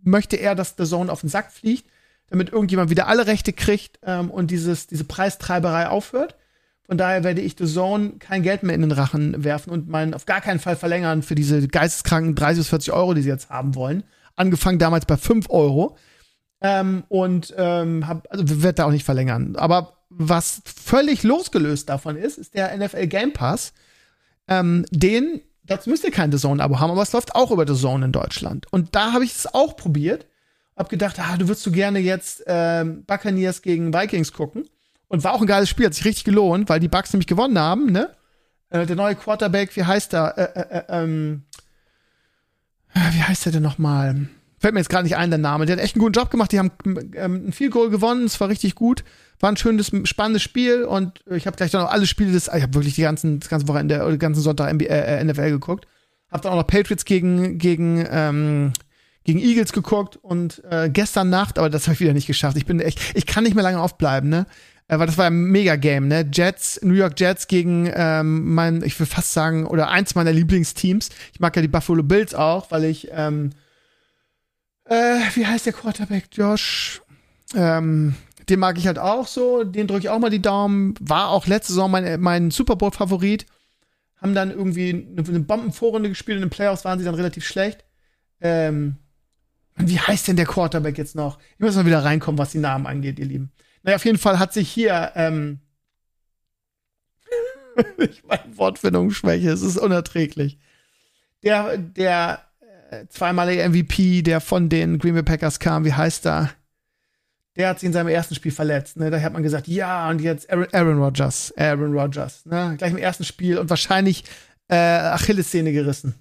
möchte 0.03 0.37
eher, 0.37 0.55
dass 0.55 0.75
The 0.77 0.85
Zone 0.85 1.11
auf 1.11 1.23
den 1.23 1.31
Sack 1.31 1.51
fliegt, 1.51 1.87
damit 2.29 2.53
irgendjemand 2.53 2.91
wieder 2.91 3.09
alle 3.09 3.27
Rechte 3.27 3.55
kriegt 3.55 3.99
ähm, 4.03 4.31
und 4.31 4.51
dieses, 4.51 4.89
diese 4.89 5.05
Preistreiberei 5.05 5.89
aufhört. 5.89 6.37
Von 6.83 6.99
daher 6.99 7.25
werde 7.25 7.41
ich 7.41 7.57
The 7.57 7.65
Zone 7.65 8.17
kein 8.19 8.43
Geld 8.43 8.63
mehr 8.63 8.75
in 8.75 8.83
den 8.83 8.93
Rachen 8.93 9.43
werfen 9.43 9.71
und 9.71 9.89
meinen 9.89 10.13
auf 10.13 10.27
gar 10.27 10.43
keinen 10.43 10.61
Fall 10.61 10.77
verlängern 10.77 11.23
für 11.23 11.35
diese 11.35 11.67
geisteskranken 11.67 12.35
30 12.35 12.59
bis 12.59 12.69
40 12.69 12.93
Euro, 12.93 13.15
die 13.15 13.23
sie 13.23 13.31
jetzt 13.31 13.49
haben 13.49 13.75
wollen. 13.75 14.05
Angefangen 14.37 14.79
damals 14.79 15.07
bei 15.07 15.17
5 15.17 15.49
Euro. 15.49 15.97
Ähm, 16.61 17.05
und 17.09 17.55
ähm, 17.57 18.07
hab, 18.07 18.31
also 18.31 18.63
wird 18.63 18.79
da 18.79 18.85
auch 18.85 18.91
nicht 18.91 19.07
verlängern. 19.07 19.57
Aber 19.57 19.95
was 20.11 20.61
völlig 20.67 21.23
losgelöst 21.23 21.89
davon 21.89 22.17
ist, 22.17 22.37
ist 22.37 22.53
der 22.53 22.77
NFL 22.77 23.07
Game 23.07 23.33
Pass. 23.33 23.73
Ähm, 24.47 24.85
den, 24.91 25.41
dazu 25.65 25.91
müsst 25.91 26.05
ihr 26.05 26.11
kein 26.11 26.33
The 26.33 26.39
Zone-Abo 26.39 26.81
haben, 26.81 26.91
aber 26.91 27.03
es 27.03 27.13
läuft 27.13 27.35
auch 27.35 27.51
über 27.51 27.67
The 27.67 27.81
Zone 27.81 28.05
in 28.05 28.13
Deutschland. 28.13 28.67
Und 28.71 28.95
da 28.95 29.13
habe 29.13 29.25
ich 29.25 29.33
es 29.33 29.53
auch 29.53 29.77
probiert. 29.77 30.27
Hab 30.77 30.89
gedacht, 30.89 31.19
ah, 31.19 31.37
du 31.37 31.49
würdest 31.49 31.65
so 31.65 31.71
gerne 31.71 31.99
jetzt 31.99 32.45
ähm, 32.47 33.05
Buccaneers 33.05 33.63
gegen 33.63 33.93
Vikings 33.93 34.33
gucken. 34.33 34.69
Und 35.09 35.23
war 35.25 35.35
auch 35.35 35.43
ein 35.43 35.47
geiles 35.47 35.69
Spiel, 35.69 35.87
hat 35.87 35.95
sich 35.95 36.07
richtig 36.07 36.25
gelohnt, 36.25 36.71
weil 36.71 36.81
die 36.81 36.89
Bucks 36.89 37.13
nämlich 37.13 37.27
gewonnen 37.27 37.59
haben, 37.59 37.93
ne? 37.93 38.11
Äh, 38.71 38.87
der 38.87 38.97
neue 38.97 39.15
Quarterback, 39.15 39.77
wie 39.77 39.85
heißt 39.85 40.15
er? 40.15 40.39
Äh, 40.39 40.61
äh, 40.61 40.79
äh 40.79 40.85
ähm, 40.89 41.45
äh, 42.95 43.13
wie 43.13 43.23
heißt 43.23 43.45
der 43.45 43.53
denn 43.53 43.63
nochmal? 43.63 44.29
Fällt 44.63 44.75
mir 44.75 44.81
jetzt 44.81 44.91
gerade 44.91 45.03
nicht 45.03 45.17
ein, 45.17 45.29
der 45.29 45.41
Name. 45.41 45.67
Der 45.67 45.75
hat 45.75 45.83
echt 45.83 45.97
einen 45.97 46.05
guten 46.05 46.13
Job 46.13 46.31
gemacht. 46.31 46.53
Die 46.53 46.61
haben 46.61 46.71
ähm, 47.17 47.49
ein 47.49 47.53
viel 47.53 47.69
Goal 47.69 47.91
gewonnen. 47.91 48.27
Es 48.27 48.41
war 48.41 48.49
richtig 48.49 48.77
gut. 48.77 49.03
War 49.41 49.51
ein 49.51 49.57
schönes, 49.57 49.91
spannendes 50.05 50.43
Spiel. 50.43 50.85
Und 50.85 51.19
ich 51.29 51.49
habe 51.49 51.57
gleich 51.57 51.73
dann 51.73 51.83
noch 51.83 51.91
alle 51.91 52.07
Spiele 52.07 52.31
des. 52.31 52.47
Ich 52.47 52.63
habe 52.63 52.73
wirklich 52.73 52.95
die 52.95 53.03
ganzen, 53.03 53.41
das 53.41 53.49
ganze 53.49 53.67
Wochenende, 53.67 53.99
den 53.99 54.21
ganzen 54.21 54.41
Sonntag 54.41 54.73
NBA, 54.73 54.85
äh, 54.85 55.25
NFL 55.25 55.51
geguckt. 55.51 55.89
Hab 56.31 56.43
dann 56.43 56.53
auch 56.53 56.59
noch 56.59 56.67
Patriots 56.69 57.05
gegen, 57.05 57.59
gegen, 57.59 58.07
ähm, 58.09 58.73
gegen 59.25 59.41
Eagles 59.41 59.73
geguckt 59.73 60.17
und 60.23 60.63
äh, 60.71 60.89
gestern 60.91 61.29
Nacht, 61.29 61.59
aber 61.59 61.69
das 61.69 61.89
habe 61.89 61.95
ich 61.95 62.01
wieder 62.01 62.13
nicht 62.13 62.29
geschafft. 62.29 62.57
Ich 62.57 62.65
bin 62.65 62.79
echt, 62.79 63.01
ich 63.15 63.27
kann 63.27 63.43
nicht 63.43 63.55
mehr 63.55 63.65
lange 63.65 63.81
aufbleiben, 63.81 64.31
ne? 64.31 64.47
Äh, 64.87 65.01
weil 65.01 65.07
das 65.07 65.19
war 65.19 65.27
ein 65.27 65.43
Mega-Game, 65.47 66.07
ne? 66.07 66.25
Jets, 66.33 66.81
New 66.85 66.95
York 66.95 67.19
Jets 67.19 67.49
gegen 67.49 67.91
ähm, 67.93 68.55
mein, 68.55 68.85
ich 68.85 68.99
will 69.01 69.07
fast 69.07 69.33
sagen, 69.33 69.67
oder 69.67 69.89
eins 69.89 70.15
meiner 70.15 70.33
Lieblingsteams. 70.33 71.09
Ich 71.33 71.41
mag 71.41 71.57
ja 71.57 71.63
die 71.63 71.69
Buffalo 71.69 72.05
Bills 72.05 72.33
auch, 72.33 72.71
weil 72.71 72.85
ich, 72.85 73.09
ähm, 73.13 73.51
äh, 74.85 75.21
wie 75.35 75.47
heißt 75.47 75.67
der 75.67 75.73
Quarterback? 75.73 76.29
Josh. 76.33 77.03
Ähm, 77.55 78.15
den 78.49 78.59
mag 78.59 78.79
ich 78.79 78.87
halt 78.87 78.99
auch 78.99 79.27
so. 79.27 79.65
Den 79.65 79.87
drücke 79.87 80.01
ich 80.01 80.09
auch 80.09 80.19
mal 80.19 80.31
die 80.31 80.43
Daumen. 80.43 80.95
War 81.01 81.31
auch 81.31 81.47
letzte 81.47 81.73
Saison 81.73 81.91
mein, 81.91 82.21
mein 82.21 82.51
Super 82.51 82.77
Bowl-Favorit. 82.77 83.47
Haben 84.17 84.35
dann 84.35 84.51
irgendwie 84.51 84.91
eine, 84.91 85.41
Bombenvorrunde 85.41 86.09
gespielt. 86.09 86.37
In 86.37 86.43
den 86.43 86.51
Playoffs 86.51 86.85
waren 86.85 86.99
sie 86.99 87.05
dann 87.05 87.15
relativ 87.15 87.47
schlecht. 87.47 87.85
Ähm, 88.41 88.97
wie 89.77 89.99
heißt 89.99 90.29
denn 90.29 90.37
der 90.37 90.47
Quarterback 90.47 90.99
jetzt 90.99 91.15
noch? 91.15 91.39
Ich 91.55 91.61
muss 91.61 91.77
mal 91.77 91.87
wieder 91.87 92.05
reinkommen, 92.05 92.39
was 92.39 92.51
die 92.51 92.59
Namen 92.59 92.87
angeht, 92.87 93.19
ihr 93.19 93.27
Lieben. 93.27 93.53
Naja, 93.83 93.97
auf 93.97 94.05
jeden 94.05 94.19
Fall 94.19 94.39
hat 94.39 94.53
sich 94.53 94.71
hier, 94.71 95.13
ähm, 95.15 95.61
ich 97.99 98.23
meine 98.25 98.57
Wortfindungsschwäche, 98.57 99.51
es 99.51 99.63
ist 99.63 99.79
unerträglich. 99.79 100.59
Der, 101.43 101.79
der 101.79 102.45
äh, 102.45 102.52
zweimalige 103.09 103.69
MVP, 103.69 104.23
der 104.23 104.41
von 104.41 104.69
den 104.69 104.99
Green 104.99 105.15
Bay 105.15 105.23
Packers 105.23 105.59
kam, 105.59 105.85
wie 105.85 105.93
heißt 105.93 106.27
er? 106.27 106.51
Der 107.57 107.69
hat 107.69 107.81
sich 107.81 107.87
in 107.87 107.93
seinem 107.93 108.09
ersten 108.09 108.35
Spiel 108.35 108.53
verletzt. 108.53 108.97
Ne? 108.97 109.11
Da 109.11 109.21
hat 109.21 109.33
man 109.33 109.43
gesagt, 109.43 109.69
ja, 109.69 110.09
und 110.09 110.21
jetzt 110.21 110.51
Aaron, 110.51 110.99
Rodgers, 110.99 111.53
Aaron 111.57 111.93
Rodgers, 111.93 112.47
ne? 112.47 112.75
gleich 112.79 112.93
im 112.93 112.99
ersten 112.99 113.25
Spiel 113.25 113.59
und 113.59 113.69
wahrscheinlich 113.69 114.25
äh, 114.69 114.77
Achillessehne 114.77 115.73
gerissen. 115.73 116.15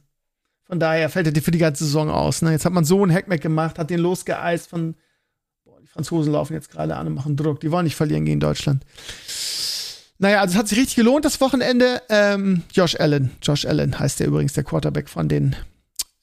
Von 0.64 0.80
daher 0.80 1.10
fällt 1.10 1.28
er 1.28 1.42
für 1.42 1.52
die 1.52 1.58
ganze 1.58 1.86
Saison 1.86 2.10
aus. 2.10 2.42
Ne? 2.42 2.52
Jetzt 2.52 2.66
hat 2.66 2.74
man 2.74 2.86
so 2.86 3.02
einen 3.02 3.14
Hackmack 3.14 3.42
gemacht, 3.42 3.80
hat 3.80 3.90
den 3.90 4.00
losgeeist 4.00 4.70
von 4.70 4.96
Franzosen 5.92 6.32
laufen 6.32 6.54
jetzt 6.54 6.72
gerade 6.72 6.96
an 6.96 7.08
und 7.08 7.14
machen 7.14 7.36
Druck. 7.36 7.60
Die 7.60 7.72
wollen 7.72 7.84
nicht 7.84 7.98
verlieren 7.98 8.24
gegen 8.24 8.40
Deutschland. 8.40 8.86
Naja, 10.20 10.40
also 10.40 10.54
es 10.54 10.58
hat 10.58 10.68
sich 10.68 10.78
richtig 10.78 10.96
gelohnt 10.96 11.26
das 11.26 11.42
Wochenende. 11.42 12.02
Ähm, 12.10 12.64
Josh 12.72 12.96
Allen. 12.96 13.32
Josh 13.42 13.66
Allen 13.66 14.00
heißt 14.00 14.20
der 14.20 14.28
übrigens, 14.28 14.54
der 14.54 14.64
Quarterback 14.64 15.10
von 15.10 15.28
den 15.28 15.56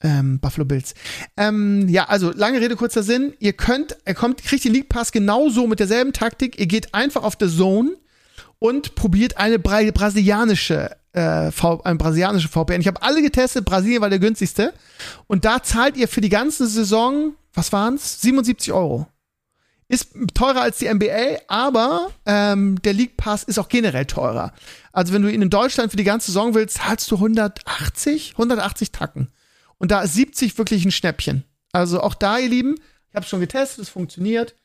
Ähm, 0.01 0.39
Buffalo 0.39 0.65
Bills. 0.65 0.93
Ähm, 1.35 1.89
ja, 1.89 2.05
also 2.05 2.31
lange 2.31 2.61
Rede, 2.61 2.77
kurzer 2.77 3.03
Sinn. 3.03 3.33
Ihr 3.39 3.53
könnt, 3.53 3.97
er 4.05 4.15
kommt, 4.15 4.41
kriegt 4.43 4.63
den 4.63 4.73
League 4.73 4.89
Pass 4.89 5.11
genauso 5.11 5.67
mit 5.67 5.79
derselben 5.79 6.13
Taktik. 6.13 6.57
Ihr 6.57 6.67
geht 6.67 6.93
einfach 6.93 7.23
auf 7.23 7.35
The 7.39 7.49
Zone 7.49 7.97
und 8.59 8.95
probiert 8.95 9.37
eine 9.37 9.59
Bra 9.59 9.81
brasilianische 9.91 10.95
äh, 11.13 11.51
v, 11.51 11.81
ein 11.83 11.97
brasilianische 11.97 12.49
VPN. 12.49 12.81
Ich 12.81 12.87
habe 12.87 13.01
alle 13.01 13.21
getestet, 13.21 13.65
Brasilien 13.65 14.01
war 14.01 14.09
der 14.09 14.19
günstigste. 14.19 14.73
Und 15.27 15.45
da 15.45 15.63
zahlt 15.63 15.97
ihr 15.97 16.07
für 16.07 16.21
die 16.21 16.29
ganze 16.29 16.67
Saison, 16.67 17.33
was 17.53 17.71
waren's? 17.71 18.21
77 18.21 18.71
Euro. 18.73 19.07
Ist 19.87 20.11
teurer 20.35 20.61
als 20.61 20.77
die 20.77 20.93
NBA, 20.93 21.39
aber 21.47 22.11
ähm, 22.27 22.79
der 22.83 22.93
League 22.93 23.17
Pass 23.17 23.43
ist 23.43 23.57
auch 23.57 23.69
generell 23.69 24.05
teurer. 24.05 24.53
Also 24.93 25.13
wenn 25.13 25.23
du 25.23 25.31
ihn 25.31 25.41
in 25.41 25.49
Deutschland 25.49 25.89
für 25.89 25.97
die 25.97 26.03
ganze 26.03 26.27
Saison 26.27 26.53
willst, 26.53 26.77
zahlst 26.77 27.09
du 27.09 27.15
180, 27.15 28.33
180 28.33 28.91
Tacken. 28.91 29.29
Und 29.79 29.91
da 29.91 30.01
ist 30.01 30.13
70 30.13 30.57
wirklich 30.57 30.85
ein 30.85 30.91
Schnäppchen. 30.91 31.43
Also 31.71 32.01
auch 32.01 32.13
da, 32.13 32.37
ihr 32.37 32.49
Lieben, 32.49 32.75
ich 33.09 33.15
habe 33.15 33.25
schon 33.25 33.39
getestet, 33.39 33.83
es 33.83 33.89
funktioniert. 33.89 34.55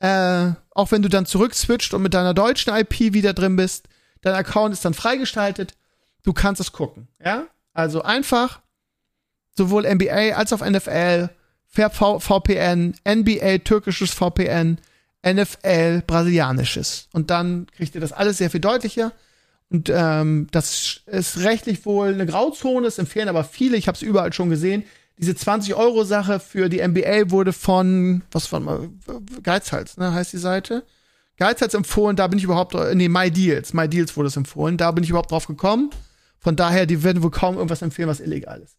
Äh, 0.00 0.50
auch 0.72 0.90
wenn 0.90 1.02
du 1.02 1.08
dann 1.08 1.24
zurückswitcht 1.24 1.94
und 1.94 2.02
mit 2.02 2.12
deiner 2.12 2.34
deutschen 2.34 2.74
IP 2.74 3.14
wieder 3.14 3.32
drin 3.32 3.56
bist, 3.56 3.88
dein 4.20 4.34
Account 4.34 4.74
ist 4.74 4.84
dann 4.84 4.92
freigestaltet, 4.92 5.74
du 6.22 6.32
kannst 6.34 6.60
es 6.60 6.72
gucken. 6.72 7.08
Ja? 7.24 7.46
Also 7.72 8.02
einfach 8.02 8.60
sowohl 9.56 9.86
NBA 9.86 10.34
als 10.34 10.52
auch 10.52 10.64
NFL, 10.64 11.30
VPN, 11.68 12.94
NBA 13.08 13.58
türkisches 13.58 14.12
VPN, 14.12 14.78
NFL 15.26 16.02
brasilianisches. 16.06 17.08
Und 17.12 17.30
dann 17.30 17.66
kriegt 17.76 17.94
ihr 17.94 18.00
das 18.00 18.12
alles 18.12 18.38
sehr 18.38 18.50
viel 18.50 18.60
deutlicher. 18.60 19.12
Und 19.70 19.90
ähm, 19.92 20.46
das 20.52 21.00
ist 21.06 21.38
rechtlich 21.38 21.84
wohl 21.86 22.08
eine 22.08 22.26
Grauzone, 22.26 22.86
es 22.86 22.98
empfehlen 22.98 23.28
aber 23.28 23.42
viele, 23.44 23.76
ich 23.76 23.88
habe 23.88 23.96
es 23.96 24.02
überall 24.02 24.32
schon 24.32 24.48
gesehen. 24.48 24.84
Diese 25.18 25.32
20-Euro-Sache 25.32 26.40
für 26.40 26.68
die 26.68 26.86
NBA 26.86 27.30
wurde 27.30 27.52
von, 27.52 28.22
was 28.30 28.46
von 28.46 29.00
Geizhals, 29.42 29.96
ne, 29.96 30.12
heißt 30.12 30.32
die 30.32 30.38
Seite. 30.38 30.84
Geizhals 31.38 31.74
empfohlen, 31.74 32.16
da 32.16 32.26
bin 32.28 32.38
ich 32.38 32.44
überhaupt, 32.44 32.74
nee, 32.94 33.08
My 33.08 33.30
Deals, 33.30 33.72
My 33.72 33.88
Deals 33.88 34.16
wurde 34.16 34.28
es 34.28 34.36
empfohlen, 34.36 34.76
da 34.76 34.90
bin 34.90 35.04
ich 35.04 35.10
überhaupt 35.10 35.30
drauf 35.30 35.46
gekommen. 35.46 35.90
Von 36.38 36.54
daher, 36.54 36.86
die 36.86 37.02
werden 37.02 37.22
wohl 37.22 37.30
kaum 37.30 37.56
irgendwas 37.56 37.82
empfehlen, 37.82 38.08
was 38.08 38.20
illegal 38.20 38.60
ist. 38.60 38.76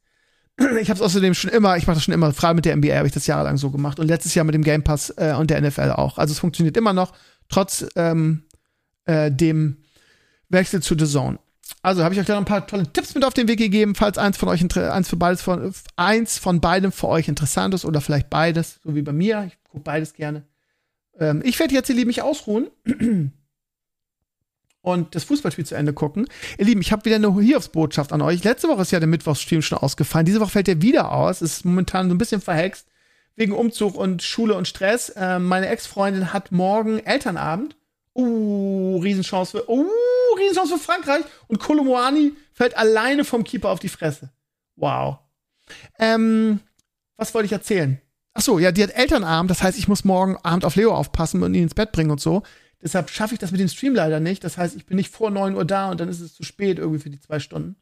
Ich 0.82 0.90
habe 0.90 0.98
es 0.98 1.02
außerdem 1.02 1.34
schon 1.34 1.52
immer, 1.52 1.78
ich 1.78 1.86
mache 1.86 1.96
das 1.96 2.04
schon 2.04 2.14
immer 2.14 2.34
frei 2.34 2.54
mit 2.54 2.66
der 2.66 2.76
NBA, 2.76 2.96
habe 2.96 3.08
ich 3.08 3.14
das 3.14 3.28
jahrelang 3.28 3.58
so 3.58 3.70
gemacht 3.70 4.00
und 4.00 4.08
letztes 4.08 4.34
Jahr 4.34 4.46
mit 4.46 4.56
dem 4.56 4.64
Game 4.64 4.84
Pass 4.84 5.14
äh, 5.18 5.36
und 5.38 5.52
der 5.52 5.62
NFL 5.62 5.92
auch. 5.92 6.18
Also 6.18 6.32
es 6.32 6.40
funktioniert 6.40 6.78
immer 6.78 6.94
noch, 6.94 7.14
trotz 7.50 7.86
ähm, 7.96 8.44
äh, 9.06 9.32
dem 9.32 9.78
Wechsel 10.50 10.82
zu 10.82 10.96
The 10.98 11.06
Zone. 11.06 11.40
Also 11.82 12.04
habe 12.04 12.14
ich 12.14 12.20
euch 12.20 12.26
da 12.26 12.34
noch 12.34 12.42
ein 12.42 12.46
paar 12.46 12.66
tolle 12.66 12.92
Tipps 12.92 13.14
mit 13.14 13.26
auf 13.26 13.34
den 13.34 13.48
Weg 13.48 13.60
gegeben, 13.60 13.96
falls 13.96 14.18
eins 14.18 14.38
von 14.38 14.50
euch 14.50 14.62
eins 14.62 15.10
für 15.10 15.18
beides 15.18 15.42
von 15.42 15.74
eins 15.96 16.38
von 16.38 16.62
beidem 16.62 16.92
für 16.92 17.08
euch 17.08 17.28
interessant 17.28 17.74
ist 17.74 17.86
oder 17.86 18.02
vielleicht 18.02 18.30
beides, 18.30 18.80
so 18.84 18.96
wie 18.96 19.02
bei 19.02 19.12
mir. 19.12 19.46
Ich 19.48 19.58
gucke 19.64 19.84
beides 19.84 20.14
gerne. 20.14 20.44
Ähm, 21.20 21.42
ich 21.44 21.60
werde 21.60 21.74
jetzt, 21.74 21.90
ihr 21.90 21.96
Lieben, 21.96 22.08
mich 22.08 22.22
ausruhen 22.22 22.68
und 24.82 25.16
das 25.16 25.26
Fußballspiel 25.26 25.66
zu 25.66 25.76
Ende 25.76 25.94
gucken. 25.94 26.28
Ihr 26.58 26.66
Lieben, 26.66 26.82
ich 26.82 26.92
habe 26.92 27.06
wieder 27.06 27.18
eine 27.18 27.34
Hiobsbotschaft 27.34 28.14
an 28.14 28.22
euch. 28.22 28.44
Letzte 28.44 28.70
Woche 28.70 28.84
ist 28.84 28.92
ja 28.92 29.00
der 29.00 29.08
Mittwochsstream 29.08 29.62
schon 29.62 29.78
ausgefallen. 29.78 30.26
Diese 30.26 30.40
Woche 30.40 30.52
fällt 30.52 30.68
der 30.68 30.82
wieder 30.82 31.12
aus. 31.12 31.42
Ist 31.42 31.66
momentan 31.66 32.08
so 32.08 32.16
ein 32.16 32.18
bisschen 32.18 32.42
verhext 32.42 32.88
wegen 33.36 33.54
Umzug 33.54 33.96
und 33.96 34.24
Schule 34.24 34.56
und 34.56 34.68
Stress. 34.68 35.14
Ähm, 35.16 35.46
meine 35.46 35.68
Ex-Freundin 35.68 36.34
hat 36.34 36.52
morgen 36.52 37.00
Elternabend. 37.00 37.76
Uh, 38.18 39.00
Riesenchance 39.00 39.52
für, 39.52 39.70
uh, 39.70 39.86
Riesenchance 40.40 40.74
für 40.74 40.84
Frankreich. 40.84 41.24
Und 41.48 41.60
Kolomoani 41.60 42.34
fällt 42.52 42.76
alleine 42.76 43.24
vom 43.24 43.44
Keeper 43.44 43.70
auf 43.70 43.80
die 43.80 43.90
Fresse. 43.90 44.32
Wow. 44.76 45.20
Ähm, 46.00 46.60
was 47.16 47.34
wollte 47.34 47.46
ich 47.46 47.52
erzählen? 47.52 48.02
Ach 48.34 48.42
so, 48.42 48.60
ja, 48.60 48.72
die 48.72 48.84
hat 48.84 48.92
Elternabend. 48.92 49.52
Das 49.52 49.64
heißt, 49.64 49.78
ich 49.78 49.88
muss 49.88 50.04
morgen 50.04 50.38
Abend 50.38 50.66
auf 50.66 50.76
Leo 50.76 50.94
aufpassen 50.94 51.44
und 51.44 51.54
ihn 51.54 51.64
ins 51.64 51.76
Bett 51.76 51.92
bringen 51.92 52.12
und 52.12 52.20
so. 52.20 52.44
Deshalb 52.82 53.10
schaffe 53.10 53.34
ich 53.34 53.40
das 53.40 53.52
mit 53.52 53.60
dem 53.60 53.68
Stream 53.68 53.96
leider 53.96 54.20
nicht. 54.20 54.44
Das 54.44 54.58
heißt, 54.58 54.76
ich 54.76 54.86
bin 54.86 54.98
nicht 54.98 55.12
vor 55.12 55.32
9 55.32 55.56
Uhr 55.56 55.66
da 55.66 55.90
und 55.90 56.00
dann 56.00 56.10
ist 56.10 56.20
es 56.20 56.36
zu 56.36 56.44
spät 56.44 56.78
irgendwie 56.78 57.00
für 57.00 57.10
die 57.10 57.20
zwei 57.20 57.40
Stunden. 57.40 57.76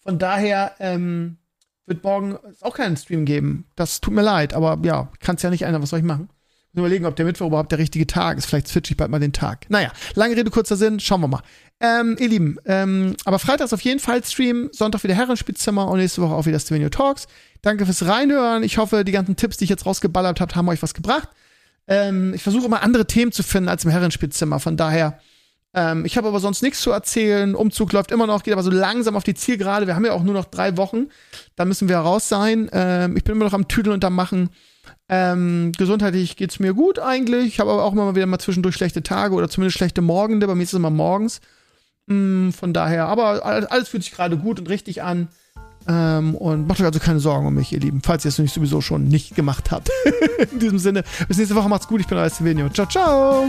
Von 0.00 0.18
daher 0.18 0.74
ähm, 0.78 1.38
wird 1.86 2.02
morgen 2.04 2.38
auch 2.60 2.74
keinen 2.74 2.96
Stream 2.96 3.24
geben. 3.24 3.66
Das 3.76 4.00
tut 4.00 4.14
mir 4.14 4.22
leid, 4.22 4.54
aber 4.54 4.78
ja, 4.84 5.10
kann 5.20 5.36
es 5.36 5.42
ja 5.42 5.50
nicht 5.50 5.62
ändern. 5.62 5.82
Was 5.82 5.90
soll 5.90 5.98
ich 5.98 6.04
machen? 6.04 6.28
Überlegen, 6.80 7.06
ob 7.06 7.16
der 7.16 7.24
Mittwoch 7.24 7.46
überhaupt 7.46 7.72
der 7.72 7.78
richtige 7.78 8.06
Tag 8.06 8.38
ist. 8.38 8.46
Vielleicht 8.46 8.68
switche 8.68 8.92
ich 8.92 8.96
bald 8.96 9.10
mal 9.10 9.20
den 9.20 9.32
Tag. 9.32 9.66
Naja, 9.68 9.92
lange 10.14 10.36
Rede, 10.36 10.50
kurzer 10.50 10.76
Sinn. 10.76 11.00
Schauen 11.00 11.20
wir 11.20 11.28
mal. 11.28 11.42
Ähm, 11.80 12.16
ihr 12.18 12.28
Lieben, 12.28 12.56
ähm, 12.66 13.16
aber 13.24 13.38
Freitag 13.38 13.66
ist 13.66 13.74
auf 13.74 13.80
jeden 13.80 13.98
Fall 13.98 14.22
Stream, 14.24 14.70
Sonntag 14.72 15.02
wieder 15.02 15.14
Herrenspielzimmer 15.14 15.88
und 15.88 15.98
nächste 15.98 16.22
Woche 16.22 16.32
auch 16.32 16.46
wieder 16.46 16.58
Stevenio 16.60 16.88
Talks. 16.88 17.26
Danke 17.62 17.84
fürs 17.84 18.06
Reinhören. 18.06 18.62
Ich 18.62 18.78
hoffe, 18.78 19.04
die 19.04 19.12
ganzen 19.12 19.36
Tipps, 19.36 19.56
die 19.56 19.64
ich 19.64 19.70
jetzt 19.70 19.84
rausgeballert 19.84 20.40
habe, 20.40 20.54
haben 20.54 20.68
euch 20.68 20.82
was 20.82 20.94
gebracht. 20.94 21.28
Ähm, 21.88 22.32
ich 22.32 22.42
versuche 22.42 22.66
immer 22.66 22.82
andere 22.82 23.06
Themen 23.06 23.32
zu 23.32 23.42
finden 23.42 23.68
als 23.68 23.84
im 23.84 23.90
Herrenspielzimmer. 23.90 24.60
Von 24.60 24.76
daher, 24.76 25.18
ähm, 25.74 26.04
ich 26.04 26.16
habe 26.16 26.28
aber 26.28 26.40
sonst 26.40 26.62
nichts 26.62 26.80
zu 26.80 26.90
erzählen. 26.90 27.54
Umzug 27.54 27.92
läuft 27.92 28.12
immer 28.12 28.26
noch, 28.26 28.44
geht 28.44 28.52
aber 28.52 28.62
so 28.62 28.70
langsam 28.70 29.16
auf 29.16 29.24
die 29.24 29.34
Zielgerade. 29.34 29.86
Wir 29.86 29.96
haben 29.96 30.04
ja 30.04 30.12
auch 30.12 30.22
nur 30.22 30.34
noch 30.34 30.46
drei 30.46 30.76
Wochen. 30.76 31.08
Da 31.56 31.64
müssen 31.64 31.88
wir 31.88 31.98
raus 31.98 32.28
sein. 32.28 32.70
Ähm, 32.72 33.16
ich 33.16 33.24
bin 33.24 33.34
immer 33.34 33.44
noch 33.44 33.52
am 33.52 33.68
Tüdeln 33.68 33.94
und 33.94 34.04
am 34.04 34.14
Machen. 34.14 34.50
Ähm, 35.08 35.72
gesundheitlich 35.76 36.36
geht's 36.36 36.60
mir 36.60 36.72
gut 36.72 36.98
eigentlich. 36.98 37.46
Ich 37.46 37.60
habe 37.60 37.70
aber 37.70 37.84
auch 37.84 37.92
immer 37.92 38.14
wieder 38.14 38.26
mal 38.26 38.38
zwischendurch 38.38 38.74
schlechte 38.74 39.02
Tage 39.02 39.34
oder 39.34 39.48
zumindest 39.48 39.76
schlechte 39.76 40.00
Morgende. 40.00 40.46
Bei 40.46 40.54
mir 40.54 40.62
ist 40.62 40.72
es 40.72 40.78
immer 40.78 40.90
morgens. 40.90 41.40
Mm, 42.06 42.50
von 42.50 42.72
daher, 42.72 43.06
aber 43.06 43.44
alles 43.44 43.88
fühlt 43.88 44.02
sich 44.02 44.12
gerade 44.12 44.36
gut 44.36 44.58
und 44.60 44.68
richtig 44.68 45.02
an. 45.02 45.28
Ähm, 45.86 46.34
und 46.34 46.66
macht 46.66 46.80
euch 46.80 46.86
also 46.86 46.98
keine 46.98 47.20
Sorgen 47.20 47.46
um 47.46 47.54
mich, 47.54 47.72
ihr 47.72 47.80
Lieben, 47.80 48.00
falls 48.02 48.24
ihr 48.24 48.30
es 48.30 48.38
nicht 48.38 48.54
sowieso 48.54 48.80
schon 48.80 49.08
nicht 49.08 49.34
gemacht 49.34 49.70
habt. 49.70 49.90
In 50.52 50.58
diesem 50.58 50.78
Sinne, 50.78 51.04
bis 51.28 51.36
nächste 51.36 51.54
Woche 51.54 51.68
macht's 51.68 51.88
gut. 51.88 52.00
Ich 52.00 52.06
bin 52.06 52.16
euer 52.16 52.30
Stevenio. 52.30 52.70
Ciao, 52.70 52.86
ciao. 52.86 53.46